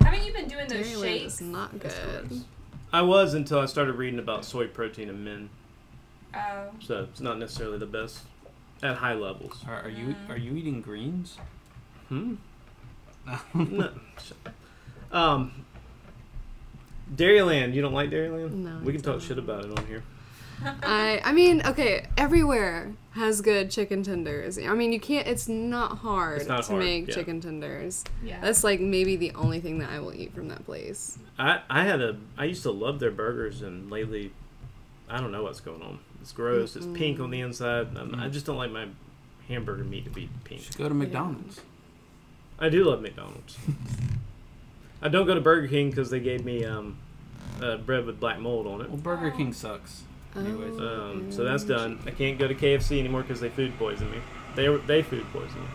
Haven't 0.00 0.24
you 0.26 0.32
been 0.32 0.48
doing 0.48 0.66
those 0.68 0.86
Dairyland 0.86 1.02
shakes? 1.02 1.34
is 1.34 1.40
not 1.42 1.78
good. 1.78 2.44
I 2.92 3.02
was 3.02 3.34
until 3.34 3.58
I 3.60 3.66
started 3.66 3.94
reading 3.94 4.18
about 4.18 4.44
soy 4.44 4.66
protein 4.66 5.08
in 5.08 5.24
men. 5.24 5.50
Oh. 6.34 6.68
So 6.80 7.06
it's 7.10 7.20
not 7.20 7.38
necessarily 7.38 7.78
the 7.78 7.86
best 7.86 8.20
at 8.82 8.96
high 8.96 9.14
levels. 9.14 9.62
Are, 9.68 9.82
are 9.82 9.88
you 9.88 10.08
Mm. 10.08 10.30
are 10.30 10.36
you 10.38 10.56
eating 10.56 10.80
greens? 10.82 11.36
Hmm. 12.08 12.34
no. 13.54 13.90
Um. 15.12 15.64
Dairyland. 17.14 17.74
You 17.74 17.82
don't 17.82 17.92
like 17.92 18.10
Dairyland? 18.10 18.52
No, 18.52 18.80
We 18.82 18.92
I 18.92 18.96
can 18.96 19.02
talk 19.02 19.12
don't. 19.14 19.22
shit 19.22 19.38
about 19.38 19.64
it 19.64 19.78
on 19.78 19.86
here. 19.86 20.02
I 20.82 21.20
I 21.24 21.32
mean, 21.32 21.62
okay, 21.66 22.06
everywhere 22.16 22.92
has 23.12 23.40
good 23.42 23.70
chicken 23.70 24.02
tenders. 24.02 24.58
I 24.58 24.72
mean, 24.74 24.92
you 24.92 25.00
can't. 25.00 25.26
It's 25.26 25.48
not 25.48 25.98
hard 25.98 26.40
It's 26.40 26.48
not 26.48 26.64
to 26.64 26.72
hard, 26.72 26.84
make 26.84 27.08
yeah. 27.08 27.14
chicken 27.14 27.40
tenders. 27.40 28.04
Yeah. 28.24 28.40
That's 28.40 28.64
like 28.64 28.80
maybe 28.80 29.16
the 29.16 29.32
only 29.34 29.60
thing 29.60 29.78
that 29.80 29.90
I 29.90 29.98
will 30.00 30.14
eat 30.14 30.34
from 30.34 30.48
that 30.48 30.64
place. 30.64 31.18
I 31.38 31.60
I 31.68 31.84
had 31.84 32.00
a 32.00 32.16
I 32.38 32.44
used 32.46 32.62
to 32.62 32.70
love 32.70 33.00
their 33.00 33.10
burgers 33.10 33.62
and 33.62 33.90
lately, 33.90 34.32
I 35.08 35.20
don't 35.20 35.32
know 35.32 35.42
what's 35.42 35.60
going 35.60 35.82
on. 35.82 35.98
It's 36.20 36.32
gross. 36.32 36.76
It's 36.76 36.86
pink 36.94 37.18
on 37.20 37.30
the 37.30 37.40
inside. 37.40 37.96
Um, 37.96 38.14
I 38.16 38.28
just 38.28 38.46
don't 38.46 38.56
like 38.56 38.70
my 38.70 38.86
hamburger 39.48 39.84
meat 39.84 40.04
to 40.04 40.10
be 40.10 40.22
You 40.22 40.28
pink. 40.44 40.62
should 40.62 40.78
go 40.78 40.88
to 40.88 40.94
McDonald's. 40.94 41.60
I 42.60 42.68
do 42.68 42.84
love 42.84 43.02
McDonald's. 43.02 43.58
I 45.02 45.08
don't 45.08 45.26
go 45.26 45.34
to 45.34 45.40
Burger 45.40 45.66
King 45.66 45.90
because 45.90 46.10
they 46.10 46.20
gave 46.20 46.44
me 46.44 46.64
um, 46.64 46.96
uh, 47.60 47.76
bread 47.78 48.06
with 48.06 48.20
black 48.20 48.38
mold 48.38 48.68
on 48.68 48.80
it. 48.82 48.88
Well, 48.88 48.98
Burger 48.98 49.32
King 49.32 49.52
sucks. 49.52 50.04
Anyways, 50.36 50.80
Oh, 50.80 51.10
Um, 51.12 51.30
so 51.32 51.44
that's 51.44 51.64
done. 51.64 51.98
I 52.06 52.10
can't 52.10 52.38
go 52.38 52.48
to 52.48 52.54
KFC 52.54 52.98
anymore 52.98 53.22
because 53.22 53.40
they 53.40 53.50
food 53.50 53.76
poisoned 53.78 54.10
me. 54.12 54.18
They 54.54 54.68
were 54.68 54.78
they 54.78 55.02
food 55.02 55.24
poisoned 55.32 55.60
me. 55.62 55.68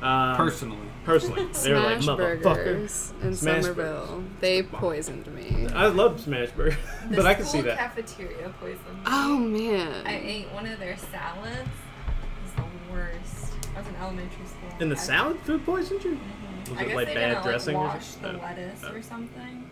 Um, 0.00 0.36
personally, 0.36 0.86
personally, 1.04 1.46
they 1.64 1.72
were 1.72 1.80
like 1.80 2.00
Smash 2.02 2.16
burgers 2.42 3.12
in 3.22 3.34
Smash 3.34 3.62
Somerville. 3.64 4.06
burgers. 4.06 4.24
They 4.40 4.62
poisoned 4.62 5.26
me. 5.34 5.66
I 5.74 5.86
love 5.88 6.20
smash 6.20 6.50
burger, 6.50 6.76
but 7.10 7.26
I 7.26 7.34
can 7.34 7.44
see 7.44 7.58
school 7.58 7.62
that. 7.64 7.78
cafeteria 7.78 8.48
poisoned. 8.60 8.78
me. 8.94 9.00
Oh 9.06 9.36
man. 9.38 10.06
I 10.06 10.16
ate 10.20 10.52
one 10.52 10.66
of 10.66 10.78
their 10.78 10.96
salads. 10.96 11.58
It 11.58 12.42
was 12.44 12.52
the 12.54 12.92
worst. 12.92 13.52
I 13.74 13.78
was 13.80 13.88
in 13.88 13.96
elementary 13.96 14.46
school. 14.46 14.68
In 14.80 14.88
the 14.88 14.94
I- 14.96 14.98
salad, 14.98 15.38
food 15.40 15.64
poisoned 15.66 16.04
you? 16.04 16.12
Mhm. 16.12 16.70
Was 16.70 16.78
I 16.78 16.82
it 16.82 16.86
guess 16.88 16.94
like 16.96 17.06
bad 17.08 17.14
didn't, 17.30 17.42
dressing 17.44 17.74
or 17.76 17.84
Like, 17.84 17.94
wash 17.94 18.04
something? 18.06 18.32
the 18.32 18.38
Oh. 18.38 18.42
lettuce 18.42 18.80
Oh. 18.84 18.92
or 18.92 19.02
something. 19.02 19.70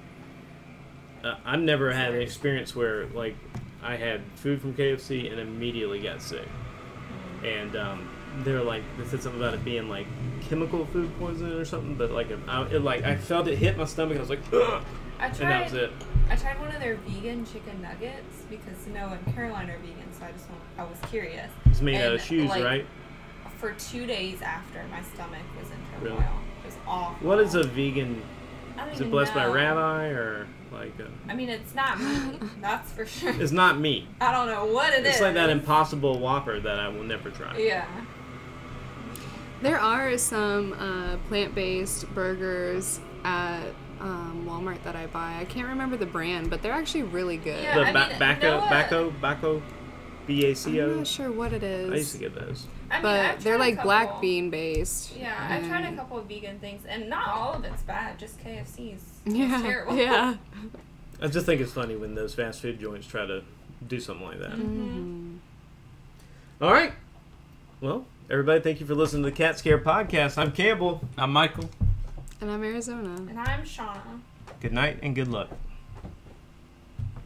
Uh, 1.23 1.35
I've 1.45 1.61
never 1.61 1.93
had 1.93 2.15
an 2.15 2.21
experience 2.23 2.75
where 2.75 3.07
like 3.15 3.37
I 3.87 3.97
had 3.97 4.21
food 4.35 4.61
from 4.61 4.75
KFC 4.75 5.31
and 5.31 5.41
immediately 5.41 6.01
got 6.01 6.21
sick, 6.21 6.49
and 7.45 7.77
um, 7.77 8.09
they're 8.39 8.63
like 8.63 8.83
they 8.99 9.05
said 9.05 9.23
something 9.23 9.41
about 9.41 9.55
it 9.55 9.65
being 9.65 9.89
like 9.89 10.09
chemical 10.49 10.85
food 10.87 11.17
poisoning 11.21 11.53
or 11.53 11.65
something, 11.65 11.95
but 11.95 12.11
like 12.11 12.29
I, 12.49 12.63
it 12.67 12.83
like 12.83 13.05
I 13.05 13.15
felt 13.15 13.47
it 13.47 13.57
hit 13.57 13.79
my 13.79 13.85
stomach 13.85 14.17
and 14.17 14.19
I 14.19 14.23
was 14.23 14.31
like, 14.31 14.53
Ugh! 14.53 14.83
I 15.21 15.27
and 15.29 15.37
that 15.37 15.65
was 15.65 15.75
it. 15.75 15.93
I 16.29 16.35
tried 16.35 16.59
one 16.59 16.75
of 16.75 16.81
their 16.81 16.97
vegan 16.97 17.47
chicken 17.47 17.81
nuggets 17.81 18.43
because 18.51 18.87
Noah 18.89 19.19
and 19.25 19.35
Caroline 19.35 19.71
are 19.71 19.79
vegan, 19.79 20.13
so 20.13 20.25
I 20.25 20.33
just 20.33 20.49
want, 20.51 20.61
I 20.77 20.83
was 20.83 20.99
curious. 21.09 21.49
It's 21.67 21.81
made 21.81 22.03
out 22.05 22.15
of 22.15 22.21
shoes, 22.21 22.51
like, 22.51 22.65
right? 22.65 22.87
For 23.59 23.73
two 23.75 24.07
days 24.07 24.43
after, 24.43 24.85
my 24.91 25.03
stomach 25.15 25.43
was 25.59 25.71
in 25.71 25.79
turmoil. 25.93 26.19
Really? 26.19 26.25
It 26.25 26.67
was 26.67 26.75
awful. 26.87 27.27
What 27.27 27.39
is 27.39 27.55
a 27.55 27.63
vegan? 27.63 28.21
Is 28.93 29.01
it 29.01 29.11
blessed 29.11 29.33
by 29.33 29.45
a 29.45 29.51
rabbi 29.51 30.09
or 30.09 30.47
like? 30.73 30.93
uh, 31.01 31.05
I 31.29 31.35
mean, 31.35 31.49
it's 31.49 31.75
not 31.75 31.99
meat. 32.01 32.41
that's 32.61 32.93
for 32.93 33.07
sure. 33.07 33.31
it's 33.41 33.53
not 33.53 33.79
meat. 33.79 34.07
I 34.21 34.33
don't 34.33 34.47
know 34.49 34.67
what 34.73 34.93
it 34.93 35.01
is. 35.07 35.15
It's 35.15 35.21
like 35.21 35.35
that 35.35 35.51
Impossible 35.51 36.19
Whopper 36.19 36.61
that 36.61 36.79
I 36.79 36.89
will 36.89 37.05
never 37.05 37.31
try. 37.31 37.57
Yeah. 37.59 37.87
There 39.63 39.79
are 39.79 40.17
some 40.19 40.73
uh, 40.75 41.17
plant-based 41.29 42.13
burgers 42.15 43.01
at 43.25 43.63
um, 44.01 44.47
Walmart 44.49 44.83
that 44.85 44.95
I 44.95 45.07
buy. 45.07 45.39
I 45.41 45.47
can't 45.47 45.69
remember 45.69 45.97
the 45.97 46.07
brand, 46.07 46.51
but 46.51 46.63
they're 46.63 46.73
actually 46.73 47.05
really 47.05 47.39
good. 47.39 47.63
Yeah, 47.63 47.75
The 47.79 47.87
I 47.87 47.93
ba- 47.93 48.09
mean, 48.11 48.19
Baco, 48.19 48.43
Noah- 48.43 48.67
Baco, 48.69 49.21
Baco, 49.21 49.63
B 50.27 50.45
A 50.47 50.55
C 50.55 50.79
I'm 50.81 50.99
not 50.99 51.07
sure 51.07 51.33
what 51.33 51.53
it 51.53 51.63
is. 51.63 51.91
I 51.91 51.97
used 51.97 52.13
to 52.13 52.19
get 52.19 52.35
those. 52.35 52.67
I 52.91 52.95
mean, 52.95 53.03
but 53.03 53.41
they're 53.41 53.57
tried 53.57 53.67
a 53.73 53.75
like 53.77 53.83
black 53.83 54.21
bean 54.21 54.51
based. 54.51 55.17
Yeah, 55.17 55.35
I've 55.49 55.67
tried 55.67 55.85
a 55.93 55.97
couple 55.97 56.19
of 56.19 56.27
vegan 56.27 56.59
things, 56.59 56.85
and 56.89 57.09
not 57.09 57.29
all 57.29 57.53
of 57.55 57.65
it's 57.65 57.83
bad. 57.83 58.19
Just 58.19 58.39
KFC's 58.43 59.03
Yeah, 59.25 59.61
terrible. 59.63 59.97
yeah. 59.97 60.37
I 61.23 61.29
just 61.29 61.47
think 61.47 61.61
it's 61.61 61.73
funny 61.73 61.97
when 61.97 62.15
those 62.15 62.35
fast 62.35 62.61
food 62.61 62.79
joints 62.79 63.07
try 63.07 63.25
to 63.27 63.43
do 63.89 63.99
something 64.01 64.27
like 64.27 64.39
that. 64.41 64.53
Mm-hmm. 64.53 65.37
All 66.61 66.73
right. 66.73 66.93
Well, 67.81 68.05
everybody, 68.31 68.61
thank 68.61 68.81
you 68.81 68.87
for 68.87 68.95
listening 68.95 69.23
to 69.25 69.31
the 69.31 69.37
Cat 69.37 69.59
Scare 69.59 69.79
podcast. 69.79 70.37
I'm 70.39 70.53
Campbell. 70.53 71.01
I'm 71.17 71.33
Michael. 71.33 71.69
And 72.41 72.51
I'm 72.51 72.63
Arizona. 72.63 73.15
And 73.31 73.39
I'm 73.39 73.63
Shauna. 73.65 74.21
Good 74.61 74.73
night 74.73 74.99
and 75.03 75.15
good 75.15 75.29
luck. 75.29 75.49